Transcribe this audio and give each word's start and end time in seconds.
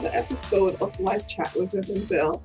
another 0.00 0.16
episode 0.16 0.80
of 0.80 0.98
Life 0.98 1.28
Chat 1.28 1.54
with 1.54 1.74
and 1.74 2.08
Bill. 2.08 2.42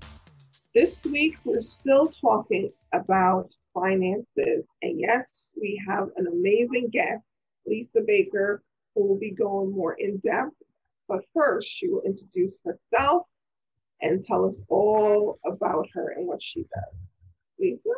This 0.74 1.06
week, 1.06 1.38
we're 1.46 1.62
still 1.62 2.12
talking 2.20 2.70
about 2.92 3.50
finances. 3.74 4.66
And 4.82 5.00
yes, 5.00 5.52
we 5.56 5.82
have 5.88 6.10
an 6.18 6.28
amazing 6.28 6.90
guest, 6.92 7.24
Lisa 7.66 8.02
Baker, 8.06 8.62
who 8.94 9.08
will 9.08 9.18
be 9.18 9.32
going 9.32 9.72
more 9.72 9.94
in 9.94 10.18
depth. 10.18 10.52
But 11.08 11.22
first, 11.34 11.70
she 11.70 11.88
will 11.88 12.02
introduce 12.02 12.60
herself 12.66 13.26
and 14.02 14.26
tell 14.26 14.46
us 14.46 14.60
all 14.68 15.40
about 15.46 15.88
her 15.94 16.10
and 16.10 16.28
what 16.28 16.44
she 16.44 16.64
does. 16.64 17.14
Lisa? 17.58 17.90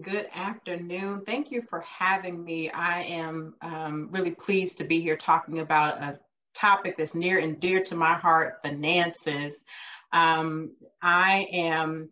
Good 0.00 0.28
afternoon. 0.32 1.22
Thank 1.26 1.50
you 1.50 1.60
for 1.60 1.80
having 1.80 2.42
me. 2.42 2.70
I 2.70 3.02
am 3.02 3.56
um, 3.60 4.08
really 4.10 4.30
pleased 4.30 4.78
to 4.78 4.84
be 4.84 5.02
here 5.02 5.18
talking 5.18 5.58
about 5.58 6.02
a 6.02 6.18
topic 6.58 6.96
that's 6.96 7.14
near 7.14 7.38
and 7.38 7.60
dear 7.60 7.80
to 7.80 7.94
my 7.94 8.14
heart 8.14 8.58
finances. 8.62 9.64
Um, 10.12 10.72
I 11.02 11.46
am 11.52 12.10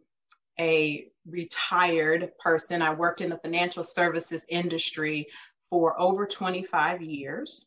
a 0.60 1.08
retired 1.26 2.30
person. 2.38 2.82
I 2.82 2.94
worked 2.94 3.20
in 3.20 3.30
the 3.30 3.38
financial 3.38 3.82
services 3.82 4.46
industry 4.48 5.26
for 5.68 6.00
over 6.00 6.26
25 6.26 7.02
years. 7.02 7.66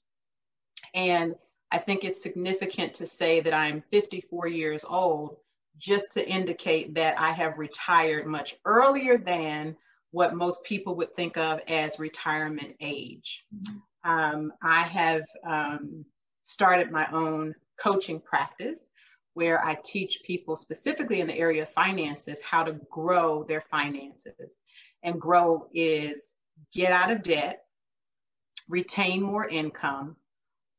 And 0.94 1.36
I 1.72 1.78
think 1.78 2.03
it's 2.03 2.23
significant 2.23 2.94
to 2.96 3.06
say 3.06 3.42
that 3.42 3.53
I'm 3.53 3.81
54 3.81 4.48
years 4.48 4.86
old 4.88 5.38
just 5.78 6.12
to 6.14 6.28
indicate 6.28 6.96
that 6.96 7.20
I 7.20 7.31
have 7.31 7.59
retired 7.59 8.25
much 8.25 8.56
earlier 8.66 9.18
than 9.18 9.75
what 10.12 10.36
most 10.36 10.64
people 10.64 10.96
would 10.96 11.16
think 11.16 11.38
of 11.38 11.59
as 11.68 12.00
retirement 12.00 12.75
age. 12.80 13.46
Mm-hmm. 13.56 14.09
Um, 14.09 14.53
I 14.64 14.81
have 14.81 15.23
um, 15.46 16.06
started 16.42 16.92
my 16.92 17.08
own 17.12 17.54
coaching 17.82 18.20
practice 18.20 18.90
where 19.34 19.64
I 19.64 19.78
teach 19.84 20.22
people 20.26 20.56
specifically 20.56 21.22
in 21.22 21.28
the 21.28 21.38
area 21.38 21.64
of 21.64 21.70
finances 21.70 22.42
how 22.42 22.64
to 22.64 22.73
grow 22.90 23.44
their 23.44 23.62
finances. 23.62 24.59
And 25.04 25.20
grow 25.20 25.68
is 25.73 26.36
get 26.73 26.92
out 26.92 27.12
of 27.12 27.23
debt, 27.23 27.64
retain 28.68 29.22
more 29.22 29.48
income, 29.48 30.18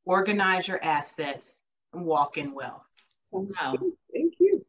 organize 0.04 0.68
your 0.68 0.82
assets, 0.84 1.62
and 1.92 2.04
walk 2.04 2.36
in 2.36 2.52
wealth. 2.52 2.82
So, 3.22 3.48
wow. 3.58 3.74
Thank 4.12 4.34
you. 4.38 4.64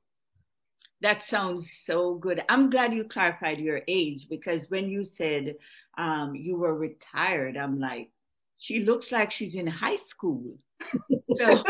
That 1.02 1.22
sounds 1.22 1.72
so 1.84 2.16
good. 2.16 2.44
I'm 2.48 2.70
glad 2.70 2.94
you 2.94 3.04
clarified 3.04 3.60
your 3.60 3.82
age 3.88 4.30
because 4.30 4.70
when 4.70 4.88
you 4.88 5.04
said 5.04 5.56
um, 5.98 6.36
you 6.36 6.56
were 6.56 6.76
retired, 6.76 7.58
I'm 7.58 7.80
like, 7.80 8.12
she 8.62 8.86
looks 8.86 9.12
like 9.12 9.32
she's 9.32 9.56
in 9.56 9.66
high 9.66 9.96
school. 9.96 10.56
so, 11.36 11.64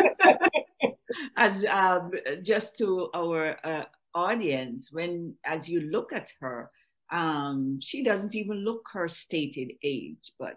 as 1.37 1.63
um, 1.63 2.11
just 2.43 2.77
to 2.79 3.09
our 3.15 3.55
uh, 3.63 3.85
audience, 4.13 4.91
when 4.91 5.33
as 5.45 5.69
you 5.69 5.79
look 5.89 6.11
at 6.11 6.29
her, 6.41 6.69
um, 7.09 7.79
she 7.79 8.03
doesn't 8.03 8.35
even 8.35 8.57
look 8.65 8.89
her 8.91 9.07
stated 9.07 9.71
age, 9.81 10.33
but 10.37 10.55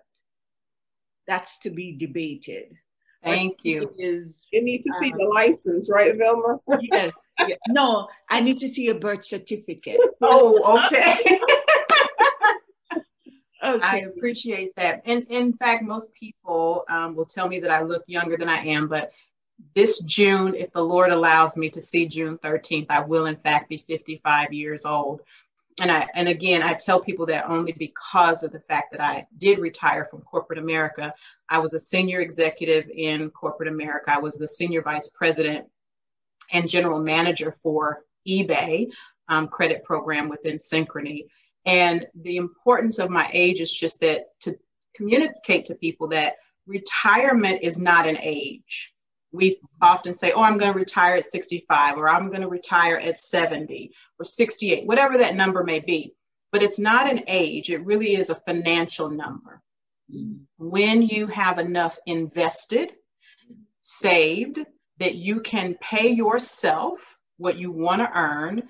that's 1.28 1.58
to 1.60 1.70
be 1.70 1.96
debated. 1.96 2.74
Thank 3.22 3.58
you. 3.62 3.94
Is, 3.96 4.48
you 4.52 4.64
need 4.64 4.82
to 4.82 4.92
see 5.00 5.12
um, 5.12 5.18
the 5.18 5.26
license, 5.32 5.88
right, 5.88 6.18
Velma? 6.18 6.58
yes. 6.80 7.12
Yeah. 7.46 7.54
No, 7.68 8.08
I 8.28 8.40
need 8.40 8.58
to 8.58 8.68
see 8.68 8.88
a 8.88 8.94
birth 8.94 9.24
certificate. 9.24 10.00
Oh, 10.20 10.80
okay. 10.86 11.38
okay. 13.76 13.86
I 13.86 13.96
appreciate 14.08 14.74
that. 14.76 15.02
And 15.04 15.26
in 15.28 15.52
fact, 15.54 15.84
most 15.84 16.12
people 16.14 16.84
um, 16.88 17.14
will 17.14 17.26
tell 17.26 17.48
me 17.48 17.60
that 17.60 17.70
I 17.70 17.82
look 17.82 18.04
younger 18.06 18.36
than 18.36 18.48
I 18.48 18.58
am, 18.58 18.88
but 18.88 19.12
this 19.74 20.00
June, 20.00 20.54
if 20.54 20.72
the 20.72 20.82
Lord 20.82 21.10
allows 21.10 21.56
me 21.56 21.70
to 21.70 21.80
see 21.80 22.06
June 22.06 22.38
13th, 22.38 22.86
I 22.90 23.00
will 23.00 23.26
in 23.26 23.36
fact 23.36 23.68
be 23.68 23.84
55 23.86 24.52
years 24.52 24.84
old 24.84 25.22
and 25.80 25.90
I 25.90 26.06
and 26.14 26.28
again 26.28 26.62
I 26.62 26.74
tell 26.74 27.00
people 27.00 27.26
that 27.26 27.48
only 27.48 27.72
because 27.72 28.42
of 28.42 28.52
the 28.52 28.60
fact 28.60 28.92
that 28.92 29.00
I 29.00 29.26
did 29.38 29.58
retire 29.58 30.06
from 30.10 30.22
corporate 30.22 30.58
America. 30.58 31.12
I 31.48 31.58
was 31.58 31.74
a 31.74 31.80
senior 31.80 32.20
executive 32.20 32.88
in 32.90 33.30
corporate 33.30 33.68
America. 33.68 34.12
I 34.12 34.18
was 34.18 34.38
the 34.38 34.48
senior 34.48 34.82
vice 34.82 35.10
president 35.10 35.66
and 36.52 36.68
general 36.68 37.00
manager 37.00 37.52
for 37.62 38.04
eBay 38.28 38.88
um, 39.28 39.48
credit 39.48 39.84
program 39.84 40.28
within 40.28 40.56
Synchrony. 40.56 41.26
And 41.66 42.06
the 42.14 42.36
importance 42.36 42.98
of 42.98 43.10
my 43.10 43.28
age 43.32 43.60
is 43.60 43.72
just 43.72 44.00
that 44.00 44.26
to 44.40 44.56
communicate 44.94 45.64
to 45.66 45.74
people 45.74 46.08
that 46.08 46.36
retirement 46.66 47.60
is 47.62 47.78
not 47.78 48.08
an 48.08 48.18
age. 48.20 48.94
We 49.32 49.56
often 49.80 50.12
say, 50.12 50.32
oh, 50.32 50.42
I'm 50.42 50.58
going 50.58 50.72
to 50.72 50.78
retire 50.78 51.16
at 51.16 51.24
65 51.24 51.96
or 51.96 52.08
I'm 52.08 52.28
going 52.28 52.42
to 52.42 52.48
retire 52.48 52.98
at 52.98 53.18
70 53.18 53.90
or 54.18 54.24
68, 54.24 54.86
whatever 54.86 55.18
that 55.18 55.34
number 55.34 55.64
may 55.64 55.80
be. 55.80 56.14
But 56.52 56.62
it's 56.62 56.78
not 56.78 57.10
an 57.10 57.24
age, 57.26 57.70
it 57.70 57.84
really 57.84 58.14
is 58.14 58.30
a 58.30 58.36
financial 58.36 59.10
number. 59.10 59.60
When 60.58 61.02
you 61.02 61.26
have 61.26 61.58
enough 61.58 61.98
invested, 62.06 62.92
saved, 63.80 64.60
that 64.98 65.16
you 65.16 65.40
can 65.40 65.76
pay 65.80 66.08
yourself 66.08 67.00
what 67.38 67.58
you 67.58 67.72
want 67.72 68.00
to 68.02 68.10
earn 68.14 68.62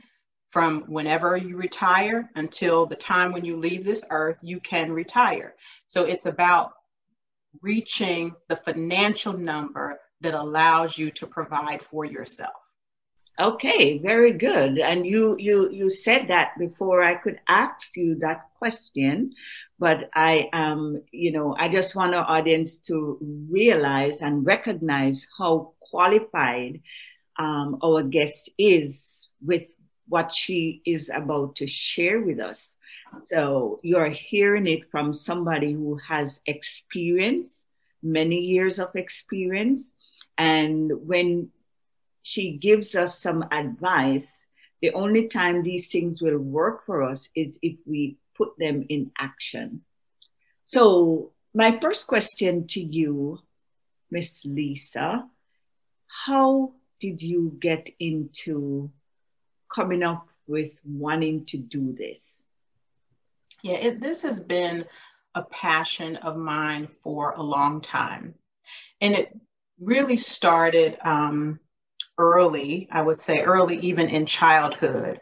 from 0.54 0.82
whenever 0.82 1.36
you 1.36 1.56
retire 1.56 2.30
until 2.36 2.86
the 2.86 2.94
time 2.94 3.32
when 3.32 3.44
you 3.44 3.56
leave 3.56 3.84
this 3.84 4.04
earth, 4.10 4.36
you 4.40 4.60
can 4.60 4.92
retire. 4.92 5.56
So 5.88 6.04
it's 6.04 6.26
about 6.26 6.74
reaching 7.60 8.36
the 8.46 8.54
financial 8.54 9.32
number 9.32 9.98
that 10.20 10.32
allows 10.32 10.96
you 10.96 11.10
to 11.10 11.26
provide 11.26 11.82
for 11.82 12.04
yourself. 12.04 12.54
Okay, 13.40 13.98
very 13.98 14.32
good. 14.32 14.78
And 14.78 15.04
you 15.04 15.34
you 15.40 15.72
you 15.72 15.90
said 15.90 16.28
that 16.28 16.52
before 16.56 17.02
I 17.02 17.16
could 17.16 17.40
ask 17.48 17.96
you 17.96 18.14
that 18.20 18.42
question, 18.56 19.32
but 19.80 20.08
I 20.14 20.48
um 20.52 21.02
you 21.10 21.32
know 21.32 21.56
I 21.58 21.68
just 21.68 21.96
want 21.96 22.14
our 22.14 22.28
audience 22.36 22.78
to 22.90 23.18
realize 23.50 24.22
and 24.22 24.46
recognize 24.46 25.26
how 25.36 25.72
qualified 25.80 26.80
um, 27.40 27.78
our 27.82 28.04
guest 28.04 28.50
is 28.56 29.28
with 29.44 29.64
what 30.08 30.32
she 30.32 30.82
is 30.84 31.10
about 31.12 31.56
to 31.56 31.66
share 31.66 32.20
with 32.20 32.40
us. 32.40 32.76
So 33.28 33.80
you're 33.82 34.10
hearing 34.10 34.66
it 34.66 34.90
from 34.90 35.14
somebody 35.14 35.72
who 35.72 35.96
has 36.08 36.40
experience, 36.46 37.62
many 38.02 38.38
years 38.40 38.78
of 38.78 38.94
experience. 38.96 39.92
And 40.36 40.90
when 41.06 41.50
she 42.24 42.56
gives 42.56 42.96
us 42.96 43.20
some 43.20 43.44
advice. 43.52 44.32
The 44.80 44.92
only 44.92 45.28
time 45.28 45.62
these 45.62 45.88
things 45.88 46.22
will 46.22 46.38
work 46.38 46.84
for 46.86 47.02
us 47.02 47.28
is 47.36 47.58
if 47.60 47.76
we 47.86 48.16
put 48.34 48.58
them 48.58 48.86
in 48.88 49.12
action. 49.18 49.82
So, 50.64 51.32
my 51.52 51.78
first 51.78 52.06
question 52.06 52.66
to 52.68 52.80
you, 52.80 53.38
Miss 54.10 54.42
Lisa, 54.44 55.28
how 56.24 56.72
did 56.98 57.20
you 57.20 57.56
get 57.60 57.90
into 58.00 58.90
coming 59.68 60.02
up 60.02 60.26
with 60.46 60.78
wanting 60.84 61.44
to 61.46 61.58
do 61.58 61.92
this? 61.92 62.42
Yeah, 63.62 63.76
it, 63.76 64.00
this 64.00 64.22
has 64.22 64.40
been 64.40 64.84
a 65.34 65.42
passion 65.42 66.16
of 66.16 66.36
mine 66.36 66.86
for 66.86 67.32
a 67.32 67.42
long 67.42 67.80
time. 67.80 68.34
And 69.00 69.14
it 69.14 69.36
really 69.80 70.16
started 70.16 70.98
um, 71.02 71.58
early, 72.18 72.88
I 72.92 73.02
would 73.02 73.18
say 73.18 73.42
early, 73.42 73.78
even 73.78 74.08
in 74.08 74.26
childhood, 74.26 75.20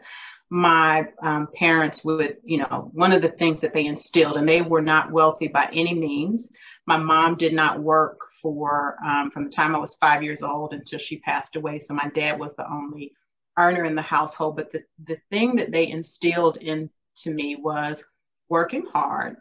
my 0.49 1.07
um, 1.21 1.47
parents 1.55 2.05
would, 2.05 2.37
you 2.43 2.59
know, 2.59 2.91
one 2.93 3.11
of 3.11 3.21
the 3.21 3.29
things 3.29 3.59
that 3.61 3.73
they 3.73 3.87
instilled, 3.87 4.37
and 4.37 4.47
they 4.47 4.61
were 4.61 4.81
not 4.81 5.11
wealthy 5.11 5.47
by 5.47 5.67
any 5.73 5.95
means. 5.95 6.51
My 6.85 6.97
mom 6.97 7.35
did 7.35 7.53
not 7.53 7.81
work 7.81 8.19
for 8.41 8.97
um, 9.03 9.31
from 9.31 9.45
the 9.45 9.49
time 9.49 9.75
I 9.75 9.79
was 9.79 9.95
five 9.95 10.21
years 10.21 10.43
old 10.43 10.73
until 10.73 10.99
she 10.99 11.19
passed 11.19 11.55
away. 11.55 11.79
So 11.79 11.93
my 11.93 12.11
dad 12.13 12.39
was 12.39 12.55
the 12.55 12.69
only 12.69 13.13
earner 13.57 13.85
in 13.85 13.95
the 13.95 14.01
household. 14.01 14.55
But 14.55 14.71
the, 14.71 14.83
the 15.05 15.17
thing 15.31 15.55
that 15.57 15.71
they 15.71 15.87
instilled 15.87 16.57
into 16.57 16.89
me 17.27 17.55
was 17.55 18.03
working 18.49 18.85
hard 18.91 19.37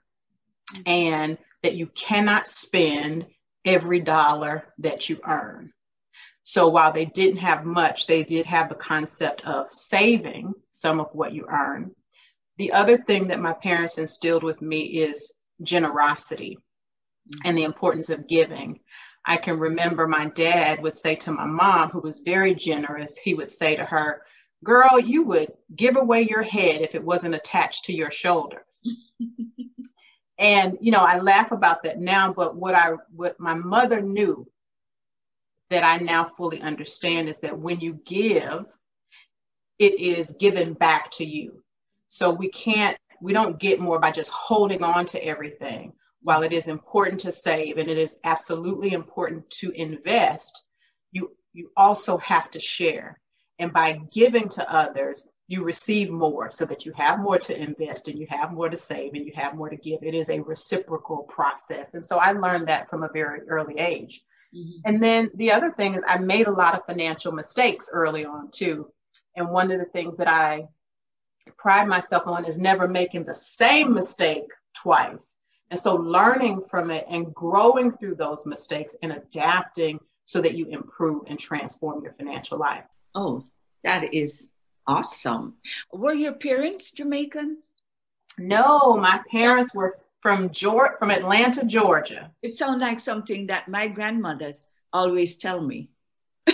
and 0.86 1.38
that 1.62 1.74
you 1.74 1.86
cannot 1.88 2.46
spend 2.46 3.26
every 3.64 4.00
dollar 4.00 4.64
that 4.78 5.08
you 5.08 5.20
earn. 5.26 5.72
So 6.42 6.68
while 6.68 6.92
they 6.92 7.04
didn't 7.04 7.36
have 7.38 7.64
much, 7.64 8.06
they 8.06 8.24
did 8.24 8.46
have 8.46 8.68
the 8.68 8.74
concept 8.74 9.42
of 9.44 9.70
saving 9.70 10.52
some 10.72 10.98
of 10.98 11.08
what 11.12 11.32
you 11.32 11.46
earn. 11.48 11.92
The 12.58 12.72
other 12.72 12.98
thing 12.98 13.28
that 13.28 13.40
my 13.40 13.52
parents 13.52 13.98
instilled 13.98 14.42
with 14.42 14.60
me 14.60 14.80
is 14.80 15.32
generosity 15.62 16.58
and 17.44 17.56
the 17.56 17.62
importance 17.62 18.10
of 18.10 18.26
giving. 18.26 18.80
I 19.24 19.36
can 19.36 19.58
remember 19.58 20.08
my 20.08 20.26
dad 20.26 20.82
would 20.82 20.94
say 20.94 21.14
to 21.16 21.32
my 21.32 21.46
mom, 21.46 21.90
who 21.90 22.00
was 22.00 22.18
very 22.18 22.54
generous, 22.54 23.16
he 23.16 23.34
would 23.34 23.50
say 23.50 23.76
to 23.76 23.84
her, 23.84 24.22
Girl, 24.64 25.00
you 25.00 25.24
would 25.24 25.52
give 25.74 25.96
away 25.96 26.22
your 26.22 26.42
head 26.42 26.82
if 26.82 26.94
it 26.94 27.02
wasn't 27.02 27.34
attached 27.34 27.84
to 27.86 27.92
your 27.92 28.12
shoulders. 28.12 28.82
and 30.38 30.78
you 30.80 30.92
know, 30.92 31.04
I 31.04 31.18
laugh 31.18 31.50
about 31.50 31.82
that 31.82 32.00
now, 32.00 32.32
but 32.32 32.56
what 32.56 32.74
I 32.74 32.92
what 33.14 33.40
my 33.40 33.54
mother 33.54 34.00
knew 34.00 34.46
that 35.70 35.82
I 35.82 35.96
now 35.96 36.24
fully 36.24 36.60
understand 36.60 37.28
is 37.28 37.40
that 37.40 37.58
when 37.58 37.80
you 37.80 37.94
give, 38.04 38.66
it 39.78 39.98
is 39.98 40.36
given 40.38 40.74
back 40.74 41.10
to 41.12 41.24
you. 41.24 41.64
So 42.06 42.30
we 42.30 42.50
can't, 42.50 42.96
we 43.20 43.32
don't 43.32 43.58
get 43.58 43.80
more 43.80 43.98
by 43.98 44.10
just 44.10 44.30
holding 44.30 44.84
on 44.84 45.06
to 45.06 45.24
everything. 45.24 45.94
While 46.22 46.42
it 46.42 46.52
is 46.52 46.68
important 46.68 47.20
to 47.20 47.32
save 47.32 47.78
and 47.78 47.90
it 47.90 47.98
is 47.98 48.20
absolutely 48.24 48.92
important 48.92 49.48
to 49.60 49.70
invest, 49.72 50.62
you 51.10 51.36
you 51.52 51.70
also 51.76 52.18
have 52.18 52.50
to 52.52 52.60
share. 52.60 53.20
And 53.58 53.72
by 53.72 54.00
giving 54.10 54.48
to 54.50 54.72
others, 54.72 55.28
you 55.48 55.64
receive 55.64 56.10
more 56.10 56.50
so 56.50 56.64
that 56.64 56.86
you 56.86 56.92
have 56.96 57.18
more 57.18 57.38
to 57.38 57.60
invest 57.60 58.08
and 58.08 58.18
you 58.18 58.26
have 58.30 58.52
more 58.52 58.70
to 58.70 58.76
save 58.76 59.12
and 59.14 59.26
you 59.26 59.32
have 59.34 59.54
more 59.54 59.68
to 59.68 59.76
give. 59.76 60.02
It 60.02 60.14
is 60.14 60.30
a 60.30 60.40
reciprocal 60.40 61.24
process. 61.24 61.94
And 61.94 62.04
so 62.04 62.18
I 62.18 62.32
learned 62.32 62.68
that 62.68 62.88
from 62.88 63.02
a 63.02 63.10
very 63.12 63.40
early 63.48 63.78
age. 63.78 64.22
Mm-hmm. 64.56 64.80
And 64.86 65.02
then 65.02 65.30
the 65.34 65.52
other 65.52 65.70
thing 65.70 65.94
is 65.94 66.04
I 66.08 66.18
made 66.18 66.46
a 66.46 66.52
lot 66.52 66.74
of 66.74 66.86
financial 66.86 67.32
mistakes 67.32 67.90
early 67.92 68.24
on 68.24 68.50
too. 68.50 68.90
And 69.36 69.50
one 69.50 69.70
of 69.70 69.78
the 69.78 69.86
things 69.86 70.16
that 70.18 70.28
I 70.28 70.68
pride 71.58 71.88
myself 71.88 72.26
on 72.26 72.44
is 72.44 72.58
never 72.58 72.88
making 72.88 73.24
the 73.24 73.34
same 73.34 73.92
mistake 73.92 74.44
twice. 74.74 75.38
And 75.72 75.78
so 75.78 75.96
learning 75.96 76.60
from 76.60 76.90
it 76.90 77.06
and 77.08 77.32
growing 77.32 77.92
through 77.92 78.16
those 78.16 78.44
mistakes 78.44 78.94
and 79.02 79.12
adapting 79.12 79.98
so 80.26 80.42
that 80.42 80.52
you 80.52 80.66
improve 80.66 81.22
and 81.28 81.38
transform 81.38 82.04
your 82.04 82.12
financial 82.12 82.58
life. 82.58 82.84
Oh, 83.14 83.46
that 83.82 84.12
is 84.12 84.50
awesome. 84.86 85.54
Were 85.90 86.12
your 86.12 86.34
parents 86.34 86.90
Jamaican? 86.90 87.62
No, 88.36 88.98
my 88.98 89.22
parents 89.30 89.74
were 89.74 89.94
from 90.20 90.50
Georgia, 90.50 90.96
from 90.98 91.10
Atlanta, 91.10 91.64
Georgia. 91.64 92.30
It 92.42 92.54
sounds 92.54 92.82
like 92.82 93.00
something 93.00 93.46
that 93.46 93.66
my 93.66 93.88
grandmother 93.88 94.52
always 94.92 95.38
tell 95.38 95.62
me. 95.62 95.88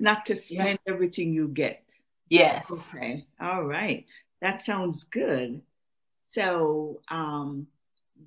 Not 0.00 0.26
to 0.26 0.34
spend 0.34 0.80
yeah. 0.84 0.92
everything 0.92 1.32
you 1.32 1.46
get. 1.46 1.84
Yes. 2.28 2.96
Okay. 2.96 3.24
All 3.40 3.62
right. 3.62 4.04
That 4.42 4.62
sounds 4.62 5.04
good. 5.04 5.62
So, 6.28 7.00
um, 7.10 7.66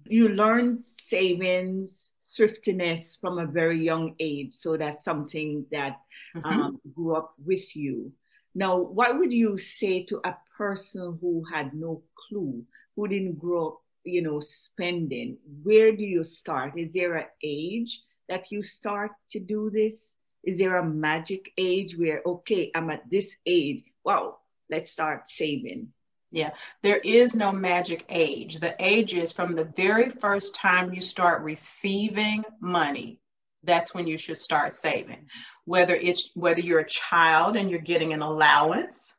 you 0.06 0.30
learn 0.30 0.84
savings, 0.84 2.10
thriftiness 2.24 3.18
from 3.20 3.40
a 3.40 3.46
very 3.46 3.84
young 3.84 4.16
age. 4.20 4.54
So 4.54 4.78
that's 4.78 5.04
something 5.04 5.66
that 5.72 6.00
mm-hmm. 6.36 6.48
um, 6.48 6.82
grew 6.94 7.16
up 7.16 7.34
with 7.44 7.76
you. 7.76 8.12
Now, 8.56 8.78
what 8.78 9.18
would 9.18 9.32
you 9.32 9.58
say 9.58 10.04
to 10.06 10.20
a 10.24 10.36
person 10.58 11.18
who 11.22 11.44
had 11.52 11.74
no 11.74 12.04
clue, 12.16 12.64
who 12.96 13.08
didn't 13.08 13.40
grow 13.40 13.68
up, 13.68 13.82
you 14.04 14.22
know, 14.22 14.40
spending? 14.40 15.38
Where 15.64 15.96
do 15.96 16.04
you 16.04 16.24
start? 16.24 16.78
Is 16.78 16.94
there 16.94 17.16
an 17.16 17.28
age 17.44 18.02
that 18.28 18.52
you 18.52 18.62
start 18.62 19.12
to 19.32 19.40
do 19.40 19.70
this? 19.70 20.14
Is 20.44 20.58
there 20.58 20.76
a 20.76 20.86
magic 20.86 21.52
age 21.58 21.98
where, 21.98 22.22
okay, 22.26 22.72
I'm 22.74 22.90
at 22.90 23.10
this 23.10 23.36
age, 23.46 23.84
wow, 24.04 24.38
let's 24.70 24.92
start 24.92 25.30
saving? 25.30 25.90
Yeah, 26.32 26.52
there 26.84 26.98
is 26.98 27.36
no 27.36 27.52
magic 27.52 28.06
age. 28.10 28.60
The 28.60 28.76
age 28.80 29.16
is 29.16 29.34
from 29.34 29.54
the 29.54 29.72
very 29.76 30.10
first 30.10 30.54
time 30.56 30.94
you 30.94 31.02
start 31.02 31.42
receiving 31.42 32.44
money. 32.60 33.20
That's 33.64 33.94
when 33.94 34.06
you 34.06 34.18
should 34.18 34.38
start 34.40 34.76
saving. 34.76 35.28
Whether 35.66 35.96
it's 35.96 36.32
whether 36.36 36.60
you're 36.60 36.82
a 36.82 36.88
child 36.88 37.58
and 37.58 37.70
you're 37.70 37.80
getting 37.80 38.14
an 38.14 38.22
allowance, 38.22 39.18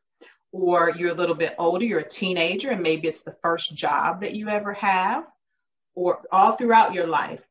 or 0.53 0.93
you're 0.97 1.13
a 1.13 1.15
little 1.15 1.35
bit 1.35 1.55
older, 1.59 1.85
you're 1.85 2.01
a 2.01 2.09
teenager, 2.09 2.71
and 2.71 2.83
maybe 2.83 3.09
it's 3.09 3.23
the 3.23 3.37
first 3.43 3.75
job 3.75 4.21
that 4.21 4.35
you 4.35 4.49
ever 4.49 4.73
have, 4.73 5.25
or 5.95 6.23
all 6.33 6.53
throughout 6.53 6.95
your 6.95 7.07
life, 7.07 7.43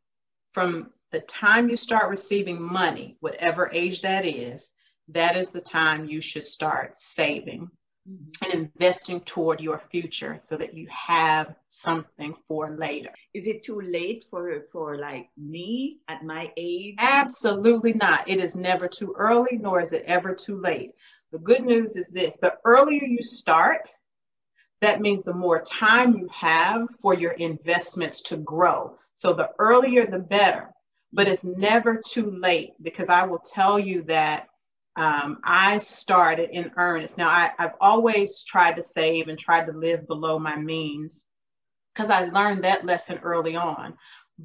from 0.53 0.91
the 1.12 1.19
time 1.21 1.69
you 1.69 1.75
start 1.75 2.09
receiving 2.09 2.62
money, 2.62 3.17
whatever 3.19 3.69
age 3.73 4.01
that 4.01 4.25
is, 4.25 4.71
that 5.09 5.35
is 5.35 5.50
the 5.50 5.62
time 5.62 6.05
you 6.05 6.21
should 6.21 6.45
start 6.45 6.95
saving 6.95 7.69
mm-hmm. 8.09 8.51
and 8.51 8.71
investing 8.75 9.21
toward 9.21 9.59
your 9.59 9.79
future 9.91 10.38
so 10.39 10.57
that 10.57 10.73
you 10.73 10.88
have 10.89 11.56
something 11.67 12.33
for 12.47 12.71
later. 12.75 13.11
Is 13.33 13.47
it 13.47 13.63
too 13.63 13.81
late 13.81 14.25
for 14.29 14.61
for 14.71 14.97
like 14.97 15.29
me 15.38 16.00
at 16.07 16.23
my 16.23 16.51
age? 16.57 16.95
Absolutely 17.00 17.94
not. 17.94 18.27
It 18.27 18.39
is 18.39 18.56
never 18.56 18.88
too 18.88 19.13
early 19.17 19.57
nor 19.57 19.81
is 19.81 19.94
it 19.94 20.03
ever 20.06 20.33
too 20.33 20.59
late. 20.59 20.91
The 21.31 21.39
good 21.39 21.63
news 21.63 21.95
is 21.95 22.09
this, 22.09 22.38
the 22.38 22.56
earlier 22.65 23.03
you 23.03 23.21
start, 23.21 23.88
that 24.81 25.01
means 25.01 25.23
the 25.23 25.33
more 25.33 25.62
time 25.62 26.17
you 26.17 26.27
have 26.33 26.89
for 27.01 27.13
your 27.13 27.33
investments 27.33 28.21
to 28.23 28.38
grow. 28.38 28.97
So 29.13 29.33
the 29.33 29.50
earlier 29.59 30.05
the 30.07 30.19
better. 30.19 30.69
But 31.12 31.27
it's 31.27 31.44
never 31.44 32.00
too 32.05 32.31
late 32.31 32.73
because 32.81 33.09
I 33.09 33.23
will 33.23 33.39
tell 33.39 33.79
you 33.79 34.03
that 34.03 34.47
um, 35.00 35.40
I 35.46 35.78
started 35.78 36.50
in 36.51 36.72
earnest. 36.75 37.18
Now, 37.18 37.30
I, 37.30 37.51
I've 37.57 37.75
always 37.80 38.44
tried 38.44 38.75
to 38.75 38.84
save 38.84 39.30
and 39.30 39.40
tried 39.40 39.66
to 39.68 39.72
live 39.72 40.06
below 40.07 40.38
my 40.38 40.57
means 40.57 41.25
because 41.94 42.10
I 42.10 42.25
learned 42.25 42.66
that 42.66 42.86
lesson 42.86 43.18
early 43.19 43.56
on. 43.56 43.94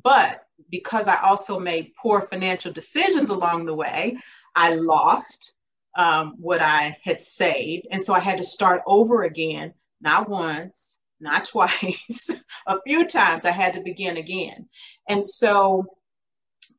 But 0.05 0.45
because 0.71 1.09
I 1.09 1.21
also 1.23 1.59
made 1.59 1.93
poor 2.01 2.21
financial 2.21 2.73
decisions 2.73 3.31
along 3.31 3.67
the 3.67 3.75
way, 3.75 4.17
I 4.55 4.75
lost 4.77 5.57
um, 5.99 6.35
what 6.39 6.63
I 6.63 6.97
had 7.03 7.19
saved. 7.19 7.89
And 7.91 8.01
so 8.01 8.15
I 8.15 8.21
had 8.21 8.39
to 8.39 8.45
start 8.45 8.83
over 8.87 9.25
again, 9.25 9.75
not 10.01 10.29
once, 10.29 11.01
not 11.19 11.45
twice, 11.49 12.31
a 12.69 12.77
few 12.87 13.09
times 13.09 13.45
I 13.45 13.51
had 13.51 13.75
to 13.75 13.83
begin 13.83 14.19
again. 14.19 14.69
And 15.09 15.27
so 15.27 15.85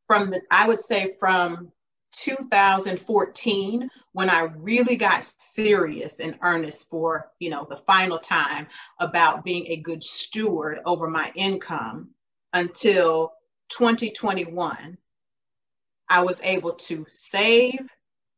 from 0.07 0.31
the, 0.31 0.39
I 0.49 0.65
would 0.65 0.79
say 0.79 1.15
from 1.19 1.73
2014 2.17 3.89
when 4.13 4.29
I 4.29 4.41
really 4.57 4.95
got 4.95 5.23
serious 5.23 6.19
and 6.19 6.37
earnest 6.41 6.89
for, 6.89 7.31
you 7.39 7.49
know, 7.49 7.65
the 7.69 7.77
final 7.77 8.19
time 8.19 8.67
about 8.99 9.43
being 9.43 9.67
a 9.67 9.77
good 9.77 10.03
steward 10.03 10.79
over 10.85 11.09
my 11.09 11.31
income 11.35 12.09
until 12.53 13.33
2021. 13.69 14.97
I 16.07 16.21
was 16.21 16.41
able 16.43 16.73
to 16.73 17.05
save, 17.11 17.89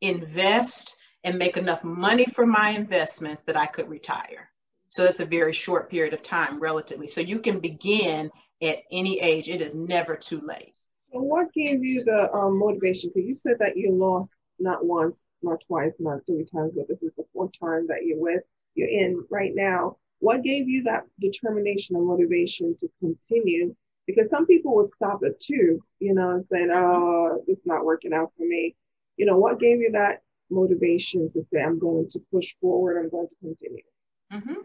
invest, 0.02 0.98
and 1.24 1.38
make 1.38 1.58
enough 1.58 1.84
money 1.84 2.26
for 2.26 2.46
my 2.46 2.70
investments 2.70 3.42
that 3.44 3.58
I 3.58 3.66
could 3.66 3.90
retire. 3.90 4.50
So 4.90 5.04
that's 5.04 5.20
a 5.20 5.26
very 5.26 5.52
short 5.52 5.90
period 5.90 6.14
of 6.14 6.22
time, 6.22 6.60
relatively. 6.60 7.08
So 7.08 7.20
you 7.22 7.40
can 7.40 7.60
begin 7.60 8.32
at 8.62 8.84
any 8.92 9.20
age, 9.20 9.50
it 9.50 9.62
is 9.62 9.76
never 9.76 10.16
too 10.16 10.42
late. 10.42 10.74
So 11.18 11.24
what 11.24 11.52
gave 11.52 11.84
you 11.84 12.04
the 12.04 12.32
um, 12.32 12.60
motivation? 12.60 13.10
Because 13.14 13.28
you 13.28 13.34
said 13.34 13.56
that 13.60 13.76
you 13.76 13.92
lost 13.92 14.40
not 14.60 14.86
once, 14.86 15.26
not 15.42 15.60
twice, 15.66 15.94
not 15.98 16.24
three 16.28 16.46
times, 16.46 16.74
but 16.76 16.88
this 16.88 17.02
is 17.02 17.12
the 17.18 17.24
fourth 17.34 17.50
time 17.60 17.88
that 17.88 18.06
you're 18.06 18.20
with, 18.20 18.44
you're 18.76 18.88
in 18.88 19.26
right 19.32 19.52
now. 19.56 19.98
What 20.20 20.44
gave 20.44 20.70
you 20.70 20.84
that 20.84 21.06
determination 21.20 21.96
and 21.96 22.06
motivation 22.06 22.78
to 22.82 22.90
continue? 23.00 23.76
Because 24.06 24.30
some 24.30 24.46
people 24.46 24.76
would 24.76 24.92
stop 24.92 25.22
at 25.26 25.40
two, 25.40 25.84
you 26.00 26.14
know, 26.14 26.30
and 26.30 26.46
say, 26.52 26.68
oh, 26.72 27.44
it's 27.48 27.66
not 27.66 27.84
working 27.84 28.14
out 28.14 28.32
for 28.38 28.46
me. 28.46 28.76
You 29.18 29.26
know, 29.26 29.40
what 29.40 29.60
gave 29.60 29.80
you 29.80 29.90
that 29.94 30.22
motivation 30.52 31.32
to 31.34 31.44
say, 31.52 31.64
I'm 31.64 31.80
going 31.80 32.12
to 32.12 32.20
push 32.32 32.54
forward, 32.62 33.00
I'm 33.00 33.10
going 33.10 33.28
to 33.28 33.36
continue? 33.42 33.84
Mm-hmm. 34.32 34.62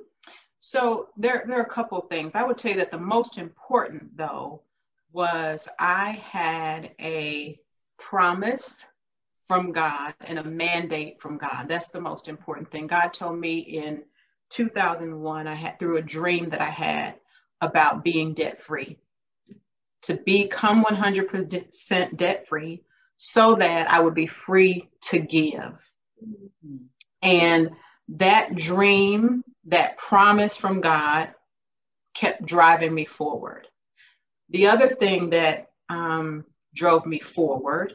So 0.58 1.08
there, 1.16 1.44
there 1.46 1.58
are 1.58 1.62
a 1.62 1.66
couple 1.66 1.98
of 1.98 2.10
things. 2.10 2.34
I 2.34 2.42
would 2.42 2.60
say 2.60 2.74
that 2.74 2.90
the 2.90 2.98
most 2.98 3.38
important, 3.38 4.18
though, 4.18 4.62
was 5.12 5.68
I 5.78 6.22
had 6.24 6.92
a 7.00 7.58
promise 7.98 8.86
from 9.42 9.72
God 9.72 10.14
and 10.20 10.38
a 10.38 10.44
mandate 10.44 11.20
from 11.20 11.38
God. 11.38 11.66
That's 11.68 11.90
the 11.90 12.00
most 12.00 12.28
important 12.28 12.70
thing. 12.70 12.86
God 12.86 13.12
told 13.12 13.38
me 13.38 13.58
in 13.58 14.02
2001, 14.50 15.46
I 15.46 15.54
had 15.54 15.78
through 15.78 15.96
a 15.98 16.02
dream 16.02 16.50
that 16.50 16.60
I 16.60 16.70
had 16.70 17.14
about 17.60 18.04
being 18.04 18.34
debt 18.34 18.58
free, 18.58 18.98
to 20.02 20.14
become 20.14 20.84
100% 20.84 22.16
debt 22.16 22.48
free 22.48 22.82
so 23.16 23.54
that 23.54 23.90
I 23.90 24.00
would 24.00 24.14
be 24.14 24.26
free 24.26 24.88
to 25.02 25.18
give. 25.18 25.78
And 27.22 27.70
that 28.08 28.56
dream, 28.56 29.44
that 29.66 29.96
promise 29.96 30.56
from 30.56 30.80
God 30.80 31.32
kept 32.14 32.44
driving 32.44 32.92
me 32.94 33.04
forward. 33.04 33.68
The 34.52 34.66
other 34.66 34.88
thing 34.88 35.30
that 35.30 35.70
um, 35.88 36.44
drove 36.74 37.06
me 37.06 37.18
forward 37.18 37.94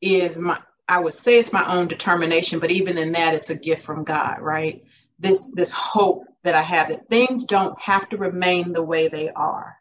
is 0.00 0.38
my, 0.38 0.60
I 0.86 1.00
would 1.00 1.14
say 1.14 1.38
it's 1.38 1.52
my 1.52 1.66
own 1.66 1.88
determination, 1.88 2.58
but 2.58 2.70
even 2.70 2.98
in 2.98 3.12
that, 3.12 3.34
it's 3.34 3.50
a 3.50 3.58
gift 3.58 3.82
from 3.82 4.04
God, 4.04 4.40
right? 4.40 4.84
This, 5.18 5.54
this 5.54 5.72
hope 5.72 6.24
that 6.42 6.54
I 6.54 6.62
have 6.62 6.88
that 6.88 7.08
things 7.08 7.44
don't 7.44 7.80
have 7.80 8.08
to 8.10 8.18
remain 8.18 8.72
the 8.72 8.82
way 8.82 9.08
they 9.08 9.30
are, 9.30 9.76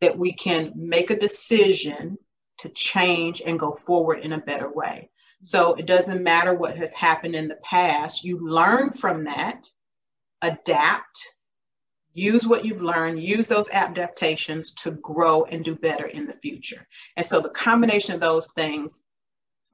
that 0.00 0.18
we 0.18 0.32
can 0.32 0.72
make 0.74 1.10
a 1.10 1.18
decision 1.18 2.18
to 2.58 2.68
change 2.70 3.40
and 3.46 3.58
go 3.58 3.72
forward 3.72 4.20
in 4.20 4.32
a 4.32 4.38
better 4.38 4.70
way. 4.70 5.08
So 5.42 5.74
it 5.74 5.86
doesn't 5.86 6.22
matter 6.22 6.52
what 6.52 6.76
has 6.76 6.94
happened 6.94 7.36
in 7.36 7.48
the 7.48 7.58
past, 7.62 8.24
you 8.24 8.46
learn 8.46 8.90
from 8.90 9.24
that, 9.24 9.66
adapt, 10.42 11.34
use 12.14 12.46
what 12.46 12.64
you've 12.64 12.82
learned, 12.82 13.22
use 13.22 13.48
those 13.48 13.70
adaptations 13.70 14.72
to 14.72 14.92
grow 14.92 15.44
and 15.44 15.64
do 15.64 15.74
better 15.74 16.06
in 16.06 16.26
the 16.26 16.32
future. 16.32 16.86
And 17.16 17.24
so 17.24 17.40
the 17.40 17.50
combination 17.50 18.14
of 18.14 18.20
those 18.20 18.52
things 18.52 19.02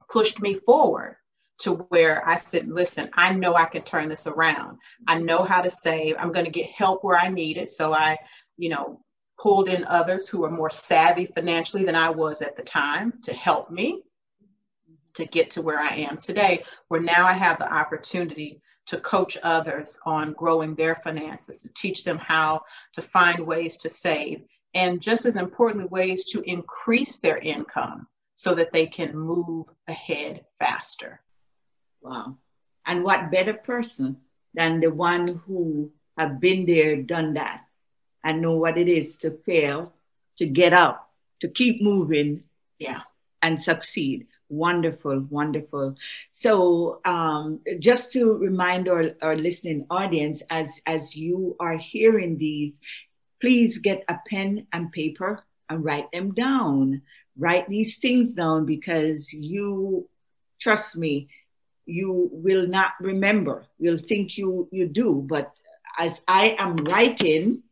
pushed 0.09 0.41
me 0.41 0.55
forward 0.55 1.17
to 1.59 1.73
where 1.89 2.27
I 2.27 2.35
said, 2.35 2.67
listen, 2.67 3.09
I 3.13 3.33
know 3.33 3.55
I 3.55 3.65
can 3.65 3.81
turn 3.81 4.09
this 4.09 4.27
around. 4.27 4.77
I 5.07 5.17
know 5.17 5.43
how 5.43 5.61
to 5.61 5.69
save. 5.69 6.15
I'm 6.19 6.31
going 6.31 6.45
to 6.45 6.51
get 6.51 6.69
help 6.69 7.03
where 7.03 7.17
I 7.17 7.29
need 7.29 7.57
it. 7.57 7.71
So 7.71 7.93
I, 7.93 8.17
you 8.57 8.69
know, 8.69 9.01
pulled 9.39 9.67
in 9.67 9.83
others 9.85 10.27
who 10.27 10.43
are 10.43 10.51
more 10.51 10.69
savvy 10.69 11.25
financially 11.25 11.83
than 11.83 11.95
I 11.95 12.09
was 12.09 12.41
at 12.41 12.55
the 12.55 12.63
time 12.63 13.13
to 13.23 13.33
help 13.33 13.71
me 13.71 14.03
to 15.15 15.25
get 15.25 15.49
to 15.51 15.63
where 15.63 15.79
I 15.79 15.95
am 15.95 16.17
today, 16.17 16.63
where 16.89 17.01
now 17.01 17.25
I 17.25 17.33
have 17.33 17.57
the 17.57 17.71
opportunity 17.71 18.61
to 18.87 18.99
coach 18.99 19.37
others 19.43 19.99
on 20.05 20.33
growing 20.33 20.75
their 20.75 20.95
finances, 20.95 21.61
to 21.61 21.73
teach 21.73 22.03
them 22.03 22.17
how 22.17 22.61
to 22.93 23.01
find 23.01 23.45
ways 23.45 23.77
to 23.77 23.89
save, 23.89 24.41
and 24.73 25.01
just 25.01 25.25
as 25.25 25.35
importantly, 25.35 25.87
ways 25.89 26.25
to 26.25 26.41
increase 26.41 27.19
their 27.19 27.37
income 27.37 28.07
so 28.35 28.53
that 28.55 28.71
they 28.71 28.85
can 28.85 29.17
move 29.17 29.67
ahead 29.87 30.45
faster. 30.59 31.21
Wow. 32.01 32.37
And 32.85 33.03
what 33.03 33.31
better 33.31 33.53
person 33.53 34.17
than 34.53 34.79
the 34.79 34.91
one 34.91 35.41
who 35.45 35.91
have 36.17 36.39
been 36.39 36.65
there, 36.65 36.95
done 37.01 37.33
that, 37.33 37.61
and 38.23 38.41
know 38.41 38.55
what 38.55 38.77
it 38.77 38.87
is 38.87 39.17
to 39.17 39.31
fail, 39.45 39.93
to 40.37 40.45
get 40.45 40.73
up, 40.73 41.11
to 41.41 41.47
keep 41.47 41.81
moving, 41.81 42.43
yeah, 42.79 43.01
and 43.41 43.61
succeed. 43.61 44.27
Wonderful, 44.49 45.27
wonderful. 45.29 45.95
So, 46.31 47.01
um, 47.03 47.59
just 47.79 48.11
to 48.13 48.33
remind 48.33 48.87
our, 48.87 49.11
our 49.21 49.35
listening 49.35 49.85
audience, 49.89 50.41
as 50.49 50.81
as 50.85 51.15
you 51.15 51.57
are 51.59 51.77
hearing 51.77 52.37
these, 52.37 52.79
please 53.41 53.79
get 53.79 54.05
a 54.07 54.19
pen 54.29 54.67
and 54.71 54.91
paper 54.91 55.43
and 55.69 55.83
write 55.83 56.11
them 56.13 56.33
down. 56.33 57.01
Write 57.37 57.67
these 57.67 57.97
things 57.97 58.33
down 58.33 58.65
because 58.65 59.33
you, 59.33 60.07
trust 60.59 60.95
me, 60.97 61.27
you 61.85 62.29
will 62.31 62.67
not 62.67 62.91
remember. 63.01 63.65
You'll 63.79 63.99
think 63.99 64.37
you 64.37 64.69
you 64.71 64.87
do, 64.87 65.25
but 65.27 65.51
as 65.97 66.21
I 66.27 66.55
am 66.57 66.77
writing 66.77 67.63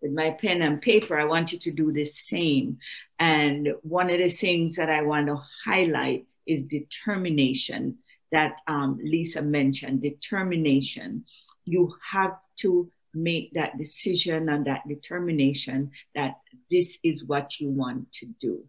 with 0.00 0.12
my 0.12 0.30
pen 0.30 0.62
and 0.62 0.80
paper, 0.80 1.18
I 1.18 1.24
want 1.24 1.52
you 1.52 1.58
to 1.58 1.70
do 1.70 1.92
the 1.92 2.04
same. 2.04 2.78
And 3.20 3.74
one 3.82 4.08
of 4.08 4.18
the 4.18 4.30
things 4.30 4.76
that 4.76 4.88
I 4.90 5.02
want 5.02 5.26
to 5.28 5.40
highlight 5.64 6.26
is 6.46 6.62
determination 6.64 7.98
that 8.32 8.60
um, 8.66 8.98
Lisa 9.02 9.42
mentioned. 9.42 10.00
Determination. 10.00 11.24
You 11.66 11.94
have 12.10 12.38
to 12.56 12.88
make 13.12 13.52
that 13.52 13.76
decision 13.76 14.48
and 14.48 14.64
that 14.64 14.88
determination 14.88 15.90
that 16.14 16.38
this 16.70 16.98
is 17.02 17.24
what 17.24 17.60
you 17.60 17.68
want 17.68 18.10
to 18.12 18.26
do. 18.38 18.64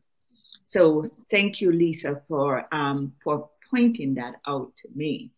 So 0.65 1.03
thank 1.29 1.61
you, 1.61 1.71
Lisa, 1.71 2.21
for 2.27 2.65
um, 2.73 3.13
for 3.23 3.49
pointing 3.69 4.15
that 4.15 4.35
out 4.45 4.75
to 4.77 4.89
me. 4.93 5.31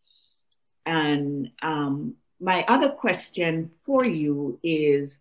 And 0.85 1.51
um, 1.61 2.15
my 2.39 2.65
other 2.67 2.89
question 2.89 3.71
for 3.85 4.05
you 4.05 4.59
is 4.63 5.19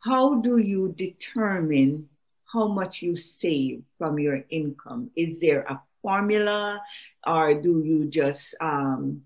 how 0.00 0.36
do 0.36 0.58
you 0.58 0.94
determine 0.96 2.09
how 2.52 2.68
much 2.68 3.02
you 3.02 3.16
save 3.16 3.82
from 3.98 4.18
your 4.18 4.44
income? 4.50 5.10
Is 5.16 5.40
there 5.40 5.62
a 5.62 5.80
formula 6.02 6.80
or 7.26 7.54
do 7.54 7.82
you 7.84 8.06
just 8.06 8.54
um, 8.60 9.22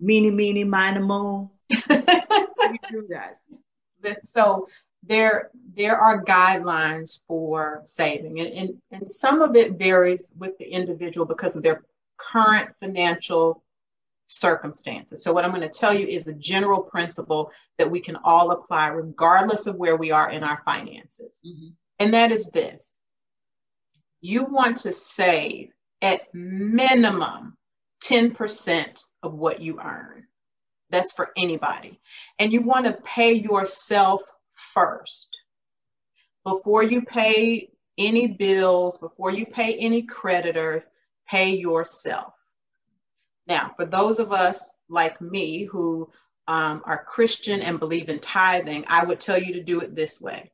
meeny, 0.00 0.30
meeny, 0.30 0.64
miny, 0.64 1.00
mo? 1.00 1.50
you 1.70 2.78
do 2.90 3.08
that? 3.10 3.38
So 4.24 4.68
there, 5.02 5.50
there 5.74 5.96
are 5.96 6.24
guidelines 6.24 7.24
for 7.26 7.80
saving 7.84 8.40
and, 8.40 8.52
and, 8.52 8.82
and 8.90 9.08
some 9.08 9.42
of 9.42 9.56
it 9.56 9.72
varies 9.72 10.32
with 10.36 10.56
the 10.58 10.64
individual 10.64 11.26
because 11.26 11.56
of 11.56 11.62
their 11.62 11.84
current 12.18 12.70
financial 12.80 13.62
circumstances. 14.26 15.22
So, 15.22 15.32
what 15.32 15.44
I'm 15.44 15.50
going 15.50 15.62
to 15.62 15.68
tell 15.68 15.92
you 15.92 16.06
is 16.06 16.26
a 16.26 16.32
general 16.32 16.80
principle 16.80 17.50
that 17.78 17.90
we 17.90 18.00
can 18.00 18.16
all 18.24 18.50
apply 18.52 18.88
regardless 18.88 19.66
of 19.66 19.76
where 19.76 19.96
we 19.96 20.10
are 20.10 20.30
in 20.30 20.42
our 20.42 20.62
finances. 20.64 21.40
Mm-hmm. 21.46 21.68
And 22.02 22.12
that 22.14 22.32
is 22.32 22.50
this 22.50 22.98
you 24.20 24.46
want 24.46 24.76
to 24.78 24.92
save 24.92 25.70
at 26.00 26.22
minimum 26.34 27.56
10% 28.02 29.04
of 29.22 29.34
what 29.34 29.60
you 29.60 29.80
earn. 29.80 30.26
That's 30.90 31.12
for 31.12 31.30
anybody. 31.36 32.00
And 32.40 32.52
you 32.52 32.62
want 32.62 32.86
to 32.86 33.00
pay 33.04 33.34
yourself 33.34 34.20
first. 34.54 35.28
Before 36.44 36.82
you 36.82 37.02
pay 37.02 37.70
any 37.96 38.26
bills, 38.26 38.98
before 38.98 39.30
you 39.30 39.46
pay 39.46 39.76
any 39.76 40.02
creditors, 40.02 40.90
pay 41.28 41.54
yourself. 41.54 42.34
Now, 43.46 43.70
for 43.76 43.84
those 43.84 44.18
of 44.18 44.32
us 44.32 44.76
like 44.88 45.20
me 45.20 45.66
who 45.66 46.10
um, 46.48 46.82
are 46.84 47.04
Christian 47.04 47.62
and 47.62 47.78
believe 47.78 48.08
in 48.08 48.18
tithing, 48.18 48.84
I 48.88 49.04
would 49.04 49.20
tell 49.20 49.38
you 49.38 49.52
to 49.52 49.62
do 49.62 49.80
it 49.80 49.94
this 49.94 50.20
way 50.20 50.51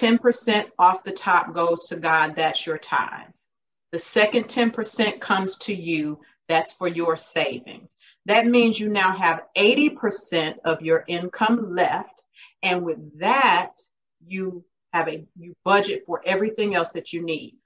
10% 0.00 0.70
off 0.78 1.04
the 1.04 1.12
top 1.12 1.54
goes 1.54 1.84
to 1.86 1.96
God, 1.96 2.34
that's 2.36 2.66
your 2.66 2.78
tithes. 2.78 3.48
The 3.92 3.98
second 3.98 4.44
10% 4.44 5.20
comes 5.20 5.56
to 5.58 5.74
you, 5.74 6.20
that's 6.48 6.72
for 6.72 6.88
your 6.88 7.16
savings. 7.16 7.96
That 8.26 8.46
means 8.46 8.78
you 8.78 8.88
now 8.88 9.16
have 9.16 9.44
80% 9.56 10.56
of 10.64 10.82
your 10.82 11.04
income 11.06 11.74
left. 11.74 12.22
And 12.62 12.84
with 12.84 13.18
that, 13.20 13.72
you 14.26 14.64
have 14.92 15.08
a 15.08 15.24
you 15.36 15.54
budget 15.64 16.02
for 16.06 16.22
everything 16.24 16.74
else 16.74 16.92
that 16.92 17.12
you 17.12 17.22
need. 17.22 17.56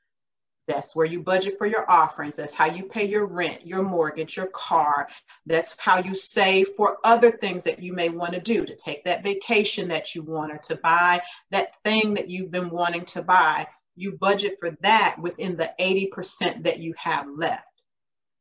That's 0.71 0.95
where 0.95 1.07
you 1.07 1.21
budget 1.21 1.55
for 1.59 1.67
your 1.67 1.91
offerings. 1.91 2.37
That's 2.37 2.55
how 2.55 2.67
you 2.67 2.85
pay 2.85 3.09
your 3.09 3.27
rent, 3.27 3.67
your 3.67 3.83
mortgage, 3.83 4.37
your 4.37 4.47
car. 4.49 5.09
That's 5.47 5.77
how 5.79 5.99
you 5.99 6.15
save 6.15 6.69
for 6.77 6.99
other 7.03 7.33
things 7.33 7.65
that 7.65 7.83
you 7.83 7.93
may 7.93 8.09
want 8.09 8.35
to 8.35 8.41
do 8.41 8.65
to 8.65 8.77
take 8.77 9.05
that 9.05 9.25
vacation 9.25 9.89
that 9.89 10.15
you 10.15 10.23
want 10.23 10.53
or 10.53 10.59
to 10.59 10.77
buy 10.77 11.21
that 11.51 11.75
thing 11.85 12.15
that 12.15 12.31
you've 12.31 12.53
been 12.53 12.71
wanting 12.71 13.05
to 13.07 13.23
buy. 13.23 13.67
You 13.97 14.17
budget 14.19 14.57
for 14.61 14.71
that 14.83 15.17
within 15.21 15.57
the 15.57 15.73
80% 15.81 16.63
that 16.63 16.79
you 16.79 16.95
have 16.97 17.27
left. 17.37 17.65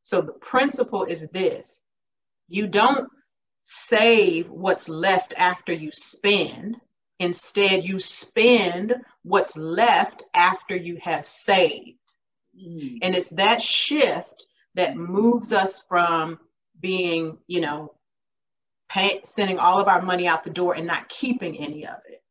So 0.03 0.21
the 0.21 0.33
principle 0.33 1.05
is 1.05 1.29
this 1.29 1.83
you 2.47 2.67
don't 2.67 3.09
save 3.63 4.49
what's 4.49 4.87
left 4.87 5.33
after 5.37 5.73
you 5.73 5.91
spend. 5.91 6.77
Instead, 7.19 7.83
you 7.83 7.99
spend 7.99 8.95
what's 9.23 9.57
left 9.57 10.23
after 10.33 10.75
you 10.75 10.97
have 11.01 11.27
saved. 11.27 11.98
Mm. 12.61 12.99
And 13.01 13.15
it's 13.15 13.29
that 13.31 13.61
shift 13.61 14.43
that 14.75 14.97
moves 14.97 15.53
us 15.53 15.83
from 15.87 16.39
being, 16.79 17.37
you 17.47 17.61
know, 17.61 17.93
pay, 18.89 19.21
sending 19.23 19.59
all 19.59 19.79
of 19.79 19.87
our 19.87 20.01
money 20.01 20.27
out 20.27 20.43
the 20.43 20.49
door 20.49 20.75
and 20.75 20.87
not 20.87 21.09
keeping 21.09 21.57
any 21.57 21.85
of 21.85 21.97
it. 22.09 22.21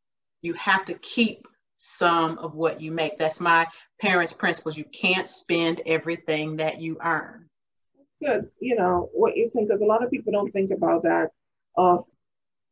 You 0.42 0.54
have 0.54 0.84
to 0.86 0.94
keep 0.94 1.46
some 1.76 2.38
of 2.38 2.54
what 2.54 2.80
you 2.80 2.90
make. 2.92 3.18
That's 3.18 3.40
my 3.40 3.66
parents' 4.00 4.32
principles. 4.32 4.76
You 4.76 4.84
can't 4.84 5.28
spend 5.28 5.82
everything 5.86 6.56
that 6.56 6.80
you 6.80 6.98
earn. 7.02 7.48
That's 7.96 8.16
good. 8.22 8.50
You 8.60 8.76
know, 8.76 9.10
what 9.12 9.36
you're 9.36 9.48
saying, 9.48 9.66
because 9.68 9.80
a 9.80 9.86
lot 9.86 10.04
of 10.04 10.10
people 10.10 10.32
don't 10.32 10.52
think 10.52 10.70
about 10.70 11.04
that 11.04 11.30
of 11.76 12.04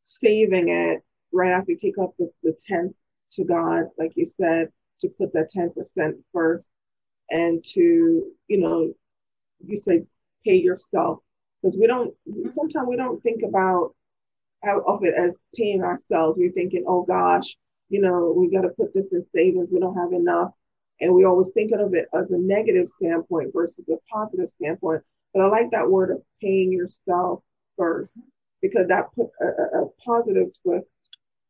saving 0.07 0.69
it 0.69 1.03
right 1.33 1.53
after 1.53 1.73
you 1.73 1.79
take 1.79 1.99
up 1.99 2.15
the, 2.19 2.31
the 2.43 2.57
10th 2.71 2.95
to 3.33 3.45
God, 3.45 3.87
like 3.99 4.13
you 4.17 4.27
said, 4.27 4.71
to 5.01 5.09
put 5.09 5.33
that 5.35 5.51
10% 5.55 6.13
first 6.33 6.71
and 7.31 7.65
to, 7.65 8.25
you 8.49 8.59
know, 8.59 8.93
you 9.65 9.79
say 9.79 10.05
pay 10.45 10.57
yourself. 10.57 11.19
Because 11.61 11.77
we 11.79 11.87
don't, 11.87 12.15
mm-hmm. 12.29 12.49
sometimes 12.49 12.89
we 12.89 12.97
don't 12.97 13.23
think 13.23 13.43
about 13.43 13.95
out 14.65 14.83
of 14.87 15.05
it 15.05 15.15
as 15.17 15.39
paying 15.55 15.83
ourselves. 15.83 16.39
We're 16.39 16.53
thinking, 16.53 16.85
oh 16.87 17.03
gosh, 17.03 17.57
you 17.89 18.01
know, 18.01 18.35
we 18.37 18.51
got 18.51 18.63
to 18.63 18.71
put 18.71 18.95
this 18.95 19.13
in 19.13 19.25
savings. 19.35 19.71
We 19.73 19.81
don't 19.81 19.97
have 19.97 20.13
enough. 20.13 20.51
And 21.01 21.15
we 21.15 21.25
always 21.25 21.51
thinking 21.53 21.81
of 21.81 21.95
it 21.95 22.07
as 22.15 22.31
a 22.31 22.39
negative 22.39 22.89
standpoint 22.91 23.53
versus 23.53 23.85
a 23.89 23.97
positive 24.11 24.51
standpoint. 24.53 25.03
But 25.35 25.43
I 25.43 25.49
like 25.49 25.71
that 25.73 25.91
word 25.91 26.11
of 26.11 26.23
paying 26.41 26.73
yourself 26.73 27.43
first 27.77 28.23
because 28.63 28.89
that 28.89 29.13
put 29.15 29.29
a, 29.41 29.81
a 29.81 29.89
positive 30.05 30.49
twist 30.63 30.97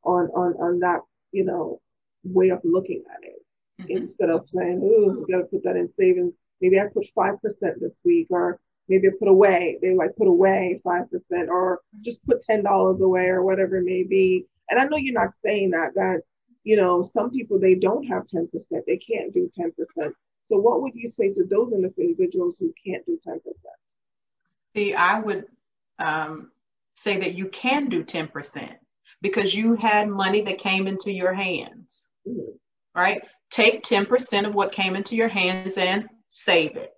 on, 0.05 0.27
on, 0.35 0.55
on 0.55 0.81
that, 0.81 1.01
you 1.31 1.45
know, 1.45 1.81
way 2.25 2.49
of 2.49 2.61
looking 2.65 3.05
at 3.15 3.23
it 3.23 3.46
mm-hmm. 3.81 3.91
instead 3.91 4.31
of 4.31 4.49
saying, 4.49 4.81
"Oh, 4.83 5.25
we 5.27 5.33
got 5.33 5.41
to 5.41 5.45
put 5.45 5.65
that 5.65 5.77
in 5.77 5.91
savings." 5.99 6.35
Maybe 6.61 6.81
I 6.81 6.87
put 6.93 7.07
five 7.15 7.41
percent 7.43 7.81
this 7.81 8.01
week, 8.05 8.29
or 8.31 8.59
maybe 8.89 9.09
I 9.09 9.11
put 9.19 9.29
away. 9.29 9.79
They 9.83 9.95
like 9.95 10.17
put 10.17 10.29
away 10.29 10.81
five 10.85 11.11
percent, 11.11 11.49
or 11.49 11.81
just 12.03 12.25
put 12.27 12.45
ten 12.45 12.63
dollars 12.63 13.01
away, 13.01 13.27
or 13.27 13.43
whatever 13.43 13.77
it 13.77 13.85
may 13.85 14.03
be. 14.03 14.47
And 14.71 14.81
I 14.81 14.85
know 14.85 14.97
you're 14.97 15.15
not 15.15 15.35
saying 15.45 15.71
that. 15.71 15.95
That 15.95 16.23
you 16.65 16.77
know, 16.77 17.05
some 17.05 17.31
people 17.31 17.59
they 17.59 17.75
don't 17.75 18.05
have 18.05 18.27
ten 18.27 18.49
percent. 18.49 18.85
They 18.87 18.99
can't 18.99 19.33
do 19.33 19.51
ten 19.57 19.73
percent. 19.73 20.15
So, 20.47 20.57
what 20.59 20.81
would 20.83 20.95
you 20.95 21.09
say 21.09 21.33
to 21.33 21.45
those 21.45 21.73
individuals 21.73 22.57
who 22.59 22.73
can't 22.85 23.05
do 23.07 23.19
ten 23.25 23.41
percent? 23.41 23.75
See, 24.75 24.95
I 24.95 25.21
would 25.21 25.47
um, 25.99 26.51
say 26.95 27.19
that 27.19 27.35
you 27.35 27.49
can 27.49 27.89
do 27.89 28.03
ten 28.03 28.29
percent 28.29 28.73
because 29.23 29.55
you 29.55 29.75
had 29.75 30.09
money 30.09 30.43
that 30.43 30.59
came 30.59 30.87
into 30.87 31.13
your 31.13 31.35
hands. 31.35 32.09
Mm-hmm. 32.27 32.53
Right? 32.95 33.23
Take 33.57 33.83
10% 33.83 34.47
of 34.47 34.55
what 34.55 34.73
came 34.73 34.97
into 34.97 35.17
your 35.17 35.29
hands 35.29 35.79
and 35.79 36.09
save 36.29 36.77
it. 36.77 36.93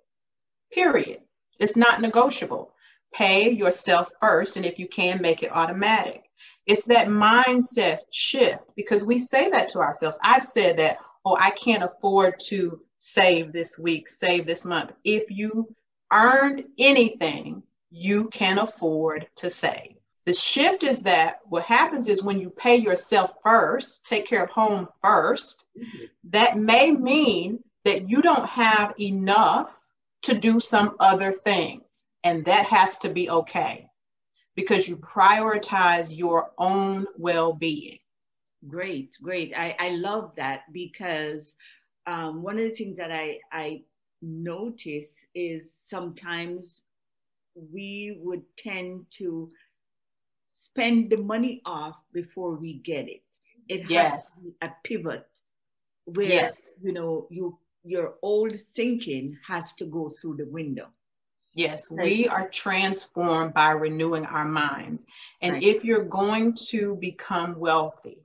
period. 0.72 1.20
It's 1.60 1.76
not 1.76 2.00
negotiable. 2.00 2.72
Pay 3.14 3.50
yourself 3.52 4.10
first, 4.20 4.56
and 4.56 4.66
if 4.66 4.78
you 4.78 4.88
can, 4.88 5.22
make 5.22 5.42
it 5.44 5.52
automatic. 5.52 6.24
It's 6.66 6.86
that 6.86 7.08
mindset 7.08 8.00
shift 8.12 8.72
because 8.76 9.04
we 9.06 9.18
say 9.18 9.50
that 9.50 9.68
to 9.70 9.80
ourselves. 9.80 10.20
I've 10.24 10.44
said 10.44 10.78
that, 10.78 10.98
oh, 11.24 11.36
I 11.40 11.50
can't 11.50 11.84
afford 11.84 12.40
to 12.48 12.80
save 12.98 13.52
this 13.52 13.78
week, 13.78 14.10
save 14.10 14.46
this 14.46 14.64
month. 14.64 14.92
If 15.04 15.30
you 15.30 15.74
earned 16.12 16.64
anything, 16.78 17.62
you 17.90 18.28
can 18.30 18.58
afford 18.58 19.28
to 19.36 19.50
save. 19.50 19.97
The 20.28 20.34
shift 20.34 20.82
is 20.82 21.02
that 21.04 21.40
what 21.46 21.62
happens 21.62 22.06
is 22.06 22.22
when 22.22 22.38
you 22.38 22.50
pay 22.50 22.76
yourself 22.76 23.32
first, 23.42 24.04
take 24.04 24.26
care 24.26 24.44
of 24.44 24.50
home 24.50 24.86
1st 25.02 25.64
mm-hmm. 25.74 26.04
that 26.24 26.58
may 26.58 26.90
mean 26.90 27.64
that 27.86 28.10
you 28.10 28.20
don't 28.20 28.46
have 28.46 28.92
enough 29.00 29.80
to 30.24 30.34
do 30.34 30.60
some 30.60 30.96
other 31.00 31.32
things. 31.32 32.08
And 32.24 32.44
that 32.44 32.66
has 32.66 32.98
to 32.98 33.08
be 33.08 33.30
okay 33.30 33.88
because 34.54 34.86
you 34.86 34.98
prioritize 34.98 36.14
your 36.14 36.50
own 36.58 37.06
well 37.16 37.54
being. 37.54 37.98
Great, 38.66 39.16
great. 39.22 39.54
I, 39.56 39.74
I 39.78 39.88
love 39.92 40.32
that 40.36 40.64
because 40.74 41.56
um, 42.06 42.42
one 42.42 42.58
of 42.58 42.64
the 42.64 42.74
things 42.74 42.98
that 42.98 43.10
I, 43.10 43.38
I 43.50 43.80
notice 44.20 45.24
is 45.34 45.74
sometimes 45.80 46.82
we 47.54 48.18
would 48.20 48.42
tend 48.58 49.06
to 49.12 49.48
spend 50.58 51.08
the 51.08 51.16
money 51.16 51.62
off 51.64 51.96
before 52.12 52.56
we 52.56 52.74
get 52.74 53.08
it. 53.08 53.22
It 53.68 53.82
has 53.82 53.90
yes. 53.90 54.44
a 54.60 54.70
pivot 54.82 55.24
where 56.04 56.26
yes. 56.26 56.72
you 56.82 56.92
know 56.92 57.28
you 57.30 57.58
your 57.84 58.14
old 58.22 58.56
thinking 58.74 59.38
has 59.46 59.74
to 59.74 59.84
go 59.84 60.10
through 60.10 60.36
the 60.36 60.46
window. 60.46 60.88
Yes, 61.54 61.90
we 61.90 62.28
are 62.28 62.48
transformed 62.48 63.54
by 63.54 63.70
renewing 63.70 64.26
our 64.26 64.44
minds. 64.44 65.06
And 65.40 65.54
right. 65.54 65.62
if 65.62 65.84
you're 65.84 66.04
going 66.04 66.54
to 66.68 66.96
become 66.96 67.58
wealthy, 67.58 68.18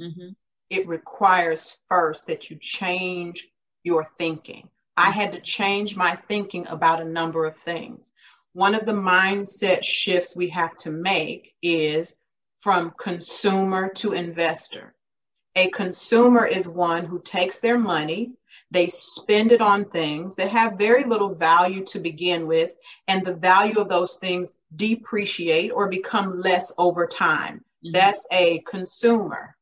mm-hmm. 0.00 0.30
it 0.70 0.88
requires 0.88 1.80
first 1.88 2.26
that 2.26 2.50
you 2.50 2.56
change 2.60 3.48
your 3.84 4.06
thinking. 4.18 4.68
I 4.96 5.10
had 5.10 5.32
to 5.32 5.40
change 5.40 5.96
my 5.96 6.14
thinking 6.28 6.66
about 6.66 7.00
a 7.00 7.04
number 7.18 7.46
of 7.46 7.56
things. 7.56 8.12
One 8.54 8.74
of 8.74 8.86
the 8.86 8.92
mindset 8.92 9.82
shifts 9.82 10.36
we 10.36 10.48
have 10.50 10.74
to 10.76 10.90
make 10.90 11.54
is 11.60 12.20
from 12.58 12.94
consumer 12.96 13.88
to 13.96 14.12
investor. 14.12 14.94
A 15.56 15.68
consumer 15.70 16.46
is 16.46 16.68
one 16.68 17.04
who 17.04 17.20
takes 17.20 17.58
their 17.58 17.78
money, 17.78 18.32
they 18.70 18.86
spend 18.86 19.52
it 19.52 19.60
on 19.60 19.84
things 19.84 20.36
that 20.36 20.50
have 20.50 20.78
very 20.78 21.04
little 21.04 21.34
value 21.34 21.84
to 21.86 21.98
begin 21.98 22.46
with, 22.46 22.70
and 23.08 23.24
the 23.24 23.34
value 23.34 23.78
of 23.78 23.88
those 23.88 24.16
things 24.16 24.58
depreciate 24.76 25.70
or 25.70 25.88
become 25.88 26.40
less 26.40 26.72
over 26.78 27.06
time. 27.06 27.56
Mm-hmm. 27.84 27.92
That's 27.92 28.26
a 28.30 28.60
consumer. 28.60 29.56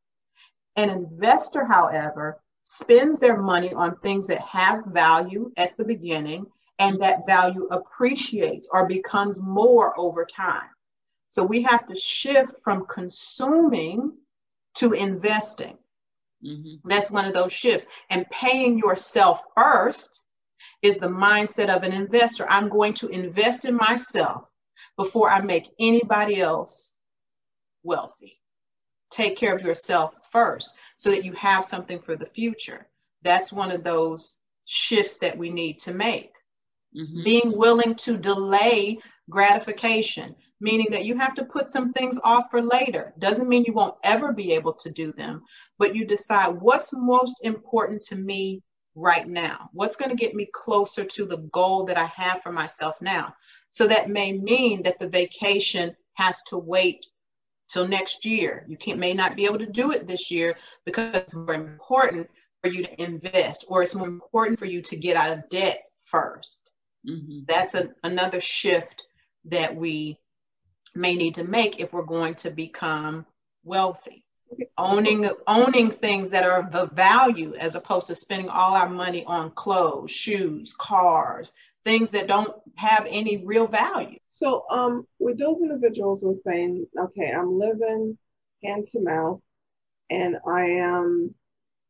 An 0.77 0.91
investor, 0.91 1.65
however, 1.65 2.41
spends 2.63 3.19
their 3.19 3.37
money 3.37 3.73
on 3.73 3.97
things 3.97 4.27
that 4.29 4.41
have 4.41 4.85
value 4.87 5.51
at 5.57 5.77
the 5.77 5.85
beginning 5.85 6.47
and 6.83 7.01
that 7.01 7.25
value 7.27 7.69
appreciates 7.71 8.69
or 8.73 8.87
becomes 8.87 9.41
more 9.41 9.99
over 9.99 10.25
time. 10.25 10.69
So 11.31 11.45
we 11.45 11.63
have 11.63 11.87
to 11.87 11.95
shift 11.95 12.61
from 12.63 12.87
consuming 12.87 14.13
to 14.77 14.93
investing. 14.93 15.79
Mm-hmm. 16.45 16.89
That's 16.89 17.11
one 17.11 17.25
of 17.25 17.35
those 17.35 17.53
shifts. 17.53 17.87
And 18.11 18.29
paying 18.31 18.79
yourself 18.79 19.45
first 19.57 20.23
is 20.83 20.99
the 20.99 21.07
mindset 21.07 21.75
of 21.75 21.85
an 21.85 21.93
investor. 21.93 22.49
I'm 22.51 22.69
going 22.69 22.95
to 22.95 23.09
invest 23.09 23.65
in 23.65 23.77
myself 23.77 24.45
before 24.97 25.31
I 25.31 25.41
make 25.41 25.71
anybody 25.79 26.41
else 26.41 26.97
wealthy. 27.85 28.41
Take 29.11 29.37
care 29.37 29.55
of 29.55 29.63
yourself 29.63 30.15
first 30.33 30.75
so 30.97 31.11
that 31.11 31.25
you 31.25 31.33
have 31.35 31.65
something 31.65 32.01
for 32.01 32.17
the 32.17 32.27
future. 32.27 32.89
That's 33.23 33.53
one 33.53 33.71
of 33.71 33.85
those 33.85 34.39
shifts 34.67 35.19
that 35.19 35.39
we 35.39 35.49
need 35.49 35.79
to 35.81 35.95
make. 35.95 36.32
Mm-hmm. 36.97 37.23
Being 37.25 37.57
willing 37.57 37.95
to 37.97 38.17
delay 38.17 38.99
gratification, 39.31 40.35
meaning 40.61 40.89
that 40.91 41.05
you 41.05 41.17
have 41.17 41.35
to 41.35 41.45
put 41.45 41.67
some 41.67 41.93
things 41.93 42.21
off 42.23 42.51
for 42.51 42.63
later. 42.63 43.15
Doesn't 43.19 43.49
mean 43.49 43.65
you 43.65 43.73
won't 43.73 43.97
ever 44.05 44.33
be 44.33 44.53
able 44.53 44.75
to 44.75 44.91
do 44.91 45.13
them, 45.13 45.43
but 45.79 45.95
you 45.95 46.05
decide 46.05 46.61
what's 46.61 46.93
most 46.93 47.45
important 47.45 48.03
to 48.03 48.17
me 48.17 48.63
right 48.95 49.27
now. 49.27 49.71
What's 49.73 49.97
going 49.97 50.11
to 50.11 50.17
get 50.17 50.35
me 50.35 50.49
closer 50.53 51.05
to 51.05 51.27
the 51.27 51.39
goal 51.53 51.85
that 51.85 51.97
I 51.97 52.07
have 52.07 52.43
for 52.43 52.53
myself 52.53 53.01
now? 53.01 53.35
So 53.71 53.87
that 53.89 54.11
may 54.11 54.33
mean 54.33 54.83
that 54.83 54.99
the 54.99 55.09
vacation 55.09 55.97
has 56.15 56.43
to 56.45 56.59
wait 56.59 57.07
till 57.69 57.89
next 57.89 58.27
year. 58.27 58.67
You 58.69 58.77
can't 58.77 58.99
may 58.99 59.15
not 59.15 59.35
be 59.35 59.47
able 59.47 59.59
to 59.59 59.67
do 59.67 59.93
it 59.93 60.07
this 60.07 60.31
year 60.31 60.57
because 60.85 61.17
it's 61.17 61.35
more 61.35 61.55
important 61.55 62.29
for 62.63 62.69
you 62.69 62.83
to 62.83 63.03
invest 63.03 63.65
or 63.69 63.83
it's 63.83 63.95
more 63.95 64.09
important 64.09 64.59
for 64.59 64.67
you 64.67 64.83
to 64.83 64.97
get 64.97 65.17
out 65.17 65.31
of 65.31 65.49
debt 65.49 65.83
first. 66.05 66.71
Mm-hmm. 67.09 67.41
That's 67.49 67.75
a, 67.75 67.91
another 68.03 68.41
shift 68.41 69.05
that 69.47 69.75
we 69.75 70.19
may 70.95 71.17
need 71.17 71.35
to 71.35 71.45
make 71.45 71.81
if 71.81 71.93
we're 71.93 72.03
going 72.03 72.35
to 72.37 72.51
become 72.51 73.27
wealthy. 73.65 74.25
Owning 74.77 75.31
owning 75.47 75.91
things 75.91 76.31
that 76.31 76.45
are 76.45 76.69
of 76.71 76.93
value 76.93 77.55
as 77.55 77.75
opposed 77.75 78.09
to 78.09 78.15
spending 78.15 78.51
all 78.51 78.75
our 78.75 78.89
money 78.89 79.25
on 79.25 79.51
clothes, 79.53 80.11
shoes, 80.11 80.75
cars, 80.79 81.55
things 81.85 82.11
that 82.11 82.27
don't 82.27 82.53
have 82.75 83.07
any 83.09 83.39
real 83.39 83.67
value. 83.67 84.19
So 84.31 84.65
um 84.71 85.07
with 85.19 85.39
those 85.39 85.63
individuals 85.63 86.21
who 86.21 86.33
are 86.33 86.37
saying, 86.37 86.87
okay, 86.99 87.33
I'm 87.33 87.59
living 87.59 88.19
hand 88.63 88.89
to 88.91 89.01
mouth 89.01 89.41
and 90.11 90.37
I 90.47 90.65
am 90.65 91.35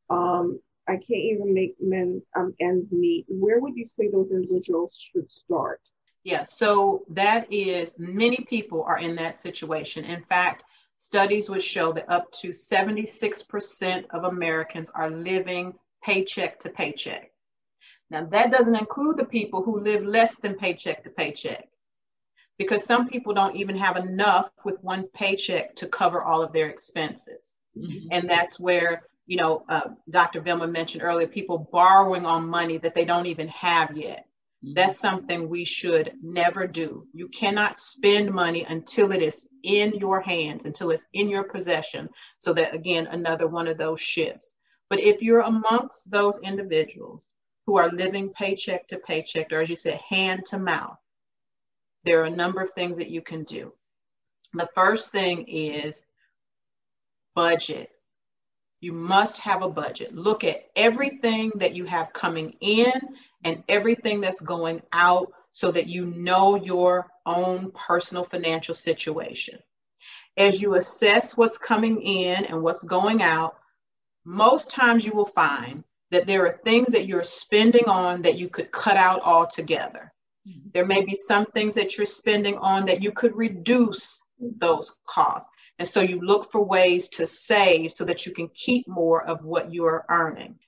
um 0.09 0.61
I 0.89 0.95
can't 0.95 1.11
even 1.11 1.55
make 1.55 1.77
men 1.81 2.23
um, 2.37 2.55
ends 2.61 2.91
meet. 2.91 3.27
Where 3.29 3.61
would 3.61 3.77
you 3.77 3.87
say 3.87 4.09
those 4.09 4.31
individuals 4.31 4.97
should 4.99 5.31
start? 5.31 5.81
Yeah, 6.25 6.43
so 6.45 7.05
that 7.11 7.53
is 7.53 7.99
many 7.99 8.39
people 8.49 8.83
are 8.85 8.99
in 8.99 9.17
that 9.17 9.37
situation. 9.37 10.05
In 10.05 10.23
fact, 10.23 10.65
studies 10.97 11.51
would 11.51 11.65
show 11.65 11.93
that 11.93 12.09
up 12.09 12.31
to 12.33 12.49
76% 12.51 14.05
of 14.11 14.25
Americans 14.25 14.91
are 14.95 15.11
living 15.11 15.75
paycheck 16.05 16.61
to 16.61 16.69
paycheck. 16.69 17.33
Now, 18.11 18.25
that 18.27 18.51
doesn't 18.51 18.77
include 18.77 19.17
the 19.17 19.25
people 19.25 19.63
who 19.63 19.81
live 19.81 20.05
less 20.05 20.39
than 20.39 20.55
paycheck 20.55 21.03
to 21.05 21.11
paycheck 21.11 21.69
because 22.59 22.85
some 22.85 23.09
people 23.09 23.33
don't 23.33 23.57
even 23.57 23.77
have 23.77 23.97
enough 23.97 24.51
with 24.65 24.83
one 24.83 25.05
paycheck 25.15 25.75
to 25.77 25.89
cover 25.89 26.23
all 26.23 26.43
of 26.43 26.53
their 26.53 26.69
expenses. 26.69 27.57
Mm-hmm. 27.77 28.09
And 28.11 28.29
that's 28.29 28.61
where 28.61 29.03
you 29.33 29.39
know, 29.39 29.65
uh, 29.67 29.89
Dr. 30.11 30.43
Vilma 30.43 30.67
mentioned 30.67 31.03
earlier, 31.03 31.27
people 31.27 31.67
borrowing 31.73 32.27
on 32.27 32.47
money 32.47 32.77
that 32.77 32.95
they 32.95 33.07
don't 33.07 33.25
even 33.25 33.49
have 33.49 33.97
yet. 33.97 34.27
Mm-hmm. 34.63 34.75
That's 34.75 35.01
something 35.01 35.49
we 35.49 35.65
should 35.65 36.13
never 36.23 36.67
do. 36.67 37.07
You 37.15 37.29
cannot 37.29 37.75
spend 37.75 38.31
money 38.31 38.67
until 38.69 39.11
it 39.11 39.23
is 39.23 39.49
in 39.63 39.95
your 39.95 40.21
hands, 40.21 40.67
until 40.67 40.91
it's 40.91 41.07
in 41.15 41.31
your 41.31 41.45
possession. 41.45 42.11
So 42.41 42.53
that, 42.53 42.75
again, 42.75 43.07
another 43.07 43.47
one 43.47 43.69
of 43.69 43.79
those 43.79 44.03
shifts. 44.03 44.59
But 44.91 45.01
if 45.01 45.23
you're 45.23 45.41
amongst 45.41 46.11
those 46.11 46.43
individuals 46.43 47.31
who 47.65 47.79
are 47.79 47.89
living 47.89 48.35
paycheck 48.35 48.87
to 48.89 48.99
paycheck, 48.99 49.51
or 49.51 49.63
as 49.63 49.71
you 49.71 49.77
said, 49.77 49.99
hand 50.11 50.45
to 50.51 50.59
mouth, 50.59 50.99
there 52.05 52.21
are 52.21 52.27
a 52.27 52.37
number 52.43 52.61
of 52.61 52.73
things 52.73 52.99
that 52.99 53.09
you 53.09 53.23
can 53.23 53.45
do. 53.45 53.73
The 54.53 54.69
first 54.75 55.11
thing 55.11 55.49
is 55.49 56.07
budget 57.35 57.89
you 58.83 58.93
must 58.93 59.39
have 59.39 59.63
a 59.63 59.71
budget. 59.71 60.13
Look 60.13 60.43
at 60.43 60.65
everything 60.75 61.53
that 61.55 61.75
you 61.75 61.85
have 61.85 62.13
coming 62.13 62.57
in 62.61 62.93
and 63.45 63.63
everything 63.69 64.21
that's 64.21 64.41
going 64.41 64.83
out 64.93 65.33
so 65.53 65.71
that 65.71 65.89
you 65.89 66.07
know 66.07 66.57
your 66.57 67.07
own 67.25 67.71
personal 67.71 68.25
financial 68.25 68.75
situation. 68.75 69.59
As 70.37 70.61
you 70.61 70.75
assess 70.75 71.39
what's 71.39 71.59
coming 71.59 72.03
in 72.03 72.45
and 72.47 72.61
what's 72.61 72.83
going 72.83 73.23
out, 73.23 73.57
most 74.25 74.73
times 74.73 75.05
you 75.05 75.13
will 75.13 75.27
find 75.27 75.85
that 76.11 76.27
there 76.27 76.45
are 76.45 76.61
things 76.65 76.93
that 76.93 77.07
you're 77.07 77.23
spending 77.23 77.85
on 77.87 78.21
that 78.23 78.37
you 78.37 78.49
could 78.49 78.73
cut 78.73 78.97
out 78.97 79.23
altogether. 79.23 80.13
Mm-hmm. 80.49 80.71
There 80.75 80.87
may 80.87 81.05
be 81.05 81.15
some 81.15 81.47
things 81.47 81.75
that 81.77 81.97
you're 81.97 82.07
spending 82.07 82.57
on 82.59 82.85
that 82.87 83.01
you 83.01 83.13
could 83.13 83.37
reduce 83.37 84.21
those 84.59 84.97
costs. 85.07 85.51
And 85.79 85.89
so 85.89 86.01
you 86.01 86.21
look 86.21 86.51
for 86.51 86.65
ways 86.65 87.09
to 87.11 87.27
save 87.27 87.93
so 87.93 88.05
that 88.05 88.27
you 88.27 88.33
can 88.33 88.49
keep 88.55 88.87
more 88.87 89.25
of 89.25 89.45
what 89.45 89.73
you 89.73 89.85
are 89.85 90.05
earning. 90.09 90.59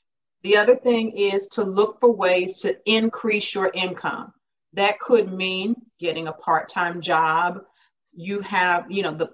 The 0.42 0.56
other 0.56 0.76
thing 0.76 1.12
is 1.12 1.48
to 1.48 1.64
look 1.64 2.00
for 2.00 2.12
ways 2.12 2.60
to 2.62 2.76
increase 2.84 3.54
your 3.54 3.70
income. 3.74 4.32
That 4.72 4.98
could 4.98 5.32
mean 5.32 5.76
getting 6.00 6.28
a 6.28 6.32
part 6.32 6.68
time 6.68 7.00
job. 7.00 7.62
You 8.14 8.40
have, 8.40 8.90
you 8.90 9.02
know, 9.02 9.14
the 9.14 9.30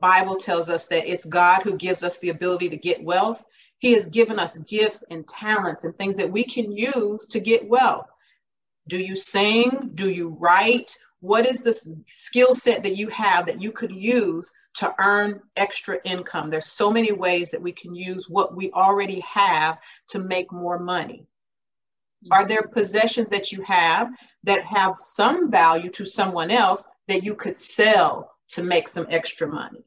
Bible 0.00 0.36
tells 0.36 0.70
us 0.70 0.86
that 0.86 1.10
it's 1.10 1.24
God 1.24 1.62
who 1.62 1.76
gives 1.76 2.04
us 2.04 2.18
the 2.18 2.30
ability 2.30 2.68
to 2.68 2.76
get 2.76 3.02
wealth. 3.02 3.42
He 3.78 3.92
has 3.92 4.08
given 4.08 4.38
us 4.38 4.58
gifts 4.58 5.04
and 5.10 5.26
talents 5.26 5.84
and 5.84 5.94
things 5.96 6.16
that 6.16 6.30
we 6.30 6.44
can 6.44 6.70
use 6.70 7.26
to 7.28 7.40
get 7.40 7.68
wealth. 7.68 8.06
Do 8.88 8.98
you 8.98 9.16
sing? 9.16 9.90
Do 9.94 10.10
you 10.10 10.36
write? 10.38 10.96
What 11.24 11.46
is 11.46 11.62
the 11.62 11.72
skill 12.06 12.52
set 12.52 12.82
that 12.82 12.96
you 12.96 13.08
have 13.08 13.46
that 13.46 13.58
you 13.58 13.72
could 13.72 13.90
use 13.90 14.52
to 14.74 14.94
earn 14.98 15.40
extra 15.56 15.98
income? 16.04 16.50
There's 16.50 16.66
so 16.66 16.90
many 16.90 17.12
ways 17.12 17.50
that 17.50 17.62
we 17.62 17.72
can 17.72 17.94
use 17.94 18.28
what 18.28 18.54
we 18.54 18.70
already 18.72 19.20
have 19.20 19.78
to 20.08 20.18
make 20.18 20.52
more 20.52 20.78
money. 20.78 21.26
Are 22.30 22.46
there 22.46 22.64
possessions 22.64 23.30
that 23.30 23.52
you 23.52 23.62
have 23.62 24.10
that 24.42 24.66
have 24.66 24.98
some 24.98 25.50
value 25.50 25.88
to 25.92 26.04
someone 26.04 26.50
else 26.50 26.86
that 27.08 27.24
you 27.24 27.34
could 27.34 27.56
sell 27.56 28.30
to 28.48 28.62
make 28.62 28.86
some 28.86 29.06
extra 29.08 29.48
money? 29.48 29.82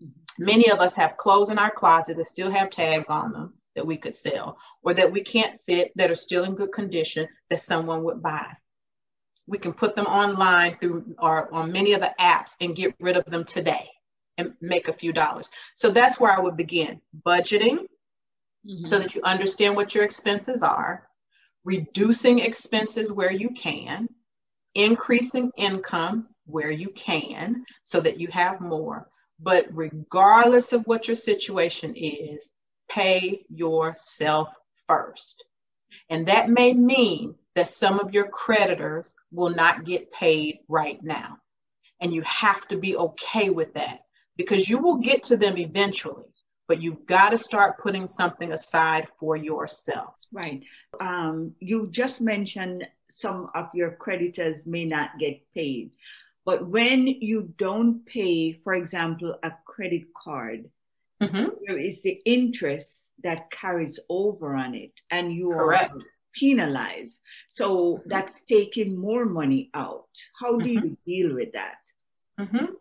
Mm-hmm. 0.00 0.44
Many 0.44 0.70
of 0.70 0.78
us 0.78 0.94
have 0.94 1.16
clothes 1.16 1.50
in 1.50 1.58
our 1.58 1.72
closet 1.72 2.16
that 2.18 2.24
still 2.26 2.52
have 2.52 2.70
tags 2.70 3.10
on 3.10 3.32
them 3.32 3.54
that 3.74 3.84
we 3.84 3.96
could 3.96 4.14
sell, 4.14 4.56
or 4.84 4.94
that 4.94 5.10
we 5.10 5.22
can't 5.22 5.60
fit 5.60 5.90
that 5.96 6.12
are 6.12 6.14
still 6.14 6.44
in 6.44 6.54
good 6.54 6.70
condition 6.70 7.26
that 7.50 7.58
someone 7.58 8.04
would 8.04 8.22
buy. 8.22 8.46
We 9.48 9.58
can 9.58 9.72
put 9.72 9.96
them 9.96 10.06
online 10.06 10.76
through 10.78 11.16
or 11.18 11.52
on 11.52 11.72
many 11.72 11.94
of 11.94 12.00
the 12.00 12.14
apps 12.20 12.56
and 12.60 12.76
get 12.76 12.94
rid 13.00 13.16
of 13.16 13.24
them 13.24 13.44
today 13.44 13.88
and 14.36 14.54
make 14.60 14.88
a 14.88 14.92
few 14.92 15.12
dollars. 15.12 15.50
So 15.74 15.90
that's 15.90 16.20
where 16.20 16.32
I 16.32 16.38
would 16.38 16.56
begin 16.56 17.00
budgeting 17.26 17.78
mm-hmm. 18.66 18.84
so 18.84 18.98
that 18.98 19.14
you 19.14 19.22
understand 19.24 19.74
what 19.74 19.94
your 19.94 20.04
expenses 20.04 20.62
are 20.62 21.08
reducing 21.68 22.38
expenses 22.38 23.12
where 23.12 23.30
you 23.30 23.50
can, 23.50 24.08
increasing 24.74 25.50
income 25.58 26.28
where 26.46 26.70
you 26.70 26.88
can 26.90 27.64
so 27.82 28.00
that 28.00 28.18
you 28.18 28.26
have 28.28 28.60
more. 28.60 29.08
But 29.38 29.66
regardless 29.70 30.72
of 30.72 30.86
what 30.86 31.06
your 31.06 31.16
situation 31.16 31.94
is, 31.94 32.52
pay 32.88 33.44
yourself 33.50 34.52
first. 34.86 35.44
And 36.08 36.26
that 36.26 36.48
may 36.48 36.72
mean 36.72 37.34
that 37.58 37.66
some 37.66 37.98
of 37.98 38.14
your 38.14 38.28
creditors 38.28 39.16
will 39.32 39.50
not 39.50 39.84
get 39.84 40.12
paid 40.12 40.60
right 40.68 41.02
now. 41.02 41.38
And 42.00 42.14
you 42.14 42.22
have 42.22 42.68
to 42.68 42.78
be 42.78 42.96
okay 42.96 43.50
with 43.50 43.74
that 43.74 44.02
because 44.36 44.68
you 44.68 44.78
will 44.78 44.98
get 44.98 45.24
to 45.24 45.36
them 45.36 45.58
eventually, 45.58 46.30
but 46.68 46.80
you've 46.80 47.04
got 47.04 47.30
to 47.30 47.36
start 47.36 47.82
putting 47.82 48.06
something 48.06 48.52
aside 48.52 49.08
for 49.18 49.36
yourself. 49.36 50.14
Right. 50.32 50.62
Um, 51.00 51.56
you 51.58 51.88
just 51.90 52.20
mentioned 52.20 52.86
some 53.10 53.50
of 53.56 53.70
your 53.74 53.90
creditors 53.90 54.64
may 54.64 54.84
not 54.84 55.18
get 55.18 55.40
paid. 55.52 55.90
But 56.44 56.64
when 56.64 57.08
you 57.08 57.52
don't 57.58 58.06
pay, 58.06 58.52
for 58.52 58.74
example, 58.74 59.34
a 59.42 59.50
credit 59.66 60.14
card, 60.14 60.70
mm-hmm. 61.20 61.46
there 61.66 61.78
is 61.78 62.02
the 62.02 62.22
interest 62.24 63.02
that 63.24 63.50
carries 63.50 63.98
over 64.08 64.54
on 64.54 64.76
it, 64.76 64.92
and 65.10 65.32
you 65.32 65.50
Correct. 65.50 65.90
are 65.92 65.98
penalized. 66.34 67.20
So 67.50 67.96
mm-hmm. 67.96 68.08
that's 68.08 68.42
taking 68.44 68.96
more 68.96 69.24
money 69.24 69.70
out. 69.74 70.08
How 70.40 70.58
do 70.58 70.64
mm-hmm. 70.64 70.86
you 70.86 70.96
deal 71.06 71.34
with 71.34 71.52
that? 71.52 71.78
Mm-hmm. 72.40 72.72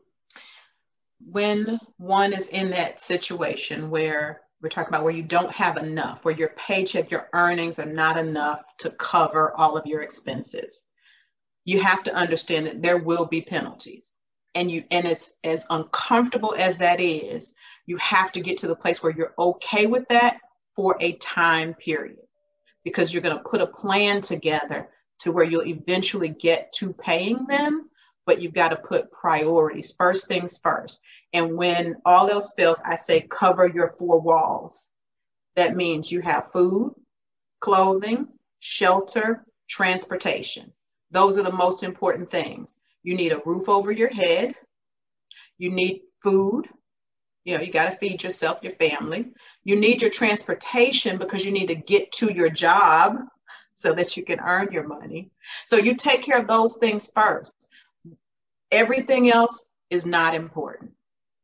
When 1.31 1.79
one 1.97 2.33
is 2.33 2.49
in 2.49 2.69
that 2.71 2.99
situation 2.99 3.89
where 3.89 4.41
we're 4.61 4.69
talking 4.69 4.89
about 4.89 5.03
where 5.03 5.13
you 5.13 5.23
don't 5.23 5.51
have 5.51 5.77
enough, 5.77 6.23
where 6.23 6.35
your 6.35 6.53
paycheck, 6.57 7.11
your 7.11 7.29
earnings 7.33 7.79
are 7.79 7.85
not 7.85 8.17
enough 8.17 8.61
to 8.79 8.89
cover 8.91 9.55
all 9.55 9.77
of 9.77 9.85
your 9.85 10.01
expenses. 10.01 10.83
You 11.65 11.81
have 11.81 12.03
to 12.03 12.13
understand 12.13 12.65
that 12.65 12.81
there 12.81 12.97
will 12.97 13.25
be 13.25 13.41
penalties. 13.41 14.19
And 14.55 14.71
you 14.71 14.83
and 14.89 15.05
it's 15.05 15.33
as 15.43 15.67
uncomfortable 15.69 16.55
as 16.57 16.79
that 16.79 16.99
is, 16.99 17.53
you 17.85 17.97
have 17.97 18.31
to 18.31 18.39
get 18.39 18.57
to 18.59 18.67
the 18.67 18.75
place 18.75 19.03
where 19.03 19.13
you're 19.15 19.35
okay 19.37 19.85
with 19.85 20.07
that 20.09 20.39
for 20.75 20.97
a 20.99 21.13
time 21.13 21.75
period. 21.75 22.26
Because 22.87 23.13
you're 23.13 23.21
going 23.21 23.35
to 23.35 23.43
put 23.43 23.59
a 23.59 23.67
plan 23.67 24.21
together 24.21 24.87
to 25.19 25.33
where 25.33 25.43
you'll 25.43 25.67
eventually 25.67 26.29
get 26.29 26.71
to 26.77 26.93
paying 26.93 27.45
them, 27.47 27.89
but 28.25 28.41
you've 28.41 28.53
got 28.53 28.69
to 28.69 28.77
put 28.77 29.11
priorities. 29.11 29.93
First 29.97 30.29
things 30.29 30.57
first. 30.57 31.01
And 31.33 31.57
when 31.57 31.97
all 32.05 32.29
else 32.29 32.53
fails, 32.55 32.81
I 32.85 32.95
say 32.95 33.27
cover 33.29 33.67
your 33.67 33.89
four 33.99 34.21
walls. 34.21 34.89
That 35.57 35.75
means 35.75 36.13
you 36.13 36.21
have 36.21 36.49
food, 36.49 36.95
clothing, 37.59 38.29
shelter, 38.59 39.43
transportation. 39.69 40.71
Those 41.11 41.37
are 41.37 41.43
the 41.43 41.51
most 41.51 41.83
important 41.83 42.31
things. 42.31 42.79
You 43.03 43.15
need 43.15 43.33
a 43.33 43.41
roof 43.45 43.67
over 43.67 43.91
your 43.91 44.13
head. 44.13 44.55
You 45.57 45.71
need 45.71 46.03
food. 46.23 46.69
You 47.47 47.57
know, 47.57 47.63
you 47.63 47.71
got 47.71 47.89
to 47.89 47.97
feed 47.97 48.23
yourself, 48.23 48.59
your 48.61 48.73
family. 48.73 49.31
You 49.63 49.77
need 49.77 50.01
your 50.01 50.11
transportation 50.11 51.17
because 51.17 51.45
you 51.45 51.53
need 51.53 51.67
to 51.67 51.75
get 51.75 52.11
to 52.13 52.33
your 52.33 52.49
job 52.49 53.19
so 53.71 53.93
that 53.93 54.17
you 54.17 54.25
can 54.25 54.41
earn 54.41 54.73
your 54.73 54.85
money. 54.85 55.31
So 55.65 55.77
you 55.77 55.95
take 55.95 56.23
care 56.23 56.37
of 56.37 56.49
those 56.49 56.75
things 56.75 57.09
first. 57.15 57.69
Everything 58.69 59.31
else 59.31 59.73
is 59.89 60.05
not 60.05 60.35
important 60.35 60.91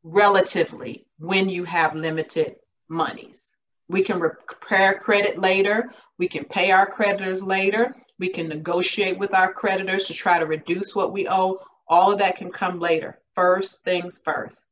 relatively 0.02 1.06
when 1.18 1.48
you 1.48 1.64
have 1.64 1.94
limited 1.94 2.56
monies. 2.86 3.56
We 3.88 4.02
can 4.02 4.20
repair 4.20 4.98
credit 4.98 5.40
later. 5.40 5.90
We 6.18 6.28
can 6.28 6.44
pay 6.44 6.70
our 6.70 6.84
creditors 6.84 7.42
later. 7.42 7.96
We 8.18 8.28
can 8.28 8.48
negotiate 8.48 9.16
with 9.16 9.32
our 9.32 9.54
creditors 9.54 10.04
to 10.08 10.12
try 10.12 10.38
to 10.38 10.44
reduce 10.44 10.94
what 10.94 11.12
we 11.12 11.26
owe. 11.30 11.60
All 11.88 12.12
of 12.12 12.18
that 12.18 12.36
can 12.36 12.50
come 12.50 12.78
later. 12.78 13.20
First 13.34 13.84
things 13.84 14.22
1st 14.22 14.64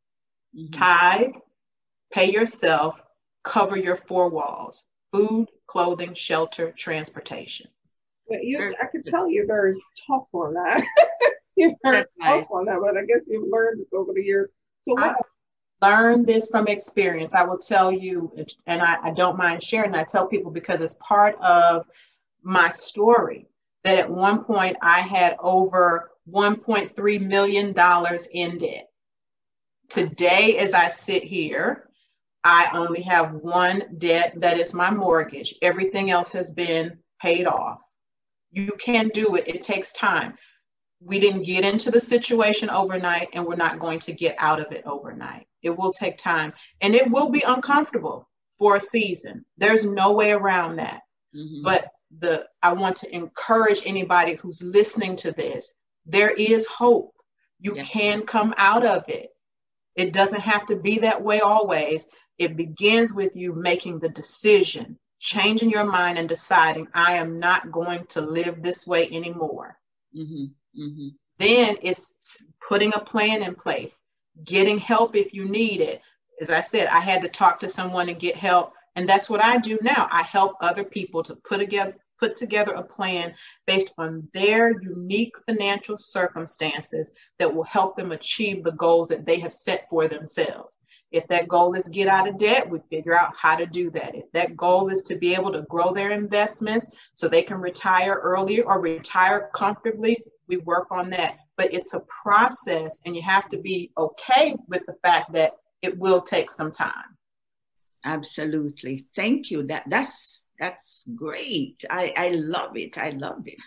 mm-hmm. 0.56 0.70
Tithe, 0.70 1.34
pay 2.12 2.30
yourself, 2.30 3.02
cover 3.42 3.76
your 3.76 3.96
four 3.96 4.28
walls 4.28 4.88
food, 5.12 5.46
clothing, 5.66 6.14
shelter, 6.14 6.72
transportation. 6.72 7.68
you, 8.30 8.74
I 8.80 8.86
can 8.86 9.02
tell 9.02 9.28
you're 9.28 9.46
very 9.46 9.74
tough 10.06 10.24
on 10.32 10.54
that. 10.54 10.82
you're 11.56 11.74
very 11.84 12.06
tough 12.22 12.46
on 12.50 12.64
that, 12.64 12.80
but 12.80 12.96
I 12.96 13.04
guess 13.04 13.26
you've 13.26 13.50
learned 13.50 13.84
over 13.92 14.12
the 14.14 14.22
years 14.22 14.48
so 14.82 14.96
I 14.98 15.14
learned 15.80 16.26
this 16.26 16.50
from 16.50 16.66
experience. 16.66 17.34
I 17.34 17.44
will 17.44 17.58
tell 17.58 17.92
you, 17.92 18.32
and 18.66 18.82
I, 18.82 18.98
I 19.02 19.10
don't 19.12 19.38
mind 19.38 19.62
sharing. 19.62 19.94
I 19.94 20.04
tell 20.04 20.26
people 20.26 20.50
because 20.50 20.80
it's 20.80 20.98
part 21.00 21.36
of 21.40 21.86
my 22.42 22.68
story 22.68 23.46
that 23.84 23.98
at 23.98 24.10
one 24.10 24.44
point 24.44 24.76
I 24.82 25.00
had 25.00 25.36
over 25.40 26.10
$1.3 26.30 27.20
million 27.20 27.74
in 28.32 28.58
debt. 28.58 28.88
Today, 29.92 30.58
as 30.58 30.74
I 30.74 30.88
sit 30.88 31.22
here, 31.22 31.88
I 32.44 32.70
only 32.74 33.02
have 33.02 33.34
one 33.34 33.84
debt 33.98 34.34
that 34.36 34.58
is 34.58 34.74
my 34.74 34.90
mortgage. 34.90 35.54
Everything 35.62 36.10
else 36.10 36.32
has 36.32 36.50
been 36.50 36.98
paid 37.20 37.46
off. 37.46 37.80
You 38.50 38.72
can 38.78 39.08
do 39.08 39.36
it, 39.36 39.46
it 39.46 39.60
takes 39.60 39.92
time 39.92 40.34
we 41.04 41.18
didn't 41.18 41.42
get 41.42 41.64
into 41.64 41.90
the 41.90 42.00
situation 42.00 42.70
overnight 42.70 43.28
and 43.32 43.44
we're 43.44 43.56
not 43.56 43.78
going 43.78 43.98
to 44.00 44.12
get 44.12 44.36
out 44.38 44.60
of 44.60 44.70
it 44.72 44.82
overnight. 44.86 45.46
It 45.62 45.70
will 45.70 45.92
take 45.92 46.16
time 46.16 46.52
and 46.80 46.94
it 46.94 47.10
will 47.10 47.30
be 47.30 47.42
uncomfortable 47.46 48.28
for 48.56 48.76
a 48.76 48.80
season. 48.80 49.44
There's 49.56 49.84
no 49.84 50.12
way 50.12 50.32
around 50.32 50.76
that. 50.76 51.00
Mm-hmm. 51.34 51.62
But 51.64 51.88
the 52.18 52.46
I 52.62 52.72
want 52.72 52.96
to 52.98 53.14
encourage 53.14 53.82
anybody 53.86 54.34
who's 54.34 54.62
listening 54.62 55.16
to 55.16 55.32
this. 55.32 55.74
There 56.06 56.30
is 56.30 56.66
hope. 56.66 57.14
You 57.58 57.76
yeah. 57.76 57.84
can 57.84 58.22
come 58.22 58.54
out 58.58 58.84
of 58.84 59.04
it. 59.08 59.30
It 59.96 60.12
doesn't 60.12 60.40
have 60.40 60.66
to 60.66 60.76
be 60.76 60.98
that 60.98 61.22
way 61.22 61.40
always. 61.40 62.08
It 62.38 62.56
begins 62.56 63.14
with 63.14 63.36
you 63.36 63.52
making 63.52 63.98
the 63.98 64.08
decision, 64.08 64.98
changing 65.20 65.70
your 65.70 65.84
mind 65.84 66.18
and 66.18 66.28
deciding 66.28 66.88
I 66.94 67.14
am 67.14 67.38
not 67.38 67.70
going 67.70 68.06
to 68.06 68.20
live 68.20 68.62
this 68.62 68.86
way 68.86 69.08
anymore. 69.10 69.78
Mm-hmm. 70.16 70.82
Mm-hmm. 70.82 71.08
Then 71.38 71.76
it's 71.82 72.46
putting 72.68 72.92
a 72.94 73.00
plan 73.00 73.42
in 73.42 73.54
place, 73.54 74.04
getting 74.44 74.78
help 74.78 75.16
if 75.16 75.34
you 75.34 75.48
need 75.48 75.80
it. 75.80 76.00
As 76.40 76.50
I 76.50 76.60
said, 76.60 76.88
I 76.88 77.00
had 77.00 77.22
to 77.22 77.28
talk 77.28 77.60
to 77.60 77.68
someone 77.68 78.08
and 78.08 78.18
get 78.18 78.36
help. 78.36 78.72
And 78.96 79.08
that's 79.08 79.28
what 79.30 79.42
I 79.42 79.58
do 79.58 79.78
now. 79.82 80.08
I 80.10 80.22
help 80.22 80.56
other 80.60 80.84
people 80.84 81.22
to 81.24 81.36
put 81.36 81.58
together 81.58 81.94
put 82.22 82.36
together 82.36 82.72
a 82.74 82.84
plan 82.84 83.34
based 83.66 83.92
on 83.98 84.28
their 84.32 84.80
unique 84.80 85.34
financial 85.48 85.98
circumstances 85.98 87.10
that 87.40 87.52
will 87.52 87.64
help 87.64 87.96
them 87.96 88.12
achieve 88.12 88.62
the 88.62 88.70
goals 88.72 89.08
that 89.08 89.26
they 89.26 89.40
have 89.40 89.52
set 89.52 89.88
for 89.90 90.06
themselves. 90.06 90.78
If 91.10 91.26
that 91.28 91.48
goal 91.48 91.74
is 91.74 91.88
get 91.88 92.06
out 92.06 92.28
of 92.28 92.38
debt, 92.38 92.70
we 92.70 92.78
figure 92.90 93.18
out 93.18 93.34
how 93.36 93.56
to 93.56 93.66
do 93.66 93.90
that. 93.90 94.14
If 94.14 94.30
that 94.34 94.56
goal 94.56 94.88
is 94.88 95.02
to 95.08 95.16
be 95.16 95.34
able 95.34 95.50
to 95.52 95.62
grow 95.62 95.92
their 95.92 96.12
investments 96.12 96.92
so 97.12 97.26
they 97.26 97.42
can 97.42 97.58
retire 97.58 98.20
earlier 98.22 98.62
or 98.62 98.80
retire 98.80 99.50
comfortably, 99.52 100.22
we 100.46 100.58
work 100.58 100.86
on 100.92 101.10
that. 101.10 101.38
But 101.56 101.74
it's 101.74 101.94
a 101.94 102.06
process, 102.22 103.02
and 103.04 103.16
you 103.16 103.22
have 103.22 103.48
to 103.50 103.58
be 103.58 103.90
okay 103.98 104.54
with 104.68 104.86
the 104.86 104.94
fact 105.02 105.32
that 105.32 105.52
it 105.82 105.98
will 105.98 106.20
take 106.20 106.52
some 106.52 106.70
time. 106.70 107.18
Absolutely. 108.04 109.06
Thank 109.16 109.50
you. 109.50 109.64
That 109.64 109.84
that's 109.88 110.41
that's 110.62 111.04
great. 111.16 111.84
I, 111.90 112.14
I 112.16 112.28
love 112.28 112.76
it. 112.76 112.96
I 112.96 113.10
love 113.10 113.42
it. 113.46 113.58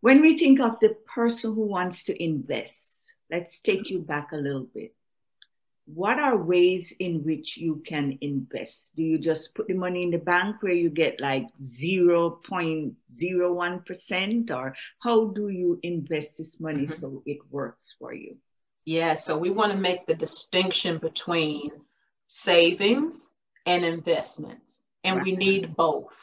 When 0.00 0.22
we 0.22 0.38
think 0.38 0.58
of 0.58 0.80
the 0.80 0.96
person 1.14 1.54
who 1.54 1.66
wants 1.66 2.04
to 2.04 2.22
invest, 2.22 2.72
let's 3.30 3.60
take 3.60 3.90
you 3.90 4.00
back 4.00 4.32
a 4.32 4.36
little 4.36 4.66
bit. 4.74 4.94
what 5.94 6.18
are 6.18 6.36
ways 6.36 6.92
in 6.98 7.24
which 7.24 7.56
you 7.56 7.82
can 7.84 8.18
invest? 8.20 8.94
Do 8.96 9.02
you 9.02 9.18
just 9.18 9.54
put 9.54 9.66
the 9.66 9.74
money 9.74 10.04
in 10.04 10.10
the 10.10 10.18
bank 10.18 10.62
where 10.62 10.72
you 10.72 10.90
get 10.90 11.20
like 11.20 11.46
0.01%? 11.62 14.50
Or 14.50 14.74
how 15.02 15.26
do 15.28 15.48
you 15.48 15.78
invest 15.82 16.38
this 16.38 16.58
money 16.60 16.86
mm-hmm. 16.86 16.98
so 16.98 17.22
it 17.26 17.38
works 17.50 17.94
for 17.98 18.14
you? 18.14 18.36
Yeah, 18.84 19.14
so 19.14 19.36
we 19.36 19.50
want 19.50 19.72
to 19.72 19.78
make 19.78 20.06
the 20.06 20.14
distinction 20.14 20.98
between 20.98 21.70
savings 22.26 23.34
and 23.66 23.84
investments, 23.84 24.79
and 25.04 25.16
right. 25.16 25.24
we 25.24 25.36
need 25.36 25.76
both. 25.76 26.16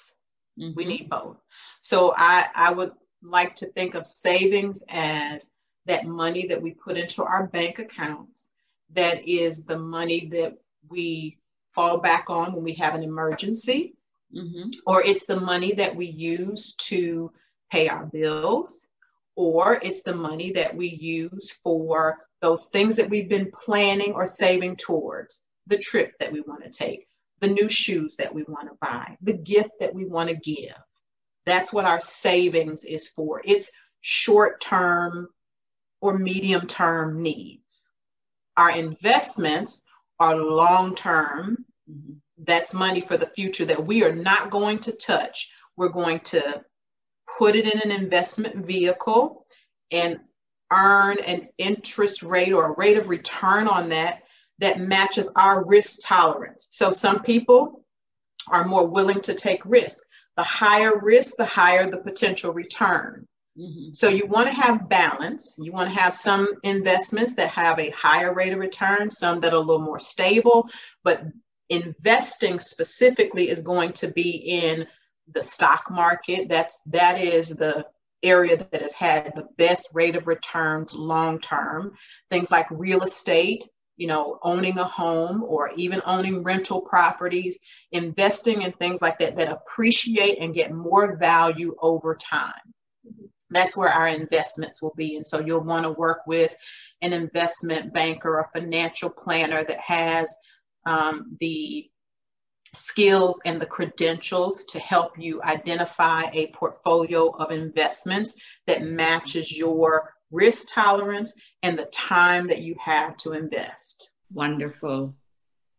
Mm-hmm. 0.59 0.75
We 0.75 0.85
need 0.85 1.09
both. 1.09 1.37
So 1.81 2.13
I, 2.17 2.47
I 2.55 2.71
would 2.71 2.91
like 3.21 3.55
to 3.55 3.67
think 3.67 3.95
of 3.95 4.05
savings 4.05 4.83
as 4.89 5.51
that 5.85 6.05
money 6.05 6.47
that 6.47 6.61
we 6.61 6.71
put 6.71 6.97
into 6.97 7.23
our 7.23 7.47
bank 7.47 7.79
accounts 7.79 8.51
that 8.93 9.27
is 9.27 9.65
the 9.65 9.77
money 9.77 10.27
that 10.31 10.57
we 10.89 11.37
fall 11.73 11.97
back 11.97 12.29
on 12.29 12.53
when 12.53 12.63
we 12.63 12.73
have 12.73 12.95
an 12.95 13.03
emergency, 13.03 13.95
mm-hmm. 14.35 14.69
or 14.85 15.03
it's 15.03 15.25
the 15.25 15.39
money 15.39 15.73
that 15.73 15.95
we 15.95 16.05
use 16.07 16.73
to 16.73 17.31
pay 17.71 17.87
our 17.89 18.05
bills, 18.05 18.89
or 19.35 19.79
it's 19.83 20.03
the 20.03 20.15
money 20.15 20.51
that 20.51 20.75
we 20.75 20.87
use 20.87 21.59
for 21.63 22.19
those 22.41 22.69
things 22.69 22.95
that 22.95 23.09
we've 23.09 23.29
been 23.29 23.51
planning 23.51 24.13
or 24.13 24.25
saving 24.25 24.75
towards 24.75 25.43
the 25.67 25.77
trip 25.77 26.13
that 26.19 26.31
we 26.31 26.41
want 26.41 26.63
to 26.63 26.69
take, 26.69 27.06
the 27.39 27.47
new 27.47 27.69
shoes 27.69 28.15
that 28.15 28.33
we 28.33 28.43
want 28.43 28.69
to 28.69 28.77
buy, 28.81 29.17
the 29.21 29.33
gift 29.33 29.71
that 29.79 29.93
we 29.93 30.05
want 30.05 30.29
to 30.29 30.35
give. 30.35 30.75
That's 31.45 31.71
what 31.71 31.85
our 31.85 31.99
savings 31.99 32.83
is 32.83 33.09
for. 33.09 33.41
It's 33.45 33.71
short 34.01 34.59
term 34.59 35.29
or 36.01 36.17
medium 36.17 36.67
term 36.67 37.21
needs. 37.21 37.89
Our 38.57 38.71
investments 38.71 39.85
are 40.19 40.35
long 40.35 40.95
term. 40.95 41.65
Mm-hmm. 41.89 42.13
That's 42.39 42.73
money 42.73 43.01
for 43.01 43.17
the 43.17 43.27
future 43.27 43.65
that 43.65 43.85
we 43.85 44.03
are 44.03 44.15
not 44.15 44.49
going 44.49 44.79
to 44.79 44.91
touch. 44.91 45.51
We're 45.75 45.89
going 45.89 46.19
to 46.21 46.63
put 47.37 47.55
it 47.55 47.71
in 47.71 47.79
an 47.81 47.91
investment 47.91 48.65
vehicle 48.65 49.45
and 49.91 50.19
earn 50.71 51.17
an 51.25 51.49
interest 51.57 52.23
rate 52.23 52.53
or 52.53 52.71
a 52.71 52.75
rate 52.77 52.97
of 52.97 53.09
return 53.09 53.67
on 53.67 53.89
that 53.89 54.23
that 54.59 54.79
matches 54.79 55.31
our 55.35 55.65
risk 55.65 55.99
tolerance. 56.03 56.67
So 56.71 56.91
some 56.91 57.21
people 57.21 57.85
are 58.49 58.65
more 58.65 58.87
willing 58.87 59.21
to 59.21 59.33
take 59.33 59.61
risk. 59.65 60.03
The 60.35 60.43
higher 60.43 60.99
risk, 60.99 61.35
the 61.37 61.45
higher 61.45 61.89
the 61.89 61.97
potential 61.97 62.53
return. 62.53 63.27
Mm-hmm. 63.57 63.93
So 63.93 64.07
you 64.09 64.27
want 64.27 64.47
to 64.47 64.53
have 64.53 64.87
balance. 64.87 65.57
You 65.59 65.71
want 65.71 65.91
to 65.91 65.99
have 65.99 66.13
some 66.13 66.47
investments 66.63 67.35
that 67.35 67.49
have 67.49 67.79
a 67.79 67.89
higher 67.89 68.33
rate 68.33 68.53
of 68.53 68.59
return, 68.59 69.09
some 69.09 69.39
that 69.41 69.53
are 69.53 69.57
a 69.57 69.59
little 69.59 69.81
more 69.81 69.99
stable, 69.99 70.69
but 71.03 71.23
investing 71.69 72.59
specifically 72.59 73.49
is 73.49 73.61
going 73.61 73.93
to 73.93 74.09
be 74.09 74.29
in 74.29 74.85
the 75.33 75.43
stock 75.43 75.89
market. 75.89 76.49
That's 76.49 76.81
that 76.87 77.19
is 77.19 77.49
the 77.49 77.85
area 78.23 78.57
that 78.57 78.81
has 78.81 78.93
had 78.93 79.33
the 79.35 79.47
best 79.57 79.89
rate 79.93 80.15
of 80.15 80.27
returns 80.27 80.93
long 80.93 81.39
term. 81.39 81.93
Things 82.29 82.51
like 82.51 82.67
real 82.69 83.03
estate, 83.03 83.67
you 83.97 84.07
know, 84.07 84.39
owning 84.43 84.77
a 84.77 84.83
home 84.83 85.43
or 85.43 85.71
even 85.75 86.01
owning 86.05 86.43
rental 86.43 86.81
properties, 86.81 87.59
investing 87.91 88.61
in 88.61 88.71
things 88.73 89.01
like 89.01 89.17
that 89.19 89.35
that 89.35 89.49
appreciate 89.51 90.39
and 90.39 90.53
get 90.53 90.71
more 90.71 91.17
value 91.17 91.75
over 91.81 92.15
time 92.15 92.53
that's 93.49 93.77
where 93.77 93.89
our 93.89 94.07
investments 94.07 94.81
will 94.81 94.93
be. 94.95 95.15
And 95.15 95.25
so 95.25 95.39
you'll 95.39 95.63
want 95.63 95.83
to 95.83 95.91
work 95.91 96.21
with 96.27 96.55
an 97.01 97.13
investment 97.13 97.93
banker 97.93 98.37
or 98.37 98.49
financial 98.53 99.09
planner 99.09 99.63
that 99.63 99.79
has 99.79 100.35
um, 100.85 101.37
the 101.39 101.89
skills 102.73 103.41
and 103.45 103.61
the 103.61 103.65
credentials 103.65 104.65
to 104.65 104.79
help 104.79 105.17
you 105.17 105.41
identify 105.43 106.23
a 106.33 106.47
portfolio 106.47 107.29
of 107.37 107.51
investments 107.51 108.35
that 108.65 108.83
matches 108.83 109.57
your 109.57 110.13
risk 110.31 110.73
tolerance 110.73 111.33
and 111.63 111.77
the 111.77 111.85
time 111.85 112.47
that 112.47 112.61
you 112.61 112.75
have 112.79 113.17
to 113.17 113.33
invest. 113.33 114.09
Wonderful. 114.33 115.15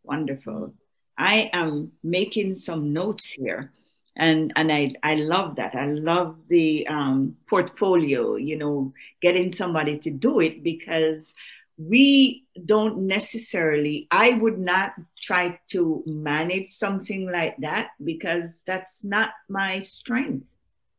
Wonderful. 0.05 0.75
I 1.17 1.51
am 1.53 1.93
making 2.03 2.57
some 2.57 2.93
notes 2.93 3.31
here 3.31 3.73
and 4.19 4.53
and 4.57 4.71
I 4.73 4.91
I 5.03 5.15
love 5.15 5.57
that. 5.57 5.75
I 5.77 5.87
love 5.87 6.37
the 6.49 6.87
um, 6.89 7.37
portfolio. 7.49 8.37
You 8.37 8.59
know, 8.59 8.93
getting 9.23 9.53
somebody 9.53 9.97
to 9.99 10.11
do 10.11 10.41
it 10.41 10.63
because 10.63 11.35
we 11.79 12.45
don't 12.67 13.07
necessarily. 13.07 14.09
I 14.11 14.33
would 14.33 14.59
not 14.59 14.95
try 15.23 15.61
to 15.69 16.03
manage 16.05 16.69
something 16.69 17.31
like 17.31 17.57
that 17.59 17.91
because 18.03 18.63
that's 18.67 19.05
not 19.05 19.31
my 19.49 19.79
strength. 19.81 20.45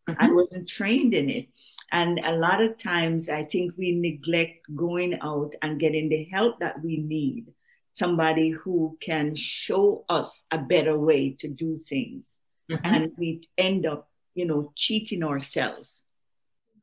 Mm-hmm. 0.07 0.23
I 0.23 0.31
wasn't 0.31 0.69
trained 0.69 1.13
in 1.13 1.29
it. 1.29 1.49
And 1.91 2.19
a 2.23 2.35
lot 2.35 2.61
of 2.61 2.77
times, 2.77 3.29
I 3.29 3.43
think 3.43 3.73
we 3.77 3.91
neglect 3.91 4.67
going 4.75 5.19
out 5.21 5.55
and 5.61 5.79
getting 5.79 6.09
the 6.09 6.23
help 6.25 6.59
that 6.59 6.81
we 6.83 6.97
need. 6.97 7.47
Somebody 7.93 8.51
who 8.51 8.97
can 9.01 9.35
show 9.35 10.05
us 10.07 10.45
a 10.51 10.57
better 10.57 10.97
way 10.97 11.35
to 11.39 11.47
do 11.47 11.79
things 11.79 12.37
mm-hmm. 12.69 12.85
and 12.85 13.11
we 13.17 13.41
end 13.57 13.85
up, 13.85 14.09
you 14.35 14.45
know, 14.45 14.71
cheating 14.75 15.23
ourselves. 15.23 16.03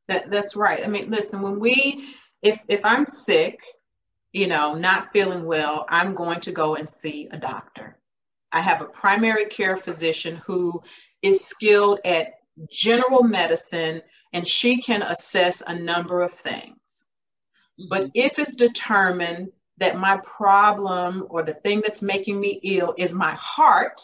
That, 0.09 0.31
that's 0.31 0.57
right. 0.57 0.85
I 0.85 0.89
mean, 0.89 1.11
listen, 1.11 1.43
when 1.43 1.59
we, 1.59 2.09
if 2.43 2.65
if 2.69 2.85
I'm 2.85 3.07
sick, 3.07 3.65
you 4.33 4.47
know, 4.47 4.75
not 4.75 5.13
feeling 5.13 5.45
well, 5.45 5.87
I'm 5.89 6.15
going 6.15 6.41
to 6.41 6.53
go 6.53 6.77
and 6.77 6.89
see 6.89 7.29
a 7.31 7.39
doctor. 7.39 7.99
I 8.53 8.61
have 8.61 8.81
a 8.81 8.87
primary 8.87 9.47
care 9.47 9.77
physician 9.77 10.41
who 10.47 10.83
is 11.23 11.45
skilled 11.45 12.01
at 12.05 12.35
general 12.71 13.23
medicine 13.23 14.03
and 14.33 14.47
she 14.47 14.81
can 14.81 15.03
assess 15.03 15.63
a 15.67 15.75
number 15.75 16.23
of 16.23 16.33
things. 16.33 17.09
Mm-hmm. 17.81 17.89
But 17.91 18.11
if 18.15 18.39
it's 18.39 18.55
determined 18.55 19.51
that 19.79 19.99
my 19.99 20.19
problem 20.25 21.27
or 21.29 21.43
the 21.43 21.55
thing 21.55 21.81
that's 21.81 22.03
making 22.03 22.41
me 22.41 22.61
ill 22.63 22.95
is 22.97 23.15
my 23.15 23.35
heart, 23.39 24.01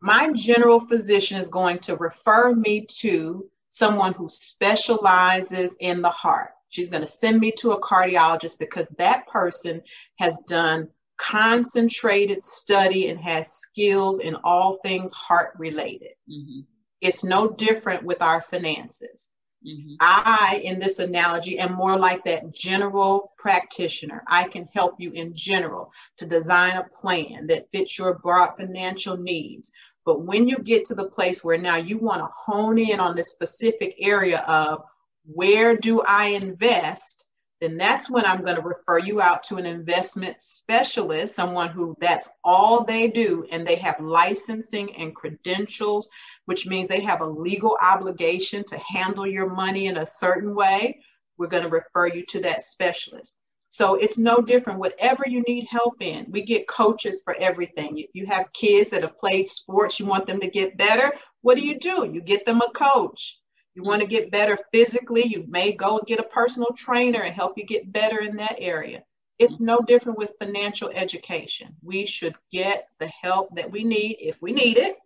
my 0.00 0.32
general 0.32 0.80
physician 0.80 1.38
is 1.38 1.48
going 1.48 1.78
to 1.80 1.96
refer 1.96 2.54
me 2.54 2.86
to 3.00 3.48
someone 3.68 4.12
who 4.14 4.28
specializes 4.28 5.76
in 5.80 6.00
the 6.00 6.10
heart. 6.10 6.50
She's 6.68 6.88
going 6.88 7.02
to 7.02 7.08
send 7.08 7.40
me 7.40 7.52
to 7.58 7.72
a 7.72 7.80
cardiologist 7.80 8.58
because 8.58 8.88
that 8.98 9.26
person 9.28 9.80
has 10.18 10.42
done 10.48 10.88
concentrated 11.16 12.42
study 12.44 13.08
and 13.08 13.20
has 13.20 13.52
skills 13.52 14.20
in 14.20 14.34
all 14.44 14.78
things 14.82 15.12
heart 15.12 15.54
related. 15.56 16.12
Mm-hmm. 16.28 16.60
It's 17.00 17.24
no 17.24 17.50
different 17.50 18.02
with 18.04 18.20
our 18.22 18.40
finances. 18.40 19.28
Mm-hmm. 19.66 19.94
I, 20.00 20.60
in 20.62 20.78
this 20.78 20.98
analogy, 20.98 21.58
am 21.58 21.72
more 21.72 21.98
like 21.98 22.24
that 22.24 22.52
general 22.52 23.32
practitioner. 23.38 24.22
I 24.28 24.48
can 24.48 24.68
help 24.74 24.96
you 24.98 25.12
in 25.12 25.34
general 25.34 25.90
to 26.18 26.26
design 26.26 26.76
a 26.76 26.84
plan 26.84 27.46
that 27.46 27.70
fits 27.72 27.98
your 27.98 28.18
broad 28.18 28.56
financial 28.56 29.16
needs 29.16 29.72
but 30.04 30.22
when 30.22 30.48
you 30.48 30.58
get 30.58 30.84
to 30.86 30.94
the 30.94 31.08
place 31.08 31.42
where 31.42 31.58
now 31.58 31.76
you 31.76 31.98
want 31.98 32.20
to 32.20 32.28
hone 32.34 32.78
in 32.78 33.00
on 33.00 33.16
this 33.16 33.32
specific 33.32 33.94
area 33.98 34.40
of 34.40 34.84
where 35.24 35.76
do 35.76 36.02
I 36.02 36.26
invest, 36.26 37.26
then 37.60 37.78
that's 37.78 38.10
when 38.10 38.26
I'm 38.26 38.44
going 38.44 38.56
to 38.56 38.62
refer 38.62 38.98
you 38.98 39.22
out 39.22 39.42
to 39.44 39.56
an 39.56 39.64
investment 39.64 40.42
specialist, 40.42 41.34
someone 41.34 41.70
who 41.70 41.96
that's 41.98 42.28
all 42.42 42.84
they 42.84 43.08
do, 43.08 43.46
and 43.50 43.66
they 43.66 43.76
have 43.76 43.98
licensing 44.00 44.94
and 44.96 45.16
credentials, 45.16 46.10
which 46.46 46.66
means 46.66 46.88
they 46.88 47.00
have 47.00 47.20
a 47.20 47.26
legal 47.26 47.76
obligation 47.80 48.64
to 48.64 48.78
handle 48.78 49.26
your 49.26 49.48
money 49.48 49.86
in 49.86 49.98
a 49.98 50.06
certain 50.06 50.54
way. 50.54 51.00
We're 51.38 51.48
going 51.48 51.64
to 51.64 51.68
refer 51.68 52.06
you 52.06 52.24
to 52.26 52.40
that 52.40 52.62
specialist. 52.62 53.36
So 53.68 53.96
it's 53.96 54.18
no 54.18 54.40
different. 54.40 54.78
Whatever 54.78 55.24
you 55.26 55.42
need 55.48 55.66
help 55.68 56.00
in, 56.00 56.26
we 56.30 56.42
get 56.42 56.68
coaches 56.68 57.22
for 57.24 57.34
everything. 57.40 57.98
If 57.98 58.10
you 58.12 58.26
have 58.26 58.52
kids 58.52 58.90
that 58.90 59.02
have 59.02 59.18
played 59.18 59.48
sports, 59.48 59.98
you 59.98 60.06
want 60.06 60.26
them 60.26 60.38
to 60.40 60.48
get 60.48 60.76
better, 60.76 61.12
what 61.40 61.56
do 61.56 61.66
you 61.66 61.78
do? 61.78 62.08
You 62.12 62.20
get 62.20 62.46
them 62.46 62.60
a 62.60 62.70
coach. 62.70 63.40
You 63.74 63.82
want 63.82 64.00
to 64.02 64.06
get 64.06 64.30
better 64.30 64.56
physically, 64.72 65.26
you 65.26 65.44
may 65.48 65.72
go 65.72 65.98
and 65.98 66.06
get 66.06 66.20
a 66.20 66.24
personal 66.24 66.70
trainer 66.76 67.22
and 67.22 67.34
help 67.34 67.54
you 67.58 67.66
get 67.66 67.92
better 67.92 68.20
in 68.20 68.36
that 68.36 68.54
area. 68.58 69.02
It's 69.40 69.60
no 69.60 69.80
different 69.80 70.16
with 70.16 70.38
financial 70.38 70.90
education. 70.90 71.74
We 71.82 72.06
should 72.06 72.36
get 72.52 72.86
the 73.00 73.08
help 73.08 73.56
that 73.56 73.72
we 73.72 73.82
need 73.82 74.18
if 74.20 74.40
we 74.40 74.52
need 74.52 74.78
it 74.78 74.96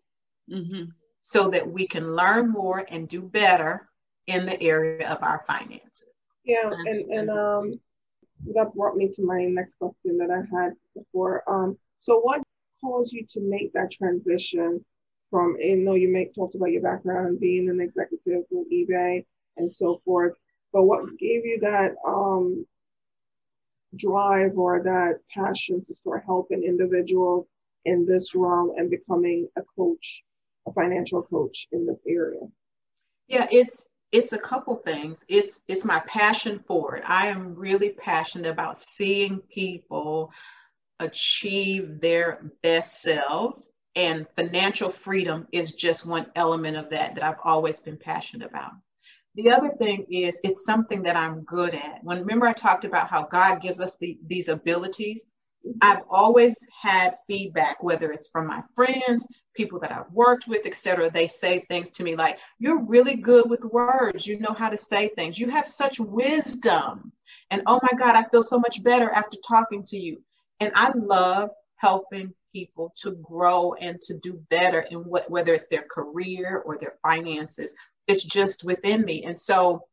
mm-hmm. 0.51 0.91
So 1.29 1.51
that 1.51 1.71
we 1.71 1.87
can 1.87 2.17
learn 2.17 2.49
more 2.51 2.87
and 2.91 3.07
do 3.07 3.21
better 3.21 3.87
in 4.27 4.47
the 4.47 4.59
area 4.63 5.07
of 5.11 5.23
our 5.23 5.45
finances. 5.47 6.31
Yeah, 6.43 6.71
and, 6.73 7.13
and 7.13 7.29
um 7.29 7.81
that 8.55 8.73
brought 8.75 8.97
me 8.97 9.13
to 9.15 9.23
my 9.23 9.45
next 9.45 9.77
question 9.79 10.17
that 10.17 10.31
I 10.31 10.41
had 10.57 10.73
before. 10.97 11.43
Um, 11.47 11.77
so 12.01 12.21
what 12.21 12.41
caused 12.81 13.13
you 13.13 13.27
to 13.33 13.41
make 13.43 13.75
that 13.75 13.91
transition 13.91 14.83
from, 15.31 15.57
you 15.59 15.77
know, 15.77 15.97
you 15.97 16.11
make 16.11 16.35
talked 16.35 16.55
about 16.55 16.71
your 16.71 16.81
background 16.81 17.41
being 17.41 17.69
an 17.69 17.81
executive 17.81 18.45
with 18.51 18.73
eBay 18.73 19.27
and 19.59 19.71
so 19.71 20.01
forth, 20.07 20.35
but 20.73 20.85
what 20.85 21.19
gave 21.19 21.45
you 21.45 21.59
that 21.61 21.97
um, 22.07 22.65
drive 23.97 24.57
or 24.57 24.83
that 24.83 25.19
passion 25.35 25.85
to 25.85 25.93
start 25.93 26.23
helping 26.25 26.63
individuals 26.63 27.47
in 27.85 28.07
this 28.07 28.35
realm 28.35 28.73
and 28.79 28.89
becoming 28.89 29.49
a 29.57 29.63
coach, 29.77 30.23
a 30.69 30.73
financial 30.73 31.23
coach 31.23 31.69
in 31.73 31.87
this 31.87 31.99
area? 32.07 32.41
Yeah, 33.27 33.47
it's 33.51 33.89
it's 34.11 34.33
a 34.33 34.39
couple 34.39 34.77
things. 34.77 35.25
It's 35.29 35.63
it's 35.69 35.85
my 35.85 36.01
passion 36.07 36.63
for 36.67 36.97
it. 36.97 37.05
I 37.07 37.29
am 37.29 37.55
really 37.55 37.91
passionate 37.91 38.51
about 38.51 38.79
seeing 38.79 39.41
people 39.53 40.31
achieve 41.01 42.01
their 42.01 42.51
best 42.63 43.03
selves 43.03 43.71
and 43.99 44.27
financial 44.37 44.91
freedom 44.91 45.47
is 45.53 45.73
just 45.73 46.07
one 46.07 46.27
element 46.37 46.77
of 46.77 46.91
that 46.91 47.15
that 47.15 47.25
I've 47.25 47.41
always 47.45 47.81
been 47.81 47.97
passionate 47.97 48.49
about. 48.49 48.73
The 49.35 49.51
other 49.51 49.71
thing 49.79 50.07
is 50.11 50.41
it's 50.45 50.65
something 50.65 51.03
that 51.03 51.17
I'm 51.17 51.43
good 51.43 51.75
at. 51.75 52.03
When 52.03 52.21
remember 52.21 52.47
I 52.47 52.53
talked 52.53 52.85
about 52.85 53.09
how 53.09 53.25
God 53.25 53.61
gives 53.61 53.81
us 53.81 53.97
the, 53.97 54.19
these 54.27 54.49
abilities, 54.49 55.25
mm-hmm. 55.67 55.79
I've 55.83 56.03
always 56.11 56.67
had 56.81 57.19
feedback, 57.27 57.83
whether 57.83 58.11
it's 58.13 58.29
from 58.29 58.47
my 58.47 58.63
friends, 58.75 59.27
people 59.59 59.79
that 59.81 59.93
I've 59.93 60.11
worked 60.13 60.49
with, 60.49 60.65
etc. 60.65 61.11
They 61.11 61.29
say 61.29 61.67
things 61.69 61.91
to 61.91 62.03
me 62.03 62.17
like, 62.17 62.39
"You're 62.59 62.83
really 62.83 63.17
good 63.17 63.51
with 63.51 63.63
words. 63.65 64.27
You 64.27 64.39
know 64.39 64.55
how 64.57 64.71
to 64.71 64.79
say 64.79 65.09
things. 65.09 65.39
You 65.39 65.51
have 65.51 65.67
such 65.67 66.01
wisdom." 66.01 67.13
And 67.51 67.63
oh 67.67 67.81
my 67.83 67.99
God, 67.99 68.15
I 68.15 68.25
feel 68.31 68.43
so 68.43 68.59
much 68.59 68.83
better 68.83 69.11
after 69.11 69.37
talking 69.47 69.83
to 69.85 69.99
you. 69.99 70.23
And 70.61 70.73
I 70.75 70.93
love 70.95 71.51
helping 71.77 72.35
people 72.53 72.93
to 73.03 73.13
grow 73.17 73.75
and 73.75 74.01
to 74.01 74.15
do 74.19 74.33
better 74.49 74.81
in 74.91 74.99
what, 74.99 75.31
whether 75.31 75.53
it's 75.55 75.69
their 75.69 75.87
career 75.91 76.63
or 76.65 76.79
their 76.79 76.95
finances 77.03 77.75
it's 78.09 78.25
just 78.25 78.65
within 78.65 79.05
me 79.05 79.23
and 79.25 79.39
so 79.39 79.85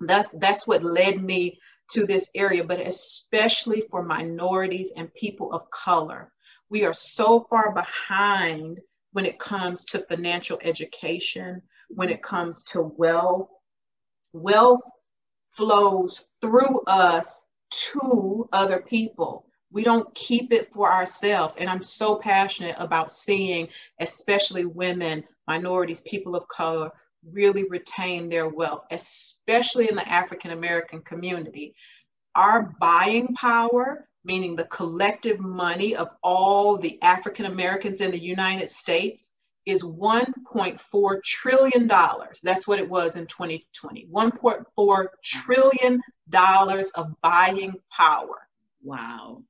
that's 0.00 0.36
that's 0.38 0.66
what 0.66 0.82
led 0.82 1.22
me 1.22 1.58
to 1.88 2.06
this 2.06 2.30
area 2.34 2.64
but 2.64 2.80
especially 2.80 3.84
for 3.90 4.02
minorities 4.02 4.94
and 4.96 5.12
people 5.14 5.52
of 5.52 5.70
color 5.70 6.32
we 6.70 6.84
are 6.84 6.94
so 6.94 7.40
far 7.50 7.72
behind 7.74 8.80
when 9.12 9.26
it 9.26 9.38
comes 9.38 9.84
to 9.84 9.98
financial 9.98 10.58
education 10.62 11.62
when 11.88 12.08
it 12.08 12.22
comes 12.22 12.62
to 12.62 12.82
wealth 12.96 13.48
wealth 14.32 14.82
flows 15.46 16.32
through 16.40 16.80
us 16.86 17.46
to 17.70 18.48
other 18.52 18.80
people 18.80 19.46
we 19.70 19.82
don't 19.82 20.14
keep 20.14 20.52
it 20.52 20.72
for 20.72 20.92
ourselves 20.92 21.56
and 21.58 21.68
i'm 21.68 21.82
so 21.82 22.16
passionate 22.16 22.76
about 22.78 23.12
seeing 23.12 23.68
especially 24.00 24.64
women 24.64 25.22
minorities 25.46 26.00
people 26.02 26.34
of 26.34 26.46
color 26.48 26.90
really 27.30 27.64
retain 27.64 28.28
their 28.28 28.48
wealth, 28.48 28.84
especially 28.90 29.88
in 29.88 29.96
the 29.96 30.08
African 30.08 30.50
American 30.50 31.00
community. 31.02 31.74
Our 32.34 32.74
buying 32.80 33.34
power, 33.34 34.08
meaning 34.24 34.56
the 34.56 34.64
collective 34.64 35.40
money 35.40 35.96
of 35.96 36.08
all 36.22 36.76
the 36.76 37.00
African 37.02 37.46
Americans 37.46 38.00
in 38.00 38.10
the 38.10 38.22
United 38.22 38.70
States, 38.70 39.30
is 39.66 39.82
$1.4 39.82 41.22
trillion. 41.22 41.86
That's 42.42 42.66
what 42.66 42.78
it 42.78 42.88
was 42.88 43.16
in 43.16 43.26
2020. 43.26 44.08
$1.4 44.12 45.06
trillion 45.22 46.00
of 46.96 47.20
buying 47.22 47.74
power. 47.96 48.48
Wow. 48.82 49.42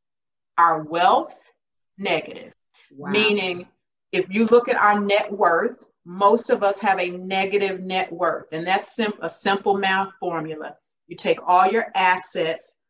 Our 0.59 0.83
wealth, 0.83 1.51
negative. 1.97 2.53
Wow. 2.95 3.11
Meaning, 3.11 3.67
if 4.13 4.29
you 4.29 4.47
look 4.47 4.69
at 4.69 4.77
our 4.77 5.01
net 5.01 5.33
worth, 5.33 5.89
most 6.05 6.51
of 6.51 6.63
us 6.63 6.81
have 6.81 6.99
a 6.99 7.11
negative 7.11 7.81
net 7.81 8.13
worth, 8.13 8.53
and 8.53 8.67
that's 8.67 8.95
sim- 8.95 9.15
a 9.23 9.31
simple 9.31 9.79
math 9.79 10.11
formula. 10.21 10.77
You 11.07 11.17
take 11.17 11.39
all 11.47 11.67
your 11.67 11.87
assets, 11.95 12.82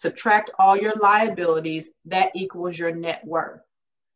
subtract 0.00 0.50
all 0.58 0.76
your 0.76 0.94
liabilities, 0.96 1.90
that 2.04 2.30
equals 2.34 2.78
your 2.78 2.94
net 2.94 3.22
worth. 3.24 3.60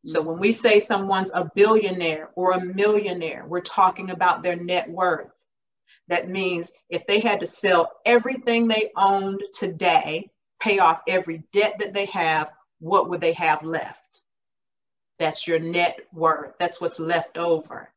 So 0.07 0.23
when 0.23 0.39
we 0.39 0.53
say 0.53 0.81
someone's 0.81 1.31
a 1.35 1.51
billionaire 1.55 2.31
or 2.35 2.53
a 2.53 2.65
millionaire, 2.65 3.45
we're 3.47 3.61
talking 3.61 4.11
about 4.11 4.43
their 4.43 4.57
net 4.57 4.89
worth. 4.89 5.33
That 6.09 6.29
means 6.29 6.73
if 6.89 7.07
they 7.07 7.21
had 7.21 7.41
to 7.41 7.47
sell 7.47 7.93
everything 8.07 8.67
they 8.67 8.91
owned 8.97 9.43
today, 9.53 10.31
pay 10.61 10.79
off 10.79 11.03
every 11.07 11.45
debt 11.53 11.77
that 11.81 11.93
they 11.93 12.07
have, 12.07 12.51
what 12.79 13.11
would 13.11 13.21
they 13.21 13.35
have 13.35 13.63
left? 13.63 14.23
That's 15.19 15.47
your 15.47 15.59
net 15.59 16.01
worth. 16.15 16.55
That's 16.59 16.81
what's 16.81 16.99
left 16.99 17.37
over. 17.37 17.93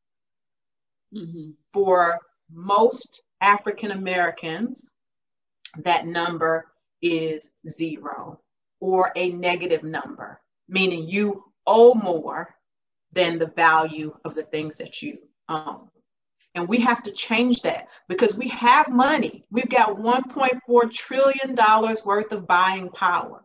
Mm-hmm. 1.15 1.51
For 1.71 2.19
most 2.51 3.23
African 3.39 3.91
Americans, 3.91 4.89
that 5.77 6.05
number 6.05 6.65
is 7.03 7.57
zero 7.67 8.39
or 8.79 9.11
a 9.15 9.29
negative 9.29 9.83
number, 9.83 10.41
meaning 10.67 11.07
you 11.07 11.43
owe 11.67 11.93
more 11.93 12.55
than 13.11 13.37
the 13.37 13.51
value 13.55 14.15
of 14.25 14.33
the 14.33 14.43
things 14.43 14.77
that 14.77 15.01
you 15.01 15.19
own. 15.49 15.87
And 16.55 16.67
we 16.67 16.79
have 16.79 17.03
to 17.03 17.11
change 17.11 17.61
that 17.61 17.87
because 18.07 18.37
we 18.37 18.47
have 18.49 18.89
money. 18.89 19.45
We've 19.51 19.69
got 19.69 19.97
$1.4 19.97 20.91
trillion 20.91 21.55
worth 22.05 22.31
of 22.31 22.47
buying 22.47 22.89
power, 22.89 23.43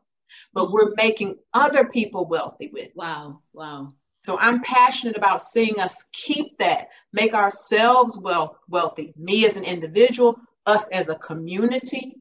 but 0.53 0.71
we're 0.71 0.95
making 0.97 1.37
other 1.55 1.87
people 1.87 2.27
wealthy 2.27 2.71
with. 2.73 2.91
Wow, 2.95 3.41
wow. 3.53 3.93
So 4.21 4.39
I'm 4.39 4.63
passionate 4.63 5.17
about 5.17 5.43
seeing 5.43 5.81
us 5.81 6.09
keep 6.13 6.59
that, 6.59 6.89
make 7.13 7.33
ourselves 7.33 8.19
well 8.23 8.59
wealthy, 8.69 9.15
me 9.17 9.47
as 9.47 9.57
an 9.57 9.65
individual, 9.65 10.37
us 10.67 10.89
as 10.91 11.09
a 11.09 11.15
community. 11.15 12.21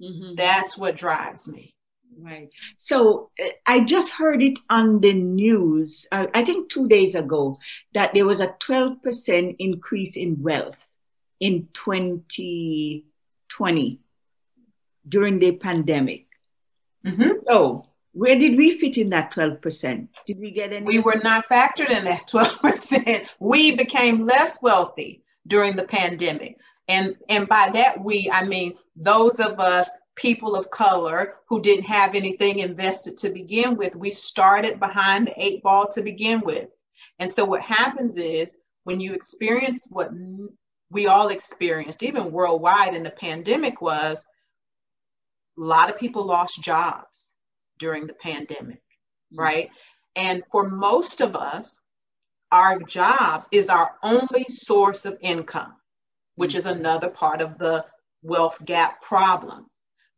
Mm-hmm. 0.00 0.36
That's 0.36 0.78
what 0.78 0.96
drives 0.96 1.50
me. 1.50 1.74
Right. 2.18 2.50
So 2.76 3.30
uh, 3.42 3.48
I 3.66 3.80
just 3.80 4.12
heard 4.12 4.42
it 4.42 4.58
on 4.68 5.00
the 5.00 5.14
news, 5.14 6.06
uh, 6.12 6.26
I 6.34 6.44
think 6.44 6.68
two 6.68 6.86
days 6.88 7.14
ago, 7.14 7.56
that 7.94 8.12
there 8.14 8.26
was 8.26 8.40
a 8.40 8.48
12% 8.48 9.56
increase 9.58 10.16
in 10.16 10.42
wealth 10.42 10.86
in 11.38 11.68
2020 11.72 14.00
during 15.08 15.38
the 15.38 15.52
pandemic. 15.52 16.26
Mm-hmm. 17.06 17.30
So 17.46 17.86
where 18.12 18.36
did 18.36 18.56
we 18.56 18.78
fit 18.78 18.98
in 18.98 19.10
that 19.10 19.32
12%? 19.32 20.08
Did 20.26 20.38
we 20.38 20.50
get 20.50 20.72
any? 20.72 20.84
We 20.84 20.98
were 20.98 21.20
not 21.22 21.48
factored 21.48 21.90
in 21.90 22.04
that 22.04 22.28
12%. 22.28 23.26
We 23.38 23.76
became 23.76 24.26
less 24.26 24.62
wealthy 24.62 25.22
during 25.46 25.76
the 25.76 25.84
pandemic. 25.84 26.56
And, 26.88 27.16
and 27.28 27.48
by 27.48 27.70
that, 27.72 28.02
we, 28.02 28.28
I 28.32 28.44
mean, 28.44 28.74
those 29.00 29.40
of 29.40 29.58
us, 29.58 29.90
people 30.14 30.54
of 30.54 30.70
color, 30.70 31.36
who 31.48 31.62
didn't 31.62 31.84
have 31.84 32.14
anything 32.14 32.58
invested 32.58 33.16
to 33.16 33.30
begin 33.30 33.76
with, 33.76 33.96
we 33.96 34.10
started 34.10 34.78
behind 34.78 35.26
the 35.26 35.42
eight 35.42 35.62
ball 35.62 35.88
to 35.88 36.02
begin 36.02 36.40
with. 36.40 36.70
And 37.18 37.28
so 37.28 37.44
what 37.44 37.62
happens 37.62 38.18
is 38.18 38.58
when 38.84 39.00
you 39.00 39.14
experience 39.14 39.86
what 39.90 40.10
we 40.90 41.06
all 41.06 41.28
experienced, 41.28 42.02
even 42.02 42.30
worldwide 42.30 42.94
in 42.94 43.02
the 43.02 43.10
pandemic, 43.10 43.80
was 43.80 44.26
a 45.58 45.62
lot 45.62 45.88
of 45.88 45.98
people 45.98 46.26
lost 46.26 46.62
jobs 46.62 47.34
during 47.78 48.06
the 48.06 48.14
pandemic, 48.14 48.82
mm-hmm. 49.32 49.40
right? 49.40 49.70
And 50.14 50.42
for 50.50 50.68
most 50.68 51.22
of 51.22 51.36
us, 51.36 51.84
our 52.52 52.80
jobs 52.80 53.48
is 53.50 53.70
our 53.70 53.92
only 54.02 54.44
source 54.48 55.06
of 55.06 55.16
income, 55.22 55.74
which 56.34 56.50
mm-hmm. 56.50 56.58
is 56.58 56.66
another 56.66 57.08
part 57.08 57.40
of 57.40 57.56
the 57.56 57.86
wealth 58.22 58.64
gap 58.64 59.02
problem. 59.02 59.66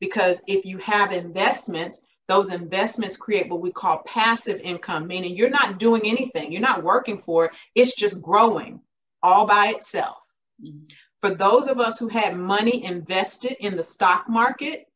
Because 0.01 0.43
if 0.47 0.65
you 0.65 0.79
have 0.79 1.13
investments, 1.13 2.05
those 2.29 2.53
investments 2.53 3.17
create 3.17 3.49
what 3.49 3.61
we 3.61 3.71
call 3.71 4.03
passive 4.07 4.61
income, 4.61 5.07
meaning 5.07 5.37
you're 5.37 5.51
not 5.51 5.79
doing 5.79 6.03
anything, 6.05 6.51
you're 6.51 6.61
not 6.61 6.83
working 6.83 7.19
for 7.19 7.47
it, 7.47 7.53
it's 7.75 7.95
just 7.95 8.23
growing 8.23 8.81
all 9.23 9.47
by 9.47 9.69
itself. 9.69 10.17
Mm-hmm. 10.65 10.87
For 11.21 11.31
those 11.31 11.69
of 11.69 11.79
us 11.79 11.99
who 11.99 12.09
had 12.09 12.37
money 12.37 12.85
invested 12.85 13.57
in 13.61 13.77
the 13.77 13.85
stock 13.85 14.29
market, 14.29 14.87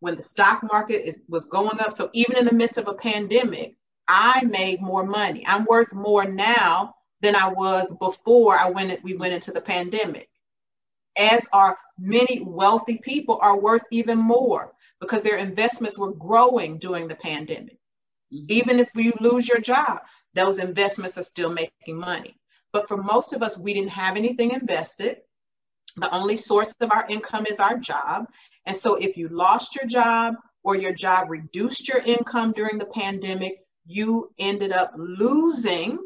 when 0.00 0.16
the 0.16 0.22
stock 0.22 0.62
market 0.62 1.06
is, 1.06 1.18
was 1.28 1.46
going 1.46 1.80
up. 1.80 1.92
So 1.92 2.10
even 2.12 2.36
in 2.36 2.44
the 2.44 2.52
midst 2.52 2.78
of 2.78 2.88
a 2.88 2.94
pandemic, 2.94 3.76
I 4.08 4.44
made 4.44 4.80
more 4.80 5.04
money. 5.04 5.44
I'm 5.46 5.64
worth 5.64 5.92
more 5.92 6.24
now 6.24 6.94
than 7.20 7.34
I 7.34 7.48
was 7.48 7.96
before 7.98 8.58
I 8.58 8.70
went 8.70 9.02
we 9.02 9.16
went 9.16 9.34
into 9.34 9.52
the 9.52 9.60
pandemic. 9.60 10.28
As 11.16 11.48
are 11.52 11.78
many 11.98 12.40
wealthy 12.40 12.98
people 12.98 13.38
are 13.40 13.58
worth 13.58 13.82
even 13.90 14.18
more 14.18 14.72
because 15.00 15.22
their 15.22 15.38
investments 15.38 15.98
were 15.98 16.12
growing 16.12 16.78
during 16.78 17.08
the 17.08 17.16
pandemic. 17.16 17.78
Mm-hmm. 18.32 18.46
Even 18.48 18.80
if 18.80 18.88
you 18.94 19.12
lose 19.20 19.48
your 19.48 19.60
job, 19.60 20.00
those 20.34 20.58
investments 20.58 21.16
are 21.18 21.22
still 21.22 21.50
making 21.50 21.96
money. 21.96 22.36
But 22.72 22.88
for 22.88 22.96
most 22.96 23.32
of 23.32 23.42
us, 23.42 23.58
we 23.58 23.72
didn't 23.72 23.90
have 23.90 24.16
anything 24.16 24.50
invested. 24.50 25.18
The 25.96 26.14
only 26.14 26.36
source 26.36 26.74
of 26.80 26.92
our 26.92 27.06
income 27.08 27.46
is 27.46 27.60
our 27.60 27.78
job. 27.78 28.26
And 28.66 28.76
so 28.76 28.96
if 28.96 29.16
you 29.16 29.28
lost 29.28 29.74
your 29.74 29.86
job 29.86 30.34
or 30.62 30.76
your 30.76 30.92
job 30.92 31.30
reduced 31.30 31.88
your 31.88 32.00
income 32.00 32.52
during 32.52 32.78
the 32.78 32.86
pandemic, 32.86 33.60
you 33.86 34.30
ended 34.38 34.72
up 34.72 34.92
losing 34.96 35.98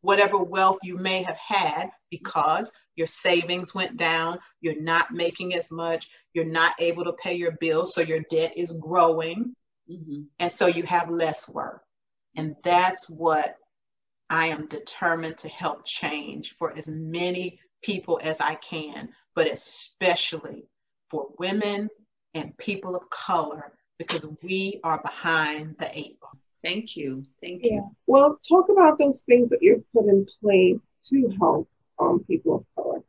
whatever 0.00 0.42
wealth 0.42 0.78
you 0.82 0.96
may 0.96 1.22
have 1.22 1.36
had 1.36 1.90
because 2.10 2.72
your 2.98 3.06
savings 3.06 3.74
went 3.74 3.96
down, 3.96 4.38
you're 4.60 4.80
not 4.80 5.12
making 5.12 5.54
as 5.54 5.70
much, 5.70 6.08
you're 6.34 6.44
not 6.44 6.74
able 6.78 7.04
to 7.04 7.12
pay 7.12 7.34
your 7.34 7.52
bills, 7.52 7.94
so 7.94 8.02
your 8.02 8.20
debt 8.28 8.52
is 8.56 8.72
growing. 8.72 9.54
Mm-hmm. 9.90 10.22
And 10.38 10.52
so 10.52 10.66
you 10.66 10.82
have 10.82 11.08
less 11.08 11.48
work. 11.48 11.82
And 12.36 12.56
that's 12.62 13.08
what 13.08 13.56
I 14.28 14.48
am 14.48 14.66
determined 14.66 15.38
to 15.38 15.48
help 15.48 15.86
change 15.86 16.54
for 16.58 16.76
as 16.76 16.88
many 16.88 17.58
people 17.82 18.20
as 18.22 18.40
I 18.40 18.56
can, 18.56 19.08
but 19.34 19.50
especially 19.50 20.66
for 21.08 21.28
women 21.38 21.88
and 22.34 22.58
people 22.58 22.94
of 22.94 23.08
color, 23.08 23.72
because 23.98 24.26
we 24.42 24.80
are 24.84 25.00
behind 25.00 25.76
the 25.78 25.90
eight 25.96 26.20
ball. 26.20 26.32
Thank 26.62 26.96
you. 26.96 27.24
Thank 27.40 27.62
you. 27.62 27.76
Yeah. 27.76 27.88
Well, 28.06 28.38
talk 28.46 28.68
about 28.68 28.98
those 28.98 29.22
things 29.22 29.48
that 29.50 29.62
you've 29.62 29.90
put 29.92 30.06
in 30.06 30.26
place 30.42 30.92
to 31.08 31.32
help 31.40 31.68
um, 32.00 32.24
people 32.24 32.56
of 32.56 32.64
color. 32.74 33.02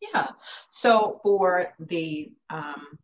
Yeah. 0.00 0.28
So 0.70 1.20
for 1.22 1.74
the 1.78 2.32
um, 2.50 2.98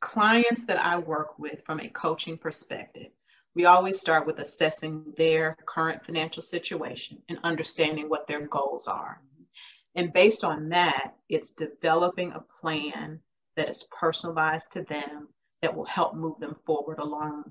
clients 0.00 0.64
that 0.66 0.78
I 0.78 0.98
work 0.98 1.38
with 1.38 1.64
from 1.64 1.80
a 1.80 1.88
coaching 1.88 2.38
perspective, 2.38 3.08
we 3.54 3.64
always 3.64 3.98
start 3.98 4.26
with 4.26 4.38
assessing 4.38 5.14
their 5.16 5.56
current 5.66 6.04
financial 6.04 6.42
situation 6.42 7.18
and 7.28 7.38
understanding 7.42 8.08
what 8.08 8.26
their 8.26 8.46
goals 8.46 8.86
are. 8.86 9.20
And 9.94 10.12
based 10.12 10.44
on 10.44 10.68
that, 10.68 11.14
it's 11.30 11.50
developing 11.50 12.32
a 12.32 12.44
plan 12.60 13.18
that 13.56 13.70
is 13.70 13.88
personalized 13.90 14.72
to 14.72 14.82
them 14.82 15.28
that 15.62 15.74
will 15.74 15.86
help 15.86 16.14
move 16.14 16.38
them 16.38 16.54
forward 16.66 16.98
along 16.98 17.50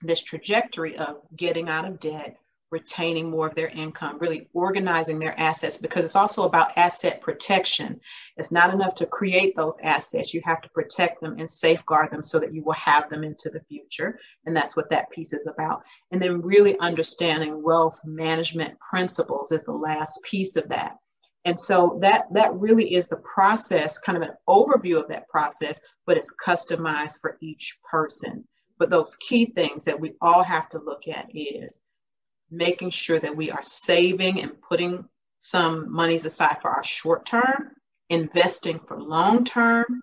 this 0.00 0.22
trajectory 0.22 0.96
of 0.96 1.18
getting 1.36 1.68
out 1.68 1.84
of 1.84 2.00
debt, 2.00 2.38
retaining 2.70 3.30
more 3.30 3.48
of 3.48 3.54
their 3.54 3.68
income, 3.68 4.18
really 4.20 4.48
organizing 4.52 5.18
their 5.18 5.38
assets 5.38 5.76
because 5.76 6.04
it's 6.04 6.16
also 6.16 6.44
about 6.44 6.76
asset 6.76 7.20
protection. 7.20 8.00
It's 8.36 8.52
not 8.52 8.72
enough 8.72 8.94
to 8.96 9.06
create 9.06 9.56
those 9.56 9.80
assets. 9.80 10.32
You 10.32 10.40
have 10.44 10.60
to 10.62 10.70
protect 10.70 11.20
them 11.20 11.36
and 11.38 11.48
safeguard 11.48 12.10
them 12.12 12.22
so 12.22 12.38
that 12.38 12.54
you 12.54 12.62
will 12.62 12.74
have 12.74 13.10
them 13.10 13.24
into 13.24 13.50
the 13.50 13.60
future. 13.68 14.18
And 14.46 14.56
that's 14.56 14.76
what 14.76 14.90
that 14.90 15.10
piece 15.10 15.32
is 15.32 15.46
about. 15.46 15.82
And 16.12 16.22
then 16.22 16.42
really 16.42 16.78
understanding 16.78 17.62
wealth 17.62 18.00
management 18.04 18.78
principles 18.78 19.52
is 19.52 19.64
the 19.64 19.72
last 19.72 20.22
piece 20.22 20.56
of 20.56 20.68
that. 20.68 20.96
And 21.44 21.58
so 21.58 21.98
that 22.02 22.26
that 22.32 22.54
really 22.54 22.94
is 22.94 23.08
the 23.08 23.16
process, 23.16 23.98
kind 23.98 24.16
of 24.16 24.22
an 24.22 24.34
overview 24.48 25.00
of 25.00 25.08
that 25.08 25.28
process, 25.28 25.80
but 26.06 26.16
it's 26.16 26.36
customized 26.44 27.20
for 27.20 27.38
each 27.40 27.78
person. 27.90 28.44
But 28.78 28.90
those 28.90 29.16
key 29.16 29.46
things 29.46 29.84
that 29.84 29.98
we 29.98 30.14
all 30.20 30.42
have 30.42 30.68
to 30.70 30.78
look 30.78 31.08
at 31.08 31.26
is 31.34 31.80
making 32.50 32.90
sure 32.90 33.18
that 33.18 33.36
we 33.36 33.50
are 33.50 33.62
saving 33.62 34.40
and 34.40 34.60
putting 34.60 35.04
some 35.38 35.90
monies 35.92 36.24
aside 36.24 36.58
for 36.60 36.70
our 36.70 36.84
short 36.84 37.24
term, 37.26 37.72
investing 38.08 38.80
for 38.86 39.00
long 39.00 39.44
term, 39.44 40.02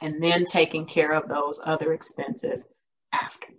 and 0.00 0.22
then 0.22 0.44
taking 0.44 0.86
care 0.86 1.12
of 1.12 1.28
those 1.28 1.60
other 1.64 1.92
expenses 1.92 2.66
afterwards. 3.12 3.56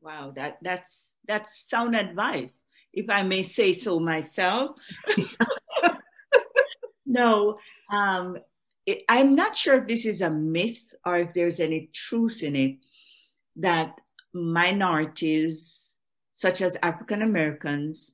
Wow, 0.00 0.32
that 0.36 0.58
that's 0.62 1.14
that's 1.26 1.68
sound 1.68 1.96
advice, 1.96 2.52
if 2.92 3.10
I 3.10 3.22
may 3.22 3.42
say 3.42 3.72
so 3.72 3.98
myself. 3.98 4.76
no, 7.06 7.58
um, 7.90 8.38
it, 8.86 9.02
I'm 9.08 9.34
not 9.34 9.56
sure 9.56 9.78
if 9.78 9.88
this 9.88 10.06
is 10.06 10.22
a 10.22 10.30
myth 10.30 10.94
or 11.04 11.18
if 11.18 11.34
there's 11.34 11.60
any 11.60 11.90
truth 11.92 12.42
in 12.42 12.54
it 12.54 12.76
that 13.56 13.94
minorities 14.32 15.85
such 16.36 16.60
as 16.60 16.76
African 16.82 17.22
Americans, 17.22 18.12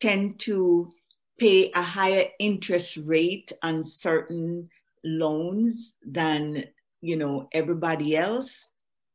tend 0.00 0.38
to 0.40 0.90
pay 1.38 1.70
a 1.70 1.82
higher 1.82 2.26
interest 2.38 2.98
rate 2.98 3.52
on 3.62 3.84
certain 3.84 4.68
loans 5.04 5.96
than 6.04 6.64
you 7.00 7.16
know 7.16 7.48
everybody 7.52 8.16
else. 8.16 8.70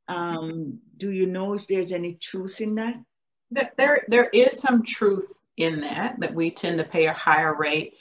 Um, 0.08 0.80
do 0.98 1.12
you 1.12 1.28
know 1.28 1.54
if 1.54 1.68
there's 1.68 1.92
any 1.92 2.14
truth 2.14 2.62
in 2.62 2.76
that? 2.76 2.96
There, 3.78 4.06
there 4.08 4.30
is 4.34 4.60
some 4.60 4.84
truth 4.84 5.44
in 5.58 5.82
that 5.82 6.20
that 6.20 6.34
we 6.34 6.50
tend 6.50 6.78
to 6.78 6.84
pay 6.86 7.08
a 7.08 7.14
higher 7.14 7.54
rate, 7.54 7.94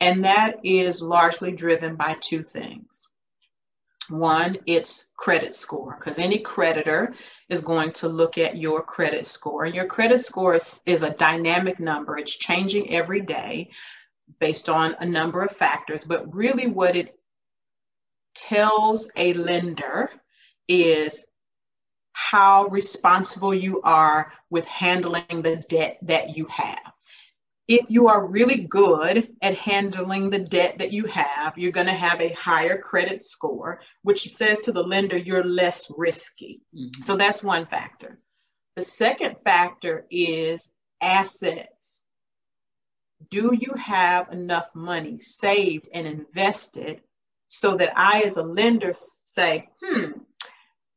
and 0.00 0.24
that 0.24 0.56
is 0.64 1.02
largely 1.02 1.52
driven 1.52 1.94
by 1.94 2.16
two 2.20 2.42
things. 2.42 3.06
One, 4.10 4.58
it's 4.66 5.10
credit 5.16 5.54
score, 5.54 5.96
because 5.98 6.18
any 6.18 6.40
creditor 6.40 7.14
is 7.48 7.60
going 7.60 7.92
to 7.92 8.08
look 8.08 8.38
at 8.38 8.56
your 8.56 8.82
credit 8.82 9.26
score. 9.26 9.64
And 9.64 9.74
your 9.74 9.86
credit 9.86 10.18
score 10.18 10.54
is, 10.56 10.82
is 10.86 11.02
a 11.02 11.10
dynamic 11.10 11.78
number, 11.78 12.18
it's 12.18 12.34
changing 12.34 12.94
every 12.94 13.20
day 13.20 13.70
based 14.40 14.68
on 14.68 14.96
a 15.00 15.06
number 15.06 15.42
of 15.42 15.50
factors. 15.50 16.04
But 16.04 16.34
really, 16.34 16.66
what 16.66 16.96
it 16.96 17.18
tells 18.34 19.12
a 19.16 19.34
lender 19.34 20.10
is 20.68 21.32
how 22.12 22.66
responsible 22.66 23.52
you 23.52 23.82
are 23.82 24.32
with 24.50 24.66
handling 24.66 25.42
the 25.42 25.62
debt 25.68 25.98
that 26.02 26.36
you 26.36 26.46
have 26.46 26.93
if 27.66 27.88
you 27.88 28.08
are 28.08 28.26
really 28.28 28.64
good 28.64 29.28
at 29.40 29.56
handling 29.56 30.28
the 30.28 30.38
debt 30.38 30.78
that 30.78 30.92
you 30.92 31.06
have, 31.06 31.56
you're 31.56 31.72
going 31.72 31.86
to 31.86 31.92
have 31.92 32.20
a 32.20 32.34
higher 32.34 32.76
credit 32.76 33.22
score, 33.22 33.80
which 34.02 34.30
says 34.34 34.60
to 34.60 34.72
the 34.72 34.82
lender 34.82 35.16
you're 35.16 35.44
less 35.44 35.90
risky. 35.96 36.60
Mm-hmm. 36.74 37.02
So 37.02 37.16
that's 37.16 37.42
one 37.42 37.66
factor. 37.66 38.18
The 38.76 38.82
second 38.82 39.36
factor 39.44 40.04
is 40.10 40.72
assets. 41.00 42.04
Do 43.30 43.56
you 43.58 43.72
have 43.74 44.30
enough 44.30 44.74
money 44.74 45.18
saved 45.18 45.88
and 45.94 46.06
invested 46.06 47.00
so 47.48 47.76
that 47.76 47.92
I, 47.96 48.22
as 48.22 48.36
a 48.36 48.42
lender, 48.42 48.92
say, 48.94 49.68
hmm, 49.82 50.10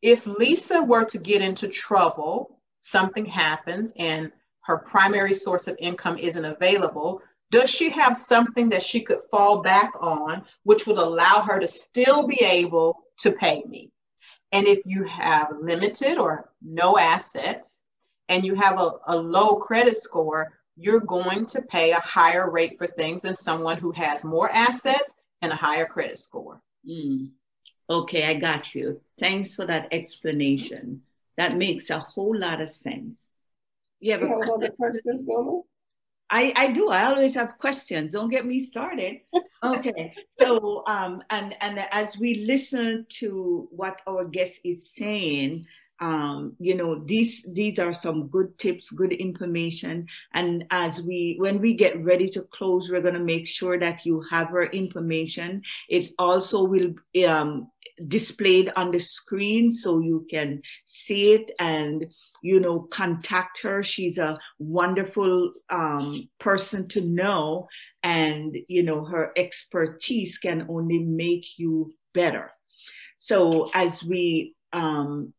if 0.02 0.26
Lisa 0.26 0.82
were 0.82 1.06
to 1.06 1.18
get 1.18 1.42
into 1.42 1.68
trouble, 1.68 2.60
something 2.82 3.26
happens, 3.26 3.94
and 3.98 4.32
her 4.68 4.80
primary 4.80 5.34
source 5.34 5.70
of 5.70 5.78
income 5.80 6.18
isn't 6.18 6.44
available, 6.44 7.22
does 7.52 7.70
she 7.70 7.90
have 7.90 8.18
something 8.18 8.68
that 8.68 8.84
she 8.84 9.00
could 9.00 9.22
fall 9.32 9.62
back 9.62 9.94
on, 10.02 10.44
which 10.64 10.86
would 10.86 10.98
allow 10.98 11.42
her 11.42 11.58
to 11.58 11.68
still 11.70 12.28
be 12.28 12.42
able 12.44 13.06
to 13.20 13.32
pay 13.32 13.64
me? 13.66 13.90
And 14.52 14.68
if 14.68 14.80
you 14.86 15.06
have 15.06 15.54
limited 15.58 16.18
or 16.18 16.52
no 16.62 16.98
assets 16.98 17.84
and 18.28 18.46
you 18.46 18.56
have 18.56 18.78
a, 18.78 18.92
a 19.08 19.16
low 19.16 19.56
credit 19.56 19.96
score, 19.96 20.60
you're 20.76 21.00
going 21.00 21.46
to 21.46 21.62
pay 21.62 21.92
a 21.92 22.02
higher 22.02 22.52
rate 22.52 22.78
for 22.78 22.88
things 22.88 23.22
than 23.22 23.36
someone 23.36 23.78
who 23.78 23.92
has 23.94 24.26
more 24.26 24.52
assets 24.52 25.22
and 25.42 25.54
a 25.54 25.56
higher 25.56 25.86
credit 25.86 26.20
score. 26.20 26.62
Mm. 26.88 27.30
Okay, 27.90 28.26
I 28.26 28.34
got 28.34 28.76
you. 28.76 29.00
Thanks 29.18 29.56
for 29.56 29.66
that 29.66 29.88
explanation. 29.94 31.04
That 31.38 31.56
makes 31.56 31.90
a 31.90 32.00
whole 32.00 32.38
lot 32.38 32.60
of 32.60 32.70
sense. 32.70 33.27
Have, 34.06 34.22
you 34.22 34.28
have 34.28 34.42
another 34.42 34.70
question, 34.70 35.26
Mama? 35.28 35.62
I, 36.30 36.54
I 36.56 36.72
do. 36.72 36.90
I 36.90 37.06
always 37.06 37.36
have 37.36 37.58
questions. 37.58 38.12
Don't 38.12 38.30
get 38.30 38.46
me 38.46 38.60
started. 38.60 39.22
Okay. 39.64 40.14
so 40.40 40.84
um 40.86 41.24
and 41.32 41.56
and 41.62 41.80
as 41.92 42.18
we 42.18 42.46
listen 42.46 43.08
to 43.10 43.68
what 43.72 44.02
our 44.08 44.24
guest 44.24 44.62
is 44.64 44.92
saying, 44.92 45.66
um, 46.00 46.56
you 46.60 46.76
know, 46.76 47.04
these 47.04 47.46
these 47.48 47.80
are 47.80 47.94
some 47.94 48.28
good 48.28 48.58
tips, 48.58 48.92
good 48.92 49.14
information. 49.14 50.08
And 50.34 50.66
as 50.70 51.02
we 51.02 51.36
when 51.40 51.60
we 51.60 51.74
get 51.74 52.04
ready 52.04 52.28
to 52.30 52.44
close, 52.44 52.90
we're 52.90 53.02
gonna 53.02 53.20
make 53.20 53.48
sure 53.48 53.80
that 53.80 54.06
you 54.06 54.24
have 54.30 54.50
her 54.50 54.66
information. 54.66 55.62
It 55.90 56.08
also 56.20 56.64
will 56.64 56.94
um 57.28 57.70
displayed 58.08 58.72
on 58.76 58.92
the 58.92 59.00
screen 59.00 59.72
so 59.72 60.00
you 60.00 60.26
can 60.30 60.62
see 60.86 61.34
it 61.34 61.52
and 61.60 62.06
you 62.44 62.60
know 62.60 62.82
contact 62.92 63.60
her 63.62 63.82
she's 63.82 64.20
a 64.20 64.38
wonderful 64.60 65.52
um, 65.72 66.30
person 66.40 66.88
to 66.88 67.02
know 67.02 67.68
and 68.04 68.56
you 68.68 68.84
know 68.84 69.04
her 69.04 69.32
expertise 69.36 70.38
can 70.38 70.68
only 70.70 71.00
make 71.00 71.58
you 71.58 71.92
better 72.14 72.52
so 73.18 73.68
as 73.74 74.04
we 74.04 74.54
um, 74.74 75.34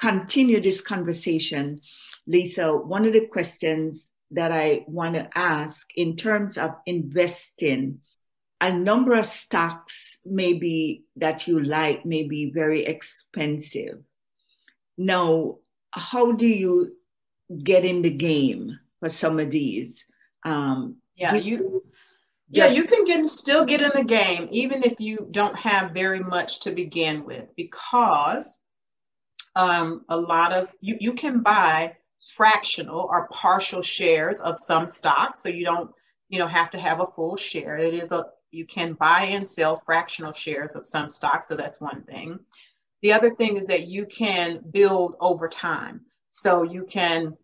continue 0.00 0.60
this 0.60 0.80
conversation 0.80 1.78
lisa 2.26 2.76
one 2.76 3.04
of 3.04 3.12
the 3.12 3.26
questions 3.26 4.10
that 4.30 4.52
i 4.52 4.84
want 4.86 5.14
to 5.14 5.28
ask 5.34 5.86
in 5.96 6.16
terms 6.16 6.58
of 6.58 6.70
investing 6.86 8.00
a 8.60 8.72
number 8.72 9.14
of 9.14 9.26
stocks 9.26 10.18
maybe 10.24 11.04
that 11.16 11.46
you 11.46 11.60
like 11.62 12.06
may 12.06 12.22
be 12.22 12.50
very 12.50 12.84
expensive. 12.84 13.98
Now, 14.96 15.56
how 15.90 16.32
do 16.32 16.46
you 16.46 16.96
get 17.62 17.84
in 17.84 18.02
the 18.02 18.10
game 18.10 18.78
for 19.00 19.08
some 19.08 19.38
of 19.38 19.50
these? 19.50 20.06
Um, 20.44 20.96
yeah, 21.14 21.34
you. 21.34 21.82
Yeah, 22.48 22.68
you 22.68 22.84
can 22.84 23.04
get 23.04 23.26
still 23.28 23.64
get 23.64 23.82
in 23.82 23.90
the 23.92 24.04
game 24.04 24.46
even 24.52 24.84
if 24.84 25.00
you 25.00 25.26
don't 25.32 25.58
have 25.58 25.90
very 25.90 26.20
much 26.20 26.60
to 26.60 26.70
begin 26.70 27.24
with 27.24 27.50
because 27.56 28.60
um, 29.56 30.04
a 30.10 30.16
lot 30.16 30.52
of 30.52 30.68
you 30.80 30.96
you 31.00 31.14
can 31.14 31.40
buy 31.40 31.96
fractional 32.36 33.08
or 33.10 33.28
partial 33.28 33.82
shares 33.82 34.40
of 34.40 34.56
some 34.56 34.86
stocks. 34.86 35.42
So 35.42 35.48
you 35.48 35.64
don't, 35.64 35.90
you 36.28 36.38
know, 36.38 36.46
have 36.46 36.70
to 36.72 36.78
have 36.78 37.00
a 37.00 37.06
full 37.06 37.36
share. 37.36 37.76
It 37.76 37.94
is 37.94 38.12
a 38.12 38.26
you 38.52 38.66
can 38.66 38.92
buy 38.92 39.22
and 39.22 39.48
sell 39.48 39.82
fractional 39.84 40.32
shares 40.32 40.76
of 40.76 40.86
some 40.86 41.10
stocks. 41.10 41.48
So 41.48 41.56
that's 41.56 41.80
one 41.80 42.02
thing. 42.02 42.38
The 43.02 43.12
other 43.12 43.34
thing 43.34 43.56
is 43.56 43.66
that 43.66 43.86
you 43.86 44.06
can 44.06 44.60
build 44.70 45.16
over 45.20 45.48
time. 45.48 46.02
So 46.30 46.62
you 46.62 46.84
can 46.84 47.36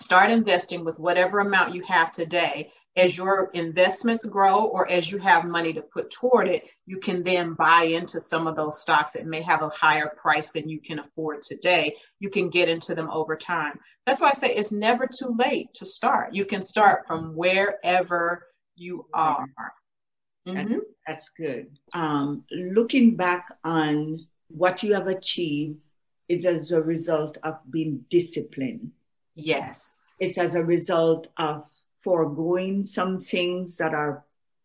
start 0.00 0.30
investing 0.30 0.84
with 0.84 0.98
whatever 0.98 1.40
amount 1.40 1.74
you 1.74 1.82
have 1.82 2.10
today 2.10 2.70
as 2.96 3.16
your 3.16 3.50
investments 3.54 4.24
grow 4.24 4.64
or 4.64 4.90
as 4.90 5.10
you 5.10 5.18
have 5.18 5.44
money 5.44 5.72
to 5.72 5.80
put 5.80 6.10
toward 6.10 6.48
it, 6.48 6.64
you 6.86 6.98
can 6.98 7.22
then 7.22 7.54
buy 7.54 7.82
into 7.82 8.20
some 8.20 8.46
of 8.46 8.56
those 8.56 8.80
stocks 8.80 9.12
that 9.12 9.26
may 9.26 9.42
have 9.42 9.62
a 9.62 9.68
higher 9.68 10.12
price 10.20 10.50
than 10.50 10.68
you 10.68 10.80
can 10.80 10.98
afford 10.98 11.40
today. 11.42 11.94
You 12.18 12.30
can 12.30 12.50
get 12.50 12.68
into 12.68 12.94
them 12.94 13.08
over 13.10 13.36
time. 13.36 13.78
That's 14.06 14.20
why 14.20 14.30
I 14.30 14.32
say 14.32 14.54
it's 14.54 14.72
never 14.72 15.06
too 15.06 15.36
late 15.38 15.72
to 15.74 15.86
start. 15.86 16.34
You 16.34 16.44
can 16.44 16.60
start 16.60 17.06
from 17.06 17.36
wherever 17.36 18.46
you 18.74 19.06
are. 19.14 19.46
Mm-hmm. 20.48 20.78
That's 21.06 21.28
good. 21.28 21.68
Um, 21.94 22.44
looking 22.50 23.14
back 23.14 23.46
on 23.62 24.26
what 24.48 24.82
you 24.82 24.94
have 24.94 25.06
achieved 25.06 25.78
is 26.28 26.44
as 26.44 26.72
a 26.72 26.82
result 26.82 27.38
of 27.44 27.58
being 27.70 28.04
disciplined. 28.10 28.90
Yes. 29.36 30.16
It's 30.18 30.38
as 30.38 30.54
a 30.54 30.62
result 30.62 31.28
of 31.36 31.68
foregoing 32.02 32.82
some 32.82 33.18
things 33.18 33.76
that 33.76 33.94
are 33.94 34.24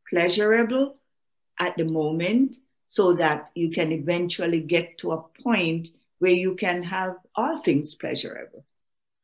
pleasurable 0.09 0.97
at 1.59 1.75
the 1.77 1.85
moment 1.85 2.57
so 2.87 3.13
that 3.13 3.51
you 3.55 3.69
can 3.69 3.91
eventually 3.91 4.59
get 4.59 4.97
to 4.99 5.11
a 5.11 5.21
point 5.43 5.89
where 6.19 6.31
you 6.31 6.55
can 6.55 6.83
have 6.83 7.15
all 7.35 7.57
things 7.57 7.95
pleasurable. 7.95 8.65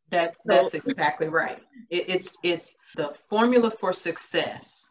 That's 0.10 0.40
that's 0.44 0.74
exactly 0.74 1.30
right. 1.30 1.64
It, 1.90 2.10
it's 2.10 2.38
it's 2.44 2.78
the 2.96 3.10
formula 3.30 3.72
for 3.72 3.94
success 3.94 4.90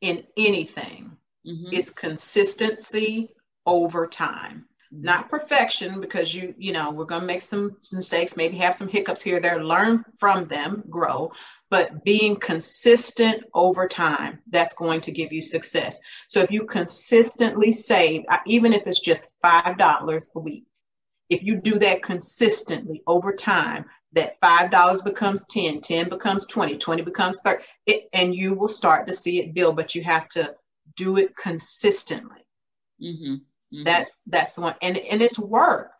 in 0.00 0.24
anything 0.36 1.16
mm-hmm. 1.44 1.72
is 1.72 1.90
consistency 1.90 3.30
over 3.66 4.06
time 4.06 4.66
not 4.90 5.28
perfection 5.28 6.00
because 6.00 6.34
you 6.34 6.54
you 6.58 6.72
know 6.72 6.90
we're 6.90 7.04
going 7.04 7.20
to 7.20 7.26
make 7.26 7.42
some 7.42 7.76
mistakes 7.92 8.36
maybe 8.36 8.56
have 8.56 8.74
some 8.74 8.88
hiccups 8.88 9.22
here 9.22 9.40
there 9.40 9.62
learn 9.62 10.04
from 10.18 10.46
them 10.48 10.82
grow 10.88 11.30
but 11.68 12.04
being 12.04 12.36
consistent 12.36 13.42
over 13.54 13.88
time 13.88 14.38
that's 14.50 14.72
going 14.74 15.00
to 15.00 15.10
give 15.10 15.32
you 15.32 15.42
success 15.42 15.98
so 16.28 16.40
if 16.40 16.50
you 16.50 16.64
consistently 16.64 17.72
save 17.72 18.22
uh, 18.30 18.38
even 18.46 18.72
if 18.72 18.86
it's 18.86 19.00
just 19.00 19.32
five 19.40 19.76
dollars 19.78 20.30
a 20.36 20.40
week 20.40 20.64
if 21.28 21.42
you 21.42 21.60
do 21.60 21.78
that 21.78 22.02
consistently 22.02 23.02
over 23.06 23.32
time 23.32 23.84
that 24.12 24.38
five 24.40 24.70
dollars 24.70 25.02
becomes 25.02 25.44
10 25.46 25.80
10 25.80 26.08
becomes 26.08 26.46
20 26.46 26.78
20 26.78 27.02
becomes 27.02 27.40
30 27.44 27.62
it, 27.86 28.08
and 28.12 28.34
you 28.34 28.54
will 28.54 28.68
start 28.68 29.06
to 29.06 29.12
see 29.12 29.40
it 29.40 29.54
build 29.54 29.76
but 29.76 29.94
you 29.94 30.02
have 30.02 30.28
to 30.28 30.54
do 30.94 31.16
it 31.16 31.36
consistently 31.36 32.46
mm-hmm. 33.02 33.36
Mm-hmm. 33.72 33.84
That 33.84 34.08
that's 34.26 34.54
the 34.54 34.62
one, 34.62 34.74
and 34.80 34.96
and 34.96 35.20
it's 35.20 35.38
work. 35.38 35.92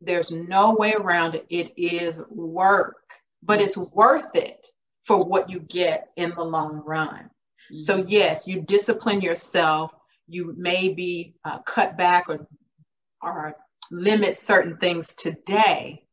There's 0.00 0.30
no 0.30 0.74
way 0.74 0.94
around 0.94 1.34
it. 1.34 1.46
It 1.50 1.72
is 1.76 2.22
work, 2.30 2.96
but 3.42 3.60
it's 3.60 3.76
worth 3.76 4.34
it 4.34 4.66
for 5.02 5.24
what 5.24 5.50
you 5.50 5.60
get 5.60 6.08
in 6.16 6.30
the 6.30 6.44
long 6.44 6.82
run. 6.86 7.30
Mm-hmm. 7.70 7.80
So 7.80 8.04
yes, 8.08 8.48
you 8.48 8.62
discipline 8.62 9.20
yourself. 9.20 9.92
You 10.28 10.54
maybe 10.56 11.34
uh, 11.44 11.58
cut 11.60 11.96
back 11.98 12.28
or 12.28 12.46
or 13.22 13.54
limit 13.90 14.36
certain 14.36 14.78
things 14.78 15.14
today, 15.14 16.04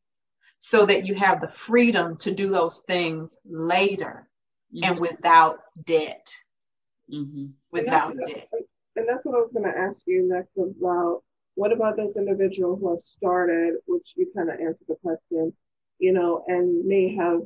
so 0.58 0.86
that 0.86 1.06
you 1.06 1.16
have 1.16 1.40
the 1.40 1.48
freedom 1.48 2.18
to 2.18 2.32
do 2.32 2.50
those 2.50 2.82
things 2.82 3.40
later 3.46 4.28
mm-hmm. 4.76 4.92
and 4.92 5.00
without 5.00 5.60
debt. 5.86 6.28
Mm-hmm. 7.10 7.46
Without 7.72 8.16
debt 8.28 8.50
and 8.96 9.08
that's 9.08 9.26
what 9.26 9.36
I 9.36 9.40
was 9.40 9.52
going 9.54 9.72
to 9.72 9.78
ask 9.78 10.04
you 10.06 10.28
next 10.28 10.58
about. 10.58 11.22
What 11.56 11.72
about 11.72 11.96
those 11.96 12.18
individuals 12.18 12.80
who 12.82 12.94
have 12.94 13.04
started, 13.04 13.76
which 13.88 14.08
you 14.16 14.30
kind 14.36 14.50
of 14.50 14.60
answered 14.60 14.88
the 14.88 14.96
question, 14.96 15.54
you 16.00 16.12
know, 16.12 16.44
and 16.48 16.86
may 16.86 17.16
have 17.16 17.42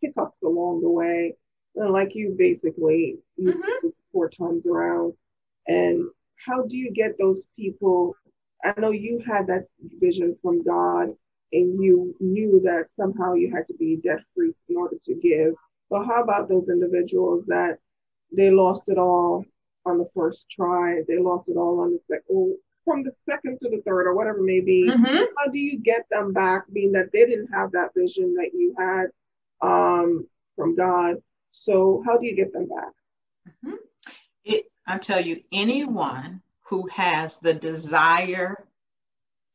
hiccups 0.00 0.42
along 0.42 0.82
the 0.82 0.90
way, 0.90 1.34
like 1.74 2.14
you 2.14 2.34
basically 2.38 3.16
you 3.36 3.52
mm-hmm. 3.52 3.88
four 4.12 4.28
times 4.30 4.66
around. 4.66 5.14
And 5.66 6.08
how 6.46 6.62
do 6.62 6.76
you 6.76 6.92
get 6.92 7.18
those 7.18 7.44
people? 7.56 8.14
I 8.64 8.78
know 8.78 8.90
you 8.90 9.22
had 9.26 9.48
that 9.48 9.66
vision 10.00 10.36
from 10.42 10.62
God, 10.62 11.08
and 11.52 11.82
you 11.82 12.14
knew 12.20 12.60
that 12.64 12.86
somehow 12.96 13.34
you 13.34 13.52
had 13.52 13.66
to 13.66 13.74
be 13.74 13.96
debt 14.02 14.20
free 14.34 14.54
in 14.68 14.76
order 14.76 14.96
to 15.04 15.14
give. 15.14 15.54
But 15.90 16.04
how 16.04 16.22
about 16.22 16.48
those 16.48 16.68
individuals 16.68 17.44
that 17.46 17.78
they 18.34 18.50
lost 18.50 18.84
it 18.86 18.98
all 18.98 19.44
on 19.84 19.98
the 19.98 20.08
first 20.14 20.46
try. 20.50 21.02
They 21.06 21.18
lost 21.18 21.48
it 21.48 21.56
all 21.56 21.80
on 21.80 21.92
the 21.92 22.00
second, 22.08 22.24
well, 22.28 22.54
from 22.84 23.04
the 23.04 23.12
second 23.28 23.58
to 23.62 23.68
the 23.68 23.82
third 23.86 24.06
or 24.06 24.14
whatever 24.14 24.38
it 24.38 24.44
may 24.44 24.60
be. 24.60 24.88
Mm-hmm. 24.88 25.24
How 25.36 25.50
do 25.50 25.58
you 25.58 25.78
get 25.78 26.06
them 26.10 26.32
back, 26.32 26.64
being 26.72 26.92
that 26.92 27.10
they 27.12 27.26
didn't 27.26 27.52
have 27.52 27.72
that 27.72 27.90
vision 27.96 28.34
that 28.34 28.50
you 28.52 28.74
had 28.78 29.06
um, 29.60 30.26
from 30.56 30.76
God? 30.76 31.16
So 31.52 32.02
how 32.06 32.18
do 32.18 32.26
you 32.26 32.34
get 32.34 32.52
them 32.52 32.68
back? 32.68 32.92
Mm-hmm. 33.48 33.76
It, 34.44 34.64
I 34.86 34.98
tell 34.98 35.20
you, 35.20 35.42
anyone 35.52 36.42
who 36.62 36.88
has 36.88 37.38
the 37.38 37.54
desire 37.54 38.66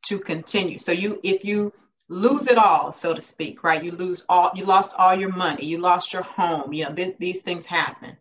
to 0.04 0.18
continue. 0.18 0.78
So 0.78 0.92
you, 0.92 1.20
if 1.22 1.44
you 1.44 1.72
lose 2.08 2.48
it 2.48 2.56
all, 2.56 2.92
so 2.92 3.12
to 3.12 3.20
speak, 3.20 3.62
right? 3.62 3.82
You 3.82 3.92
lose 3.92 4.24
all, 4.28 4.50
you 4.54 4.64
lost 4.64 4.94
all 4.96 5.14
your 5.14 5.32
money, 5.32 5.66
you 5.66 5.78
lost 5.78 6.12
your 6.12 6.22
home. 6.22 6.72
You 6.72 6.84
know, 6.84 6.94
th- 6.94 7.16
these 7.18 7.42
things 7.42 7.66
happen 7.66 8.16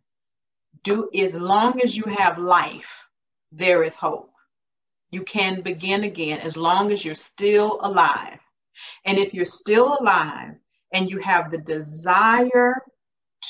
do 0.88 1.10
as 1.14 1.36
long 1.36 1.82
as 1.82 1.98
you 1.98 2.04
have 2.04 2.38
life, 2.38 3.10
there 3.52 3.84
is 3.84 3.98
hope. 3.98 4.32
You 5.12 5.24
can 5.24 5.62
begin 5.62 6.04
again 6.06 6.40
as 6.40 6.56
long 6.56 6.92
as 6.92 7.04
you're 7.04 7.16
still 7.16 7.80
alive. 7.82 8.40
And 9.06 9.18
if 9.18 9.34
you're 9.34 9.46
still 9.46 9.98
alive 10.00 10.54
and 10.94 11.10
you 11.10 11.20
have 11.20 11.52
the 11.52 11.58
desire 11.58 12.82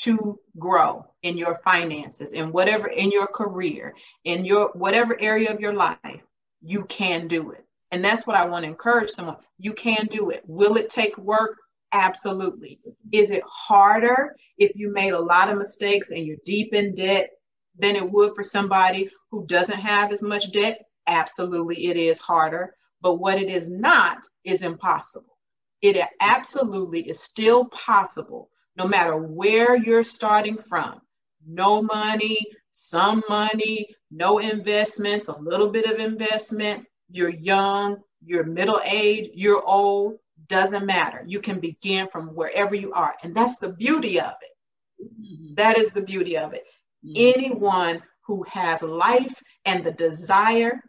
to 0.04 0.38
grow 0.58 1.06
in 1.22 1.38
your 1.38 1.54
finances, 1.56 2.32
in 2.32 2.50
whatever, 2.50 2.88
in 2.88 3.10
your 3.10 3.28
career, 3.28 3.94
in 4.24 4.44
your 4.44 4.70
whatever 4.74 5.16
area 5.20 5.52
of 5.52 5.60
your 5.60 5.74
life, 5.74 6.22
you 6.60 6.84
can 6.86 7.28
do 7.28 7.52
it. 7.52 7.64
And 7.92 8.04
that's 8.04 8.26
what 8.26 8.36
I 8.36 8.46
want 8.46 8.64
to 8.64 8.68
encourage 8.68 9.10
someone. 9.10 9.36
You 9.58 9.74
can 9.74 10.06
do 10.06 10.30
it. 10.30 10.42
Will 10.46 10.76
it 10.76 10.90
take 10.90 11.16
work? 11.16 11.56
Absolutely. 11.92 12.78
Is 13.12 13.30
it 13.30 13.42
harder 13.46 14.36
if 14.58 14.72
you 14.74 14.92
made 14.92 15.12
a 15.14 15.20
lot 15.20 15.48
of 15.50 15.58
mistakes 15.58 16.10
and 16.10 16.24
you're 16.24 16.36
deep 16.44 16.74
in 16.74 16.94
debt 16.94 17.30
than 17.78 17.96
it 17.96 18.10
would 18.10 18.34
for 18.34 18.44
somebody 18.44 19.08
who 19.30 19.46
doesn't 19.46 19.78
have 19.78 20.12
as 20.12 20.22
much 20.22 20.52
debt? 20.52 20.84
Absolutely, 21.06 21.86
it 21.86 21.96
is 21.96 22.18
harder. 22.18 22.74
But 23.00 23.14
what 23.14 23.40
it 23.40 23.48
is 23.48 23.70
not 23.70 24.18
is 24.44 24.62
impossible. 24.62 25.38
It 25.80 25.96
absolutely 26.20 27.08
is 27.08 27.20
still 27.20 27.66
possible, 27.66 28.50
no 28.76 28.86
matter 28.86 29.16
where 29.16 29.76
you're 29.76 30.02
starting 30.02 30.58
from. 30.58 31.00
No 31.46 31.80
money, 31.80 32.36
some 32.70 33.22
money, 33.28 33.88
no 34.10 34.38
investments, 34.38 35.28
a 35.28 35.38
little 35.38 35.70
bit 35.70 35.86
of 35.86 36.00
investment. 36.00 36.84
You're 37.10 37.30
young, 37.30 38.02
you're 38.22 38.44
middle 38.44 38.80
age, 38.84 39.30
you're 39.32 39.62
old, 39.64 40.18
doesn't 40.48 40.86
matter. 40.86 41.22
You 41.26 41.40
can 41.40 41.60
begin 41.60 42.08
from 42.08 42.28
wherever 42.28 42.74
you 42.74 42.92
are. 42.92 43.14
And 43.22 43.34
that's 43.34 43.58
the 43.58 43.70
beauty 43.70 44.20
of 44.20 44.32
it. 44.40 45.04
Mm-hmm. 45.04 45.54
That 45.54 45.78
is 45.78 45.92
the 45.92 46.02
beauty 46.02 46.36
of 46.36 46.54
it. 46.54 46.64
Mm-hmm. 47.04 47.12
Anyone 47.16 48.02
who 48.26 48.42
has 48.44 48.82
life 48.82 49.42
and 49.64 49.84
the 49.84 49.92
desire 49.92 50.82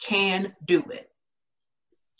can 0.00 0.54
do 0.66 0.84
it. 0.90 1.10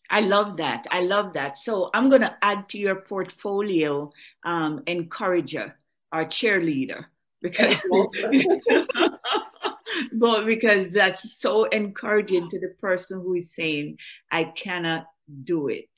I 0.08 0.20
love 0.20 0.56
that. 0.58 0.86
I 0.90 1.00
love 1.00 1.32
that. 1.32 1.58
So 1.58 1.90
I'm 1.92 2.08
going 2.08 2.22
to 2.22 2.36
add 2.42 2.68
to 2.70 2.78
your 2.78 2.96
portfolio 2.96 4.10
um, 4.44 4.82
encourager 4.86 5.76
or 6.12 6.24
cheerleader 6.24 7.06
because 7.42 7.76
but 10.12 10.46
because 10.46 10.92
that's 10.92 11.38
so 11.38 11.64
encouraging 11.64 12.48
to 12.50 12.60
the 12.60 12.74
person 12.80 13.20
who 13.20 13.34
is 13.34 13.54
saying 13.54 13.98
I 14.30 14.44
cannot 14.44 15.06
do 15.44 15.68
it 15.68 15.88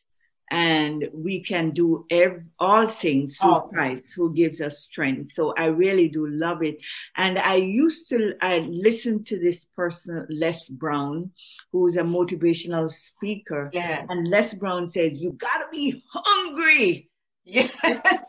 and 0.50 1.08
we 1.12 1.42
can 1.42 1.70
do 1.70 2.06
ev- 2.10 2.42
all 2.58 2.88
things 2.88 3.36
through 3.36 3.56
oh. 3.56 3.60
Christ 3.62 4.14
who 4.14 4.34
gives 4.34 4.60
us 4.60 4.80
strength. 4.80 5.32
So 5.32 5.54
I 5.56 5.66
really 5.66 6.08
do 6.08 6.26
love 6.26 6.62
it. 6.62 6.78
And 7.16 7.38
I 7.38 7.56
used 7.56 8.08
to 8.10 8.34
I 8.40 8.60
listened 8.60 9.26
to 9.28 9.38
this 9.38 9.64
person, 9.76 10.26
Les 10.30 10.68
Brown, 10.68 11.30
who's 11.72 11.96
a 11.96 12.02
motivational 12.02 12.90
speaker. 12.90 13.70
Yes. 13.72 14.06
And 14.08 14.30
Les 14.30 14.54
Brown 14.54 14.86
says, 14.86 15.12
You 15.20 15.32
gotta 15.32 15.66
be 15.70 16.02
hungry. 16.12 17.10
Yes. 17.44 17.72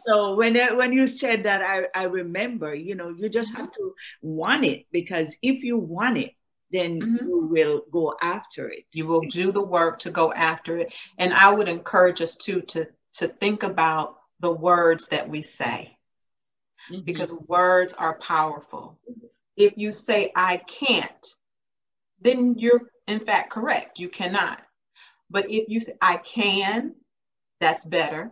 So 0.05 0.37
when 0.37 0.55
when 0.77 0.93
you 0.93 1.05
said 1.05 1.43
that, 1.43 1.61
I, 1.61 1.87
I 1.93 2.05
remember, 2.05 2.73
you 2.73 2.95
know, 2.95 3.13
you 3.17 3.29
just 3.29 3.53
have 3.53 3.71
to 3.73 3.93
want 4.21 4.65
it 4.65 4.85
because 4.91 5.35
if 5.41 5.61
you 5.61 5.77
want 5.77 6.17
it, 6.17 6.31
then 6.71 6.99
mm-hmm. 6.99 7.27
you 7.27 7.47
will 7.47 7.81
go 7.91 8.15
after 8.21 8.69
it. 8.69 8.85
You 8.93 9.07
will 9.07 9.21
do 9.21 9.51
the 9.51 9.65
work 9.65 9.99
to 9.99 10.11
go 10.11 10.31
after 10.31 10.77
it. 10.77 10.93
And 11.17 11.33
I 11.33 11.51
would 11.51 11.67
encourage 11.67 12.21
us 12.21 12.35
too 12.35 12.61
to 12.61 12.87
to 13.13 13.27
think 13.27 13.63
about 13.63 14.15
the 14.39 14.51
words 14.51 15.07
that 15.07 15.27
we 15.29 15.41
say 15.41 15.97
mm-hmm. 16.91 17.01
because 17.03 17.33
words 17.47 17.93
are 17.93 18.19
powerful. 18.19 18.99
If 19.57 19.73
you 19.77 19.91
say, 19.91 20.31
I 20.35 20.57
can't, 20.57 21.27
then 22.21 22.55
you're 22.57 22.89
in 23.07 23.19
fact 23.19 23.49
correct. 23.49 23.99
You 23.99 24.09
cannot. 24.09 24.61
But 25.29 25.49
if 25.49 25.69
you 25.69 25.79
say, 25.79 25.93
I 26.01 26.17
can, 26.17 26.95
that's 27.59 27.85
better. 27.85 28.31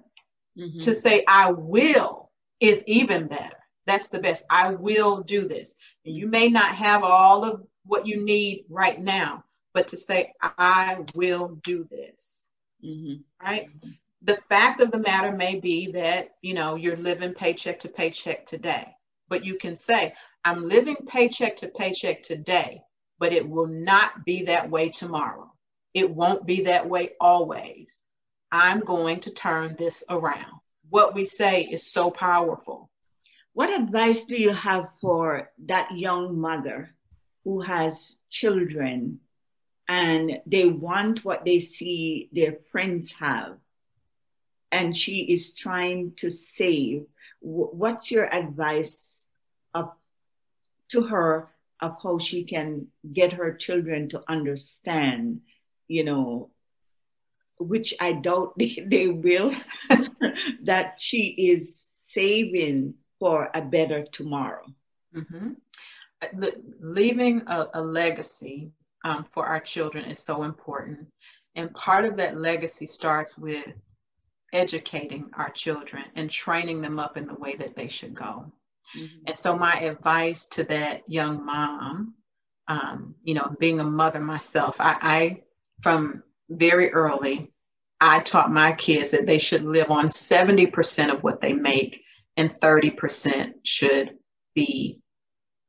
Mm-hmm. 0.58 0.80
To 0.80 0.94
say, 0.94 1.24
I 1.28 1.52
will 1.52 2.32
is 2.60 2.84
even 2.88 3.28
better. 3.28 3.58
That's 3.86 4.10
the 4.10 4.20
best. 4.20 4.46
I 4.50 4.72
will 4.72 5.22
do 5.22 5.48
this. 5.48 5.76
And 6.06 6.16
you 6.16 6.28
may 6.28 6.48
not 6.50 6.76
have 6.76 7.04
all 7.04 7.46
of 7.46 7.64
what 7.88 8.06
you 8.06 8.24
need 8.24 8.66
right 8.70 9.02
now, 9.02 9.44
but 9.74 9.88
to 9.90 9.98
say, 9.98 10.34
I 10.42 11.00
will 11.16 11.60
do 11.64 11.88
this. 11.90 12.48
Mm-hmm. 12.84 13.22
Right? 13.46 13.70
The 14.24 14.36
fact 14.36 14.82
of 14.82 14.92
the 14.92 15.00
matter 15.00 15.32
may 15.32 15.60
be 15.60 15.92
that, 15.92 16.36
you 16.42 16.54
know, 16.54 16.76
you're 16.76 16.98
living 16.98 17.34
paycheck 17.34 17.80
to 17.82 17.90
paycheck 17.90 18.46
today, 18.46 18.96
but 19.30 19.46
you 19.46 19.56
can 19.58 19.76
say, 19.76 20.14
I'm 20.44 20.68
living 20.68 20.96
paycheck 21.08 21.56
to 21.58 21.68
paycheck 21.68 22.24
today, 22.24 22.82
but 23.20 23.34
it 23.34 23.48
will 23.48 23.68
not 23.68 24.26
be 24.26 24.44
that 24.44 24.70
way 24.70 24.90
tomorrow. 24.90 25.52
It 25.94 26.14
won't 26.14 26.46
be 26.46 26.62
that 26.64 26.88
way 26.88 27.12
always. 27.20 28.06
I'm 28.52 28.80
going 28.80 29.20
to 29.22 29.32
turn 29.32 29.76
this 29.78 30.04
around. 30.10 30.60
What 30.90 31.14
we 31.14 31.26
say 31.26 31.64
is 31.64 31.92
so 31.92 32.10
powerful. 32.10 32.90
What 33.54 33.78
advice 33.78 34.26
do 34.26 34.38
you 34.38 34.52
have 34.52 34.90
for 35.02 35.52
that 35.66 35.92
young 35.92 36.40
mother 36.40 36.96
who 37.48 37.62
has 37.62 38.18
children 38.30 39.22
and 39.88 40.42
they 40.46 40.66
want 40.66 41.24
what 41.24 41.46
they 41.46 41.62
see 41.62 42.28
their 42.34 42.58
friends 42.74 43.14
have 43.14 43.56
and 44.70 44.94
she 44.94 45.22
is 45.22 45.54
trying 45.54 46.12
to 46.18 46.30
save? 46.30 47.06
What's 47.40 48.12
your 48.12 48.26
advice 48.26 49.24
of, 49.74 49.94
to 50.90 51.04
her 51.04 51.48
of 51.80 51.96
how 52.04 52.18
she 52.18 52.44
can 52.44 52.88
get 53.14 53.32
her 53.32 53.54
children 53.54 54.10
to 54.10 54.22
understand, 54.28 55.40
you 55.88 56.04
know, 56.04 56.50
which 57.60 57.94
I 58.02 58.12
doubt 58.12 58.58
they, 58.60 58.84
they 58.86 59.08
will, 59.08 59.54
that 60.64 61.00
she 61.00 61.28
is 61.28 61.82
saving 62.10 62.96
for 63.20 63.50
a 63.54 63.62
better 63.62 64.04
tomorrow. 64.04 64.66
Mm-hmm. 65.16 65.52
Leaving 66.80 67.44
a, 67.48 67.68
a 67.76 67.82
legacy 67.82 68.72
um, 69.06 69.26
for 69.32 69.46
our 69.46 69.60
children 69.60 70.06
is 70.06 70.20
so 70.20 70.44
important. 70.44 71.08
And 71.56 71.74
part 71.74 72.06
of 72.06 72.18
that 72.18 72.38
legacy 72.38 72.86
starts 72.86 73.38
with 73.38 73.66
educating 74.54 75.30
our 75.34 75.50
children 75.50 76.04
and 76.16 76.30
training 76.30 76.82
them 76.82 77.00
up 77.00 77.18
in 77.18 77.28
the 77.28 77.36
way 77.36 77.56
that 77.56 77.76
they 77.76 77.88
should 77.88 78.14
go. 78.14 78.52
Mm-hmm. 78.98 79.24
And 79.28 79.36
so, 79.36 79.58
my 79.58 79.74
advice 79.80 80.46
to 80.48 80.64
that 80.66 81.10
young 81.10 81.46
mom, 81.46 82.14
um, 82.68 83.16
you 83.24 83.34
know, 83.34 83.56
being 83.60 83.80
a 83.80 83.84
mother 83.84 84.20
myself, 84.20 84.78
I, 84.80 84.98
I, 85.02 85.42
from 85.82 86.24
very 86.50 86.92
early, 86.92 87.52
I 88.00 88.20
taught 88.20 88.52
my 88.52 88.74
kids 88.74 89.12
that 89.12 89.26
they 89.26 89.40
should 89.40 89.64
live 89.64 89.90
on 89.92 90.06
70% 90.06 91.12
of 91.12 91.24
what 91.24 91.42
they 91.42 91.54
make 91.54 92.04
and 92.38 92.54
30% 92.54 93.54
should 93.64 94.18
be 94.54 95.02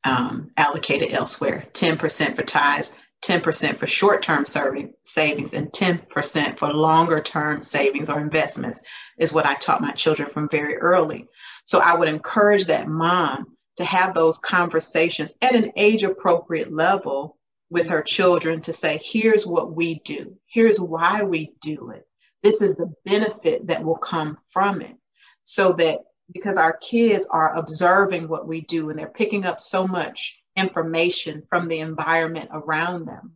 um, 0.05 0.51
allocated 0.57 1.13
elsewhere 1.13 1.67
10% 1.73 2.37
for 2.37 2.43
ties, 2.43 2.99
10% 3.25 3.77
for 3.77 3.87
short 3.87 4.23
term 4.23 4.45
savings, 4.47 5.53
and 5.55 5.69
10% 5.73 6.59
for 6.59 6.73
longer 6.73 7.21
term 7.21 7.61
savings 7.61 8.09
or 8.09 8.21
investments 8.21 8.83
is 9.19 9.33
what 9.33 9.47
I 9.47 9.55
taught 9.55 9.81
my 9.81 9.93
children 9.93 10.29
from 10.29 10.49
very 10.49 10.77
early. 10.77 11.27
So 11.65 11.81
I 11.81 11.95
would 11.95 12.09
encourage 12.09 12.67
that 12.67 12.89
mom 12.89 13.57
to 13.77 13.85
have 13.85 14.15
those 14.15 14.39
conversations 14.39 15.37
at 15.43 15.55
an 15.55 15.73
age 15.77 16.03
appropriate 16.03 16.73
level 16.73 17.37
with 17.71 17.89
her 17.89 18.03
children 18.03 18.61
to 18.63 18.73
say, 18.73 19.01
here's 19.03 19.47
what 19.47 19.75
we 19.75 20.01
do, 20.01 20.35
here's 20.47 20.81
why 20.81 21.23
we 21.23 21.53
do 21.61 21.91
it, 21.91 22.07
this 22.43 22.63
is 22.63 22.77
the 22.77 22.93
benefit 23.05 23.67
that 23.67 23.85
will 23.85 23.97
come 23.99 24.37
from 24.53 24.81
it. 24.81 24.97
So 25.45 25.73
that 25.75 26.01
because 26.33 26.59
our 26.59 26.77
kids 26.79 27.27
are 27.31 27.57
observing 27.57 28.29
what 28.29 28.47
we 28.47 28.61
do 28.63 28.91
and 28.91 28.99
they're 28.99 29.09
picking 29.09 29.45
up 29.45 29.61
so 29.61 29.87
much 29.87 30.43
information 30.57 31.43
from 31.49 31.69
the 31.69 31.79
environment 31.79 32.49
around 32.53 33.07
them 33.07 33.33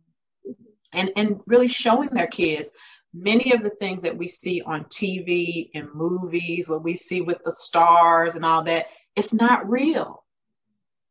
and, 0.93 1.11
and 1.15 1.39
really 1.47 1.67
showing 1.67 2.09
their 2.09 2.27
kids 2.27 2.75
many 3.13 3.53
of 3.53 3.61
the 3.61 3.69
things 3.69 4.01
that 4.01 4.17
we 4.17 4.27
see 4.27 4.61
on 4.61 4.83
TV 4.85 5.69
and 5.75 5.93
movies, 5.93 6.67
what 6.67 6.83
we 6.83 6.95
see 6.95 7.21
with 7.21 7.43
the 7.43 7.51
stars 7.51 8.35
and 8.35 8.45
all 8.45 8.63
that, 8.63 8.87
it's 9.15 9.33
not 9.33 9.69
real. 9.69 10.23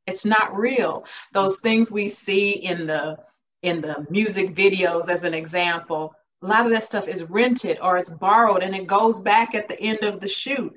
It's 0.07 0.27
not 0.27 0.57
real. 0.57 1.05
Those 1.33 1.61
things 1.61 1.93
we 1.93 2.09
see 2.09 2.51
in 2.51 2.87
the 2.87 3.19
in 3.63 3.81
the 3.81 4.05
music 4.11 4.57
videos 4.57 5.09
as 5.09 5.23
an 5.23 5.35
example, 5.35 6.13
a 6.43 6.47
lot 6.47 6.67
of 6.67 6.73
that 6.73 6.83
stuff 6.83 7.07
is 7.07 7.23
rented 7.31 7.79
or 7.81 7.97
it's 7.97 8.11
borrowed 8.11 8.65
and 8.65 8.75
it 8.75 8.89
goes 8.89 9.21
back 9.21 9.55
at 9.55 9.69
the 9.69 9.81
end 9.81 10.01
of 10.03 10.19
the 10.19 10.27
shoot 10.27 10.77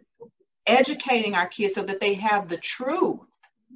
educating 0.68 1.36
our 1.36 1.48
kids 1.48 1.74
so 1.74 1.84
that 1.84 2.00
they 2.00 2.16
have 2.16 2.48
the 2.48 2.58
truth 2.58 3.20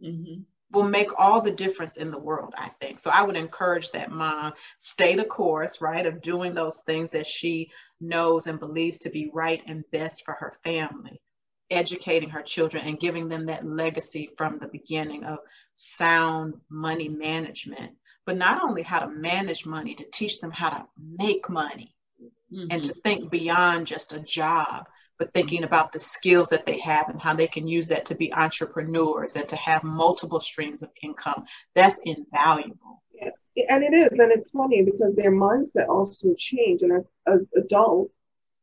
mm-hmm. 0.03 0.41
will 0.71 0.87
make 0.87 1.19
all 1.19 1.41
the 1.41 1.51
difference 1.51 1.97
in 1.97 2.11
the 2.11 2.19
world, 2.19 2.53
I 2.57 2.69
think. 2.69 2.99
So 2.99 3.11
I 3.11 3.23
would 3.23 3.37
encourage 3.37 3.91
that 3.91 4.11
mom 4.11 4.53
stay 4.77 5.15
the 5.15 5.25
course, 5.25 5.81
right, 5.81 6.05
of 6.05 6.21
doing 6.21 6.53
those 6.53 6.81
things 6.81 7.11
that 7.11 7.27
she 7.27 7.69
knows 8.01 8.47
and 8.47 8.59
believes 8.59 8.99
to 8.99 9.09
be 9.09 9.29
right 9.33 9.61
and 9.67 9.83
best 9.91 10.23
for 10.25 10.33
her 10.35 10.53
family, 10.63 11.21
educating 11.69 12.29
her 12.29 12.41
children 12.41 12.85
and 12.85 12.99
giving 12.99 13.27
them 13.27 13.45
that 13.47 13.65
legacy 13.65 14.29
from 14.37 14.57
the 14.57 14.67
beginning 14.67 15.23
of 15.23 15.39
sound 15.73 16.55
money 16.69 17.09
management. 17.09 17.91
But 18.25 18.37
not 18.37 18.63
only 18.63 18.83
how 18.83 18.99
to 18.99 19.07
manage 19.07 19.65
money, 19.65 19.95
to 19.95 20.05
teach 20.11 20.39
them 20.39 20.51
how 20.51 20.69
to 20.69 20.85
make 21.17 21.49
money 21.49 21.95
mm-hmm. 22.53 22.67
and 22.69 22.83
to 22.83 22.93
think 22.93 23.31
beyond 23.31 23.87
just 23.87 24.13
a 24.13 24.19
job 24.19 24.85
but 25.19 25.33
thinking 25.33 25.65
about 25.65 25.91
the 25.91 25.99
skills 25.99 26.49
that 26.49 26.65
they 26.65 26.79
have 26.79 27.09
and 27.09 27.21
how 27.21 27.33
they 27.33 27.47
can 27.47 27.67
use 27.67 27.89
that 27.89 28.05
to 28.05 28.15
be 28.15 28.33
entrepreneurs 28.33 29.35
and 29.35 29.47
to 29.49 29.57
have 29.57 29.83
multiple 29.83 30.39
streams 30.39 30.81
of 30.81 30.89
income. 31.03 31.43
That's 31.75 31.99
invaluable. 32.05 33.03
Yeah. 33.13 33.65
And 33.69 33.83
it 33.83 33.93
is, 33.93 34.07
and 34.07 34.31
it's 34.31 34.49
funny 34.51 34.81
because 34.83 35.13
their 35.15 35.33
mindset 35.33 35.89
also 35.89 36.33
change. 36.37 36.81
And 36.81 36.93
as, 36.93 37.03
as 37.27 37.41
adults, 37.57 38.15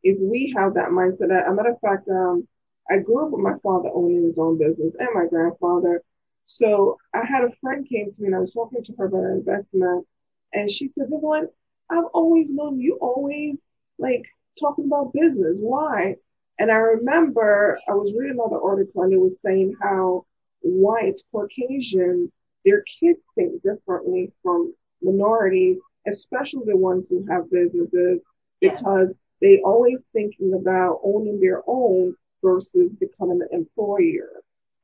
if 0.02 0.16
we 0.18 0.54
have 0.56 0.74
that 0.74 0.88
mindset, 0.88 1.30
as 1.30 1.46
a 1.46 1.54
matter 1.54 1.72
of 1.72 1.80
fact, 1.80 2.08
um, 2.08 2.48
I 2.88 2.98
grew 2.98 3.26
up 3.26 3.32
with 3.32 3.42
my 3.42 3.58
father 3.62 3.90
owning 3.92 4.24
his 4.24 4.38
own 4.38 4.58
business 4.58 4.94
and 4.98 5.08
my 5.12 5.26
grandfather. 5.28 6.02
So 6.46 6.96
I 7.12 7.24
had 7.26 7.44
a 7.44 7.50
friend 7.60 7.86
came 7.86 8.06
to 8.06 8.22
me 8.22 8.28
and 8.28 8.36
I 8.36 8.38
was 8.38 8.52
talking 8.52 8.82
to 8.82 8.92
her 8.98 9.06
about 9.06 9.24
investment, 9.24 10.06
and 10.54 10.70
she 10.70 10.90
said, 10.96 11.08
"Vivian, 11.10 11.48
I've 11.90 12.04
always 12.14 12.50
known 12.50 12.80
you 12.80 12.96
always 13.00 13.56
like 13.98 14.22
talking 14.60 14.86
about 14.86 15.12
business. 15.12 15.58
Why?" 15.58 16.16
And 16.58 16.70
I 16.70 16.76
remember 16.76 17.78
I 17.88 17.92
was 17.92 18.14
reading 18.14 18.38
another 18.38 18.62
article 18.62 19.02
and 19.02 19.12
it 19.12 19.20
was 19.20 19.40
saying 19.44 19.74
how 19.80 20.24
white 20.60 21.20
Caucasian, 21.32 22.32
their 22.64 22.82
kids 23.00 23.24
think 23.34 23.62
differently 23.62 24.32
from 24.42 24.74
minorities, 25.02 25.78
especially 26.06 26.62
the 26.66 26.76
ones 26.76 27.06
who 27.08 27.26
have 27.30 27.50
businesses, 27.50 28.20
because 28.60 29.08
yes. 29.08 29.16
they 29.40 29.60
always 29.62 30.06
thinking 30.12 30.54
about 30.54 31.00
owning 31.04 31.40
their 31.40 31.62
own 31.66 32.14
versus 32.42 32.90
becoming 32.98 33.40
an 33.42 33.48
employer, 33.52 34.30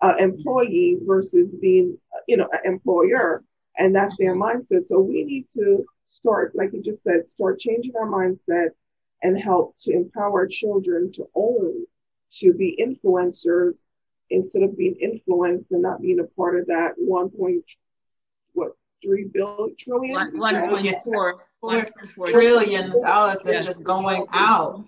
uh, 0.03 0.15
employee 0.19 0.99
versus 1.07 1.49
being, 1.61 1.97
you 2.29 2.37
know, 2.37 2.49
an 2.53 2.61
employer. 2.65 3.43
And 3.79 3.97
that's 3.97 4.15
their 4.19 4.37
mindset. 4.37 4.85
So 4.87 5.01
we 5.01 5.25
need 5.25 5.47
to 5.55 5.85
start, 6.11 6.55
like 6.55 6.73
you 6.75 6.83
just 6.83 7.03
said, 7.03 7.29
start 7.31 7.59
changing 7.59 7.93
our 7.99 8.07
mindset 8.07 8.71
and 9.23 9.39
help 9.39 9.77
to 9.83 9.93
empower 9.93 10.47
children 10.47 11.13
to 11.13 11.29
own, 11.35 11.85
to 12.33 12.53
be 12.53 12.79
influencers 12.81 13.75
instead 14.31 14.63
of 14.63 14.77
being 14.77 14.97
influenced 14.97 15.71
and 15.71 15.83
not 15.83 16.01
being 16.01 16.21
a 16.21 16.25
part 16.25 16.59
of 16.59 16.67
that 16.67 16.93
one 16.97 17.29
point 17.31 17.65
what 18.55 18.73
three 19.03 19.25
billion 19.25 19.75
trillion 19.79 20.15
one, 20.15 20.39
one 20.39 20.69
point 20.69 20.97
four, 21.05 21.45
four, 21.61 21.87
four 22.15 22.27
trillion 22.27 22.91
dollars 23.03 23.43
that's 23.43 23.59
yeah. 23.59 23.63
just 23.63 23.85
going 23.85 24.25
out 24.33 24.85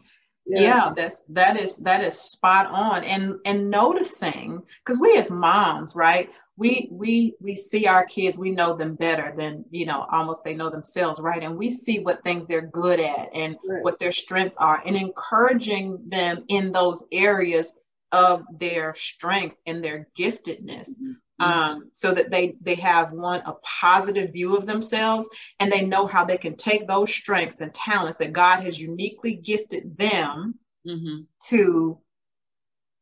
yeah. 0.47 0.61
yeah. 0.61 0.93
that's 0.95 1.22
that 1.24 1.61
is 1.61 1.76
that 1.78 2.03
is 2.03 2.18
spot 2.18 2.66
on 2.66 3.05
and 3.05 3.39
and 3.45 3.70
noticing 3.70 4.62
because 4.85 5.01
we 5.01 5.16
as 5.16 5.30
moms 5.30 5.95
right 5.95 6.30
we 6.57 6.88
we 6.90 7.34
we 7.40 7.55
see 7.55 7.86
our 7.86 8.05
kids 8.05 8.38
we 8.38 8.50
know 8.50 8.76
them 8.76 8.94
better 8.94 9.34
than 9.36 9.64
you 9.70 9.86
know 9.86 10.07
almost 10.12 10.44
they 10.44 10.55
know 10.55 10.70
themselves 10.70 11.20
right 11.20 11.42
and 11.42 11.57
we 11.57 11.70
see 11.70 11.98
what 12.00 12.22
things 12.22 12.46
they're 12.46 12.66
good 12.66 13.00
at 13.00 13.28
and 13.34 13.57
right. 13.68 13.82
what 13.82 13.98
their 13.98 14.12
strengths 14.12 14.57
are 14.57 14.82
and 14.86 14.96
encouraging 14.96 15.98
them 16.09 16.44
in 16.48 16.70
those 16.70 17.07
areas 17.12 17.78
of 18.12 18.44
their 18.59 18.94
strength 18.94 19.57
and 19.66 19.82
their 19.82 20.09
giftedness 20.16 20.90
mm-hmm. 21.00 21.42
um, 21.42 21.88
so 21.92 22.14
that 22.14 22.30
they 22.30 22.55
they 22.61 22.76
have 22.76 23.11
one 23.12 23.40
a 23.46 23.55
positive 23.82 24.32
view 24.32 24.57
of 24.57 24.66
themselves 24.66 25.28
and 25.59 25.72
they 25.72 25.84
know 25.84 26.07
how 26.07 26.24
they 26.24 26.38
can 26.38 26.55
take 26.57 26.86
those 26.86 27.12
strengths 27.12 27.61
and 27.61 27.74
talents 27.74 28.18
that 28.18 28.32
god 28.32 28.62
has 28.62 28.80
uniquely 28.80 29.34
gifted 29.34 29.98
them 29.98 30.55
mm-hmm. 30.86 31.22
to 31.48 31.98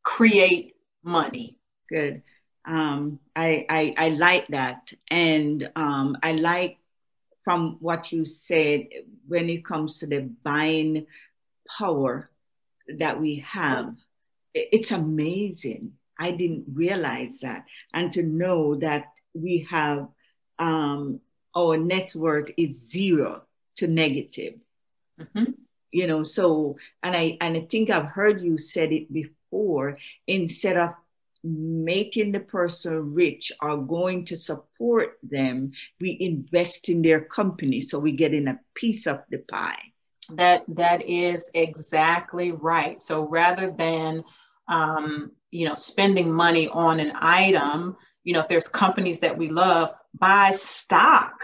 create 0.02 0.74
money. 1.02 1.58
Good. 1.88 2.22
Um, 2.64 3.18
I, 3.34 3.66
I, 3.68 3.94
I 3.96 4.08
like 4.10 4.48
that. 4.48 4.92
And 5.10 5.70
um, 5.74 6.16
I 6.22 6.32
like 6.32 6.78
from 7.44 7.76
what 7.80 8.12
you 8.12 8.24
said 8.24 8.88
when 9.26 9.50
it 9.50 9.64
comes 9.64 9.98
to 9.98 10.06
the 10.06 10.20
buying 10.42 11.06
power 11.78 12.30
that 12.98 13.20
we 13.20 13.44
have. 13.46 13.94
It's 14.54 14.90
amazing. 14.90 15.92
I 16.18 16.30
didn't 16.30 16.66
realize 16.72 17.40
that. 17.40 17.64
And 17.94 18.12
to 18.12 18.22
know 18.22 18.76
that 18.76 19.06
we 19.34 19.66
have 19.70 20.08
um, 20.58 21.20
our 21.56 21.76
net 21.76 22.14
worth 22.14 22.50
is 22.56 22.90
zero 22.90 23.42
to 23.76 23.86
negative. 23.86 24.54
Mm-hmm. 25.20 25.52
You 25.90 26.06
know, 26.06 26.22
so 26.22 26.76
and 27.02 27.16
I 27.16 27.36
and 27.40 27.56
I 27.56 27.60
think 27.60 27.90
I've 27.90 28.06
heard 28.06 28.40
you 28.40 28.56
said 28.56 28.92
it 28.92 29.12
before. 29.12 29.96
Instead 30.26 30.78
of 30.78 30.90
making 31.44 32.32
the 32.32 32.40
person 32.40 33.14
rich 33.14 33.52
or 33.60 33.76
going 33.76 34.24
to 34.26 34.36
support 34.36 35.18
them, 35.22 35.70
we 36.00 36.16
invest 36.20 36.88
in 36.88 37.02
their 37.02 37.20
company, 37.20 37.80
so 37.80 37.98
we 37.98 38.12
get 38.12 38.34
in 38.34 38.48
a 38.48 38.60
piece 38.74 39.06
of 39.06 39.20
the 39.30 39.38
pie. 39.38 39.78
That 40.30 40.62
that 40.68 41.02
is 41.08 41.50
exactly 41.54 42.52
right. 42.52 43.02
So 43.02 43.28
rather 43.28 43.70
than 43.70 44.24
um, 44.68 45.32
you 45.50 45.66
know 45.66 45.74
spending 45.74 46.32
money 46.32 46.68
on 46.68 47.00
an 47.00 47.12
item, 47.20 47.96
you 48.24 48.32
know, 48.32 48.40
if 48.40 48.48
there's 48.48 48.68
companies 48.68 49.20
that 49.20 49.36
we 49.36 49.48
love, 49.48 49.92
buy 50.18 50.50
stock 50.52 51.34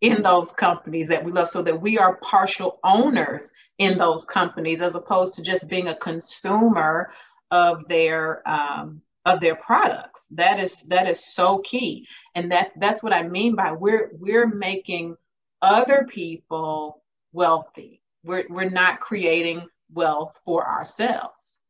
in 0.00 0.22
those 0.22 0.52
companies 0.52 1.08
that 1.08 1.24
we 1.24 1.32
love 1.32 1.48
so 1.48 1.62
that 1.62 1.80
we 1.80 1.98
are 1.98 2.16
partial 2.22 2.78
owners 2.84 3.52
in 3.78 3.98
those 3.98 4.24
companies 4.24 4.80
as 4.80 4.94
opposed 4.94 5.34
to 5.34 5.42
just 5.42 5.68
being 5.68 5.88
a 5.88 5.96
consumer 5.96 7.12
of 7.50 7.86
their 7.88 8.48
um, 8.48 9.00
of 9.28 9.40
their 9.40 9.56
products. 9.56 10.26
That 10.30 10.58
is 10.58 10.82
that 10.84 11.08
is 11.08 11.24
so 11.24 11.58
key. 11.58 12.06
And 12.34 12.50
that's 12.50 12.72
that's 12.72 13.02
what 13.02 13.12
i 13.12 13.22
mean 13.22 13.54
by 13.54 13.72
we're 13.72 14.10
we're 14.18 14.46
making 14.46 15.16
other 15.60 16.06
people 16.08 17.02
wealthy. 17.32 18.00
We're, 18.24 18.44
we're 18.48 18.70
not 18.70 19.00
creating 19.00 19.66
wealth 19.92 20.40
for 20.44 20.68
ourselves. 20.68 21.60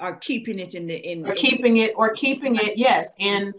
Or 0.00 0.16
keeping 0.16 0.58
it 0.60 0.74
in 0.74 0.86
the 0.86 0.94
in 0.94 1.26
or 1.26 1.34
keeping 1.34 1.78
it 1.78 1.92
or 1.96 2.14
keeping 2.14 2.54
it 2.54 2.78
yes 2.78 3.16
in 3.18 3.52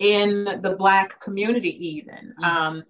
in 0.00 0.44
the 0.60 0.74
black 0.76 1.20
community 1.20 1.72
even. 1.88 2.34
Mm-hmm. 2.40 2.44
um, 2.44 2.84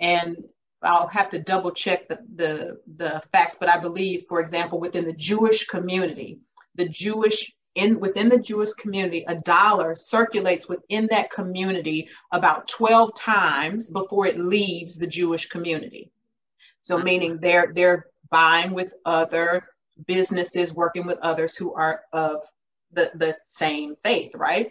and 0.00 0.36
I'll 0.82 1.06
have 1.06 1.28
to 1.30 1.38
double 1.38 1.70
check 1.70 2.08
the, 2.08 2.18
the, 2.34 2.80
the 2.96 3.22
facts, 3.30 3.56
but 3.58 3.68
I 3.68 3.78
believe, 3.78 4.24
for 4.28 4.40
example, 4.40 4.80
within 4.80 5.04
the 5.04 5.12
Jewish 5.12 5.66
community, 5.66 6.40
the 6.74 6.88
Jewish 6.88 7.52
in 7.74 7.98
within 8.00 8.28
the 8.28 8.38
Jewish 8.38 8.74
community, 8.74 9.24
a 9.28 9.36
dollar 9.36 9.94
circulates 9.94 10.68
within 10.68 11.08
that 11.10 11.30
community 11.30 12.08
about 12.30 12.68
12 12.68 13.14
times 13.14 13.90
before 13.90 14.26
it 14.26 14.38
leaves 14.38 14.98
the 14.98 15.06
Jewish 15.06 15.48
community. 15.48 16.10
So 16.80 16.96
mm-hmm. 16.96 17.04
meaning 17.04 17.38
they're 17.40 17.72
they're 17.74 18.06
buying 18.30 18.72
with 18.72 18.94
other 19.04 19.68
businesses, 20.06 20.74
working 20.74 21.06
with 21.06 21.18
others 21.18 21.56
who 21.56 21.72
are 21.74 22.02
of 22.12 22.42
the, 22.92 23.10
the 23.14 23.34
same 23.44 23.94
faith, 24.02 24.34
right? 24.34 24.70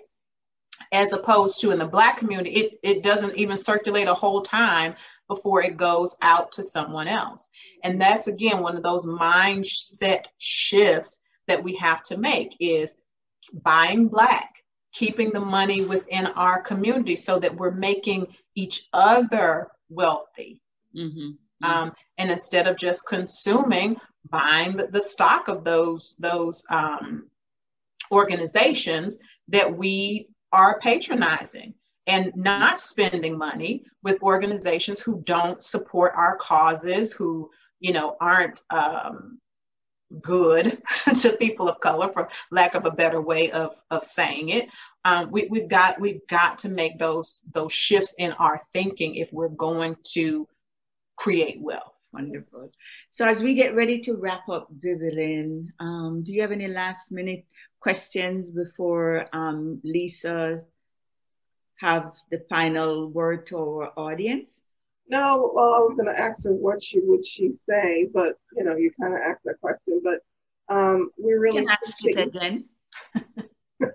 As 0.91 1.13
opposed 1.13 1.59
to 1.61 1.71
in 1.71 1.79
the 1.79 1.85
black 1.85 2.17
community, 2.17 2.51
it, 2.51 2.79
it 2.83 3.03
doesn't 3.03 3.37
even 3.37 3.57
circulate 3.57 4.07
a 4.07 4.13
whole 4.13 4.41
time 4.41 4.95
before 5.27 5.63
it 5.63 5.77
goes 5.77 6.17
out 6.21 6.51
to 6.51 6.63
someone 6.63 7.07
else. 7.07 7.49
And 7.83 8.01
that's 8.01 8.27
again 8.27 8.61
one 8.61 8.75
of 8.75 8.83
those 8.83 9.05
mindset 9.05 10.25
shifts 10.37 11.21
that 11.51 11.61
we 11.61 11.75
have 11.75 12.01
to 12.01 12.17
make 12.17 12.55
is 12.61 13.01
buying 13.61 14.07
black, 14.07 14.63
keeping 14.93 15.31
the 15.31 15.39
money 15.39 15.83
within 15.83 16.27
our 16.27 16.61
community 16.61 17.17
so 17.17 17.39
that 17.39 17.53
we're 17.53 17.71
making 17.71 18.25
each 18.55 18.87
other 18.93 19.67
wealthy. 19.89 20.61
Mm-hmm. 20.95 21.31
Um, 21.69 21.91
and 22.17 22.31
instead 22.31 22.67
of 22.67 22.77
just 22.77 23.09
consuming, 23.09 23.97
buying 24.29 24.77
the, 24.77 24.87
the 24.87 25.01
stock 25.01 25.49
of 25.49 25.65
those 25.65 26.15
those 26.19 26.65
um, 26.69 27.27
organizations 28.11 29.19
that 29.49 29.77
we 29.77 30.29
are 30.53 30.79
patronizing 30.79 31.73
and 32.07 32.31
not 32.35 32.79
spending 32.79 33.37
money 33.37 33.83
with 34.03 34.23
organizations 34.23 35.01
who 35.01 35.21
don't 35.25 35.61
support 35.61 36.13
our 36.15 36.37
causes, 36.37 37.11
who 37.11 37.49
you 37.81 37.91
know 37.91 38.15
aren't 38.21 38.61
um, 38.69 39.39
good 40.21 40.81
to 41.21 41.37
people 41.37 41.69
of 41.69 41.79
color, 41.79 42.11
for 42.11 42.29
lack 42.51 42.75
of 42.75 42.85
a 42.85 42.91
better 42.91 43.21
way 43.21 43.51
of 43.51 43.81
of 43.89 44.03
saying 44.03 44.49
it. 44.49 44.69
Um, 45.03 45.31
we, 45.31 45.47
we've 45.49 45.67
got 45.67 45.99
we've 45.99 46.25
got 46.27 46.57
to 46.59 46.69
make 46.69 46.99
those 46.99 47.43
those 47.53 47.73
shifts 47.73 48.15
in 48.17 48.31
our 48.33 48.59
thinking 48.73 49.15
if 49.15 49.31
we're 49.33 49.49
going 49.49 49.95
to 50.13 50.47
create 51.15 51.59
wealth. 51.61 51.93
Wonderful. 52.13 52.71
So 53.11 53.25
as 53.25 53.41
we 53.41 53.53
get 53.53 53.73
ready 53.73 53.99
to 53.99 54.15
wrap 54.15 54.49
up, 54.49 54.67
Vivian, 54.69 55.71
um, 55.79 56.23
do 56.23 56.33
you 56.33 56.41
have 56.41 56.51
any 56.51 56.67
last 56.67 57.11
minute 57.11 57.45
questions 57.79 58.49
before 58.49 59.27
um, 59.33 59.79
Lisa 59.83 60.61
have 61.77 62.13
the 62.29 62.43
final 62.49 63.07
word 63.07 63.45
to 63.47 63.57
our 63.57 63.93
audience? 63.95 64.61
No, 65.11 65.51
well, 65.53 65.73
I 65.73 65.79
was 65.79 65.97
going 65.97 66.13
to 66.13 66.17
ask 66.17 66.45
her 66.45 66.53
what 66.53 66.81
she 66.81 67.01
would 67.03 67.25
she 67.25 67.51
say, 67.69 68.07
but 68.13 68.35
you 68.55 68.63
know, 68.63 68.77
you 68.77 68.91
kind 68.99 69.13
of 69.13 69.19
asked 69.19 69.41
that 69.43 69.59
question. 69.59 70.01
But 70.01 70.19
um, 70.73 71.11
we 71.21 71.33
really 71.33 71.65
can 71.65 71.69
ask 71.69 71.97
it 72.05 72.17
again. 72.17 72.63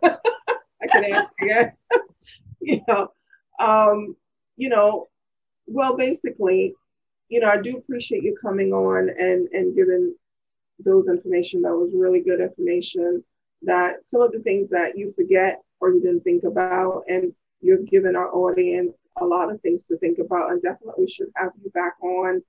I 0.03 0.87
can 0.93 1.15
ask 1.15 1.31
again. 1.41 1.73
you 2.61 2.83
know, 2.87 3.09
um, 3.59 4.15
you 4.59 4.69
know, 4.69 5.09
well, 5.67 5.97
basically, 5.97 6.75
you 7.31 7.41
know, 7.41 7.49
I 7.49 7.63
do 7.63 7.79
appreciate 7.79 8.23
you 8.23 8.37
coming 8.41 8.75
on 8.75 9.09
and 9.09 9.49
and 9.53 9.75
giving 9.75 10.15
those 10.85 11.09
information. 11.09 11.63
That 11.63 11.75
was 11.75 11.93
really 11.95 12.21
good 12.21 12.41
information. 12.41 13.25
That 13.63 13.97
some 14.05 14.21
of 14.21 14.33
the 14.33 14.41
things 14.41 14.69
that 14.69 14.99
you 14.99 15.15
forget 15.17 15.63
or 15.81 15.95
you 15.95 16.03
didn't 16.03 16.25
think 16.25 16.45
about, 16.45 17.05
and 17.09 17.33
You've 17.61 17.89
given 17.89 18.17
our 18.17 18.33
audience 18.35 18.93
a 19.21 19.25
lot 19.25 19.51
of 19.51 19.61
things 19.61 19.85
to 19.85 19.97
think 19.99 20.19
about, 20.19 20.51
and 20.51 20.63
definitely 20.63 21.09
should 21.09 21.29
have 21.37 21.53
you 21.63 21.71
back 21.71 21.95
on, 22.03 22.43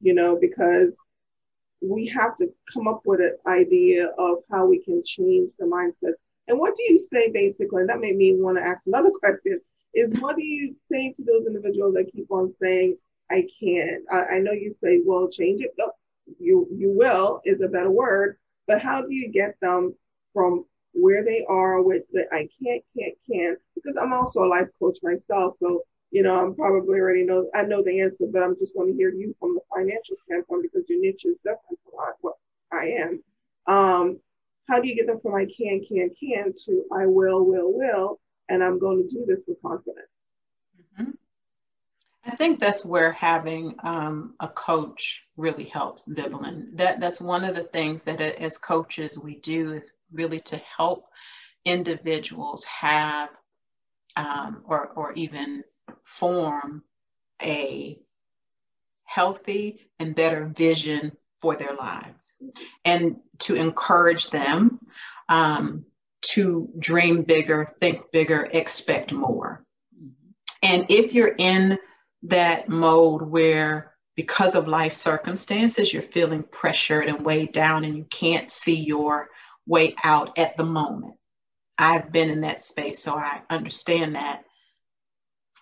you 0.00 0.14
know, 0.14 0.36
because 0.40 0.92
we 1.82 2.06
have 2.08 2.36
to 2.38 2.48
come 2.72 2.88
up 2.88 3.02
with 3.04 3.20
an 3.20 3.36
idea 3.46 4.08
of 4.18 4.38
how 4.50 4.66
we 4.66 4.82
can 4.82 5.02
change 5.04 5.52
the 5.58 5.66
mindset. 5.66 6.14
And 6.48 6.58
what 6.58 6.76
do 6.76 6.82
you 6.84 6.98
say 6.98 7.30
basically? 7.30 7.80
And 7.80 7.88
that 7.88 8.00
made 8.00 8.16
me 8.16 8.34
want 8.36 8.58
to 8.58 8.64
ask 8.64 8.86
another 8.86 9.10
question 9.20 9.60
is 9.94 10.12
what 10.20 10.36
do 10.36 10.42
you 10.42 10.74
say 10.90 11.12
to 11.12 11.24
those 11.24 11.46
individuals 11.46 11.94
that 11.94 12.10
keep 12.12 12.30
on 12.30 12.52
saying, 12.60 12.96
I 13.30 13.46
can't? 13.60 14.02
I, 14.10 14.36
I 14.36 14.38
know 14.40 14.52
you 14.52 14.72
say, 14.72 15.00
well, 15.04 15.28
change 15.28 15.62
it. 15.62 15.72
No, 15.78 15.92
you 16.38 16.66
you 16.72 16.90
will 16.90 17.40
is 17.44 17.60
a 17.60 17.68
better 17.68 17.90
word, 17.90 18.36
but 18.66 18.82
how 18.82 19.02
do 19.02 19.12
you 19.12 19.28
get 19.28 19.56
them 19.60 19.94
from 20.32 20.64
where 20.92 21.24
they 21.24 21.44
are 21.48 21.82
with 21.82 22.02
the 22.12 22.24
I 22.32 22.48
can't, 22.62 22.82
can't, 22.96 23.14
can't, 23.30 23.58
because 23.74 23.96
I'm 23.96 24.12
also 24.12 24.44
a 24.44 24.46
life 24.46 24.68
coach 24.78 24.98
myself. 25.02 25.56
So, 25.60 25.82
you 26.14 26.22
know, 26.22 26.36
I'm 26.36 26.54
probably 26.54 27.00
already 27.00 27.24
know, 27.24 27.50
I 27.56 27.64
know 27.64 27.82
the 27.82 28.00
answer, 28.00 28.26
but 28.32 28.40
I'm 28.40 28.56
just 28.56 28.76
want 28.76 28.88
to 28.88 28.96
hear 28.96 29.12
you 29.12 29.34
from 29.40 29.54
the 29.54 29.60
financial 29.74 30.14
standpoint 30.24 30.62
because 30.62 30.88
your 30.88 31.00
niche 31.00 31.24
is 31.24 31.34
different 31.38 31.80
from 31.82 32.14
what 32.20 32.34
I 32.72 32.86
am. 33.00 33.22
Um, 33.66 34.20
how 34.68 34.80
do 34.80 34.88
you 34.88 34.94
get 34.94 35.08
them 35.08 35.18
from 35.20 35.34
I 35.34 35.46
can, 35.46 35.84
can, 35.84 36.10
can 36.20 36.54
to 36.66 36.84
I 36.92 37.06
will, 37.06 37.44
will, 37.44 37.72
will, 37.76 38.20
and 38.48 38.62
I'm 38.62 38.78
going 38.78 39.02
to 39.02 39.12
do 39.12 39.26
this 39.26 39.40
with 39.48 39.60
confidence? 39.60 40.06
Mm-hmm. 41.00 41.10
I 42.26 42.36
think 42.36 42.60
that's 42.60 42.86
where 42.86 43.10
having 43.10 43.74
um, 43.82 44.34
a 44.38 44.46
coach 44.46 45.26
really 45.36 45.64
helps, 45.64 46.06
Vivian. 46.06 46.70
That 46.74 47.00
that's 47.00 47.20
one 47.20 47.42
of 47.42 47.56
the 47.56 47.64
things 47.64 48.04
that 48.04 48.20
as 48.20 48.56
coaches 48.56 49.18
we 49.18 49.40
do 49.40 49.72
is 49.72 49.90
really 50.12 50.40
to 50.42 50.58
help 50.58 51.06
individuals 51.64 52.64
have 52.66 53.30
um, 54.14 54.62
or 54.64 54.90
or 54.94 55.12
even 55.14 55.64
form 56.02 56.82
a 57.42 57.98
healthy 59.04 59.80
and 59.98 60.14
better 60.14 60.46
vision 60.46 61.12
for 61.40 61.56
their 61.56 61.74
lives, 61.74 62.36
and 62.84 63.16
to 63.38 63.54
encourage 63.54 64.30
them 64.30 64.78
um, 65.28 65.84
to 66.22 66.70
dream 66.78 67.22
bigger, 67.22 67.66
think 67.80 68.10
bigger, 68.12 68.48
expect 68.52 69.12
more. 69.12 69.64
And 70.62 70.86
if 70.88 71.12
you're 71.12 71.34
in 71.36 71.78
that 72.24 72.68
mode 72.68 73.22
where 73.22 73.94
because 74.16 74.54
of 74.54 74.68
life 74.68 74.94
circumstances 74.94 75.92
you're 75.92 76.02
feeling 76.02 76.42
pressured 76.42 77.08
and 77.08 77.24
weighed 77.24 77.52
down 77.52 77.84
and 77.84 77.96
you 77.96 78.04
can't 78.04 78.50
see 78.50 78.80
your 78.80 79.28
way 79.66 79.94
out 80.04 80.36
at 80.38 80.56
the 80.56 80.64
moment 80.64 81.14
i've 81.78 82.10
been 82.12 82.30
in 82.30 82.40
that 82.40 82.62
space 82.62 82.98
so 82.98 83.14
i 83.14 83.42
understand 83.50 84.14
that 84.14 84.44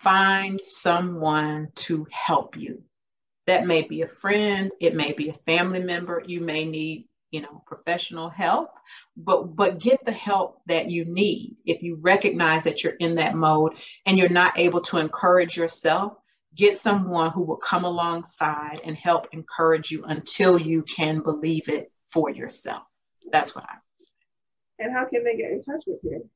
find 0.03 0.61
someone 0.65 1.69
to 1.75 2.07
help 2.11 2.57
you. 2.57 2.83
That 3.47 3.67
may 3.67 3.83
be 3.83 4.03
a 4.03 4.09
friend 4.09 4.71
it 4.81 4.95
may 4.95 5.13
be 5.13 5.29
a 5.29 5.35
family 5.47 5.81
member 5.81 6.23
you 6.27 6.41
may 6.41 6.65
need 6.65 7.09
you 7.33 7.41
know 7.41 7.63
professional 7.67 8.29
help 8.29 8.71
but 9.17 9.57
but 9.57 9.79
get 9.79 10.05
the 10.05 10.13
help 10.13 10.61
that 10.67 10.91
you 10.91 11.05
need. 11.05 11.57
If 11.65 11.83
you 11.83 11.99
recognize 12.01 12.65
that 12.65 12.85
you're 12.85 12.95
in 13.01 13.17
that 13.17 13.35
mode 13.35 13.75
and 14.07 14.19
you're 14.19 14.29
not 14.29 14.59
able 14.59 14.81
to 14.83 14.99
encourage 14.99 15.57
yourself 15.57 16.15
get 16.55 16.77
someone 16.77 17.31
who 17.31 17.43
will 17.43 17.57
come 17.57 17.85
alongside 17.85 18.81
and 18.85 18.97
help 18.97 19.27
encourage 19.33 19.91
you 19.91 20.05
until 20.05 20.59
you 20.59 20.83
can 20.83 21.21
believe 21.21 21.69
it 21.69 21.91
for 22.07 22.31
yourself. 22.31 22.83
That's 23.31 23.55
what 23.55 23.65
i 23.65 23.73
would 23.73 23.99
say. 23.99 24.13
And 24.81 24.93
how 24.93 25.07
can 25.07 25.25
they 25.25 25.37
get 25.37 25.53
in 25.53 25.63
touch 25.63 25.83
with 25.87 26.01
you 26.03 26.29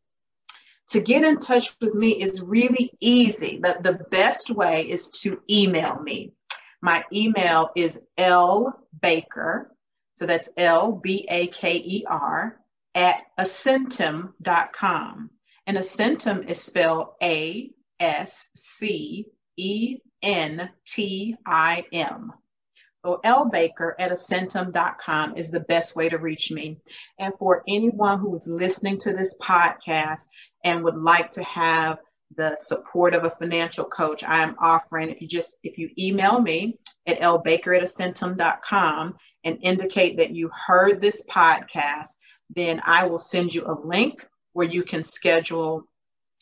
to 0.88 1.00
get 1.00 1.24
in 1.24 1.38
touch 1.38 1.74
with 1.80 1.94
me 1.94 2.20
is 2.20 2.42
really 2.42 2.92
easy 3.00 3.58
the, 3.62 3.78
the 3.82 4.04
best 4.10 4.50
way 4.50 4.88
is 4.88 5.10
to 5.10 5.40
email 5.50 6.00
me 6.00 6.32
my 6.82 7.04
email 7.12 7.70
is 7.74 8.04
L 8.18 8.86
Baker, 9.02 9.74
so 10.12 10.26
that's 10.26 10.50
L 10.56 10.92
B 10.92 11.26
A 11.28 11.48
K 11.48 11.76
E 11.76 12.04
R, 12.06 12.60
at 12.94 13.22
ascentim.com. 13.38 15.30
And 15.66 15.76
ascentim 15.76 16.48
is 16.48 16.62
spelled 16.62 17.08
A 17.22 17.70
S 17.98 18.50
C 18.54 19.26
E 19.56 19.96
N 20.22 20.70
T 20.86 21.36
I 21.44 21.84
M. 21.92 22.32
So 23.04 23.20
L 23.24 23.46
Baker 23.46 23.96
at 23.98 24.10
ascentim.com 24.10 25.36
is 25.36 25.50
the 25.50 25.60
best 25.60 25.96
way 25.96 26.08
to 26.08 26.18
reach 26.18 26.50
me. 26.50 26.78
And 27.18 27.34
for 27.34 27.62
anyone 27.66 28.20
who 28.20 28.36
is 28.36 28.48
listening 28.48 28.98
to 29.00 29.12
this 29.12 29.36
podcast 29.38 30.28
and 30.66 30.82
would 30.82 30.96
like 30.96 31.30
to 31.30 31.44
have 31.44 31.98
the 32.34 32.54
support 32.56 33.14
of 33.14 33.24
a 33.24 33.30
financial 33.30 33.84
coach 33.84 34.24
I 34.24 34.42
am 34.42 34.56
offering. 34.58 35.08
If 35.10 35.22
you 35.22 35.28
just 35.28 35.58
if 35.62 35.78
you 35.78 35.90
email 35.96 36.40
me 36.40 36.76
at 37.06 37.20
lbaker 37.20 37.76
at 37.76 37.84
ascentim.com 37.84 39.14
and 39.44 39.58
indicate 39.62 40.16
that 40.16 40.32
you 40.32 40.50
heard 40.66 41.00
this 41.00 41.24
podcast, 41.26 42.16
then 42.54 42.82
I 42.84 43.06
will 43.06 43.20
send 43.20 43.54
you 43.54 43.64
a 43.64 43.78
link 43.86 44.26
where 44.54 44.66
you 44.66 44.82
can 44.82 45.04
schedule 45.04 45.84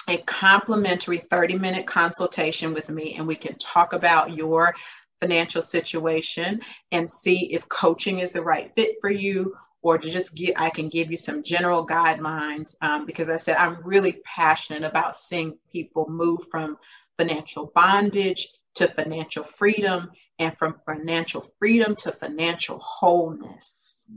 a 0.08 0.16
complimentary 0.18 1.18
30 1.18 1.58
minute 1.58 1.86
consultation 1.86 2.72
with 2.72 2.88
me 2.88 3.14
and 3.16 3.26
we 3.26 3.36
can 3.36 3.56
talk 3.58 3.92
about 3.92 4.34
your 4.34 4.74
financial 5.20 5.62
situation 5.62 6.62
and 6.92 7.08
see 7.08 7.52
if 7.52 7.68
coaching 7.68 8.20
is 8.20 8.32
the 8.32 8.42
right 8.42 8.74
fit 8.74 8.96
for 9.02 9.10
you 9.10 9.54
or 9.84 9.98
to 9.98 10.08
just 10.08 10.34
get, 10.34 10.58
I 10.58 10.70
can 10.70 10.88
give 10.88 11.10
you 11.10 11.18
some 11.18 11.42
general 11.42 11.86
guidelines 11.86 12.74
um, 12.80 13.04
because 13.04 13.28
I 13.28 13.36
said 13.36 13.58
I'm 13.58 13.76
really 13.84 14.22
passionate 14.24 14.82
about 14.82 15.14
seeing 15.14 15.58
people 15.70 16.08
move 16.08 16.48
from 16.50 16.78
financial 17.18 17.70
bondage 17.74 18.48
to 18.76 18.88
financial 18.88 19.44
freedom 19.44 20.10
and 20.38 20.56
from 20.56 20.80
financial 20.86 21.42
freedom 21.58 21.94
to 21.96 22.12
financial 22.12 22.78
wholeness. 22.78 24.08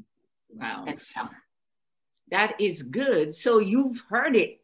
Wow. 0.56 0.86
And 0.88 1.02
so 1.02 1.28
that 2.32 2.60
is 2.62 2.82
good. 2.82 3.36
So 3.36 3.60
you've 3.60 4.02
heard 4.10 4.38
it. 4.38 4.62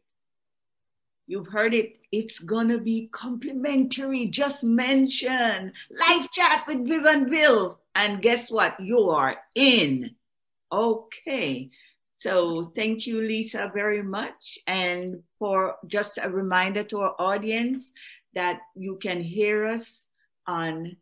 You've 1.26 1.48
heard 1.48 1.74
it. 1.74 1.98
It's 2.12 2.38
gonna 2.38 2.78
be 2.78 3.10
complimentary. 3.12 4.26
Just 4.28 4.64
mention 4.64 5.70
live 5.90 6.30
chat 6.30 6.64
with 6.66 6.88
Viv 6.88 7.04
and 7.04 7.30
Bill. 7.30 7.78
And 7.94 8.22
guess 8.22 8.50
what? 8.50 8.80
You 8.80 9.10
are 9.10 9.36
in. 9.54 10.16
Okay. 10.74 11.70
So 12.14 12.64
thank 12.74 13.06
you, 13.06 13.20
Lisa, 13.20 13.70
very 13.72 14.02
much. 14.02 14.58
And 14.66 15.22
for 15.38 15.76
just 15.86 16.18
a 16.20 16.28
reminder 16.28 16.82
to 16.84 17.00
our 17.00 17.14
audience 17.18 17.92
that 18.34 18.60
you 18.74 18.98
can 19.00 19.20
hear 19.20 19.66
us 19.66 20.06
on 20.46 20.96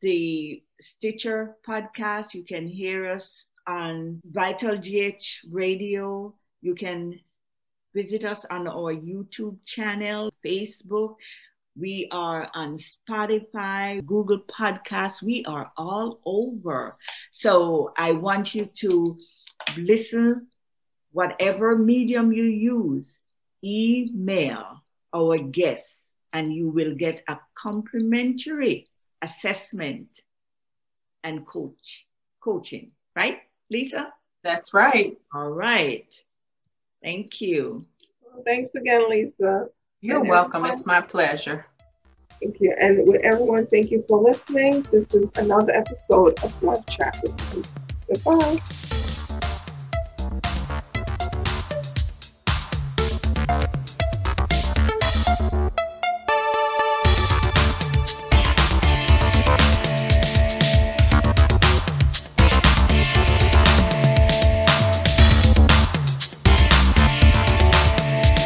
the 0.00 0.62
Stitcher 0.80 1.56
podcast. 1.66 2.34
You 2.34 2.44
can 2.44 2.68
hear 2.68 3.10
us 3.10 3.46
on 3.66 4.20
Vital 4.30 4.76
GH 4.76 5.46
Radio. 5.50 6.34
You 6.60 6.74
can 6.74 7.18
visit 7.94 8.24
us 8.24 8.44
on 8.44 8.68
our 8.68 8.94
YouTube 8.94 9.58
channel, 9.66 10.30
Facebook. 10.44 11.16
We 11.78 12.08
are 12.10 12.50
on 12.54 12.78
Spotify, 12.78 14.04
Google 14.06 14.40
Podcasts. 14.40 15.22
We 15.22 15.44
are 15.44 15.70
all 15.76 16.20
over. 16.24 16.94
So 17.32 17.92
I 17.98 18.12
want 18.12 18.54
you 18.54 18.64
to 18.64 19.18
listen, 19.76 20.46
whatever 21.12 21.76
medium 21.76 22.32
you 22.32 22.44
use, 22.44 23.20
email 23.62 24.84
our 25.14 25.36
guests, 25.36 26.06
and 26.32 26.54
you 26.54 26.70
will 26.70 26.94
get 26.94 27.22
a 27.28 27.38
complimentary 27.54 28.86
assessment 29.20 30.22
and 31.24 31.46
coach 31.46 32.06
coaching. 32.40 32.92
Right, 33.14 33.40
Lisa? 33.70 34.14
That's 34.42 34.72
right. 34.72 35.18
All 35.34 35.50
right. 35.50 36.06
Thank 37.02 37.40
you. 37.42 37.82
Well, 38.22 38.42
thanks 38.46 38.74
again, 38.74 39.10
Lisa. 39.10 39.68
You're 40.00 40.20
and 40.20 40.28
welcome. 40.28 40.64
Everyone, 40.64 40.70
it's 40.70 40.86
my 40.86 41.00
pleasure. 41.00 41.66
Thank 42.40 42.60
you. 42.60 42.74
And 42.78 43.06
with 43.06 43.22
everyone, 43.22 43.66
thank 43.66 43.90
you 43.90 44.04
for 44.08 44.22
listening. 44.22 44.86
This 44.92 45.14
is 45.14 45.28
another 45.36 45.72
episode 45.72 46.38
of 46.44 46.62
with 47.22 47.56
me. 47.56 47.62
Goodbye. 48.08 48.60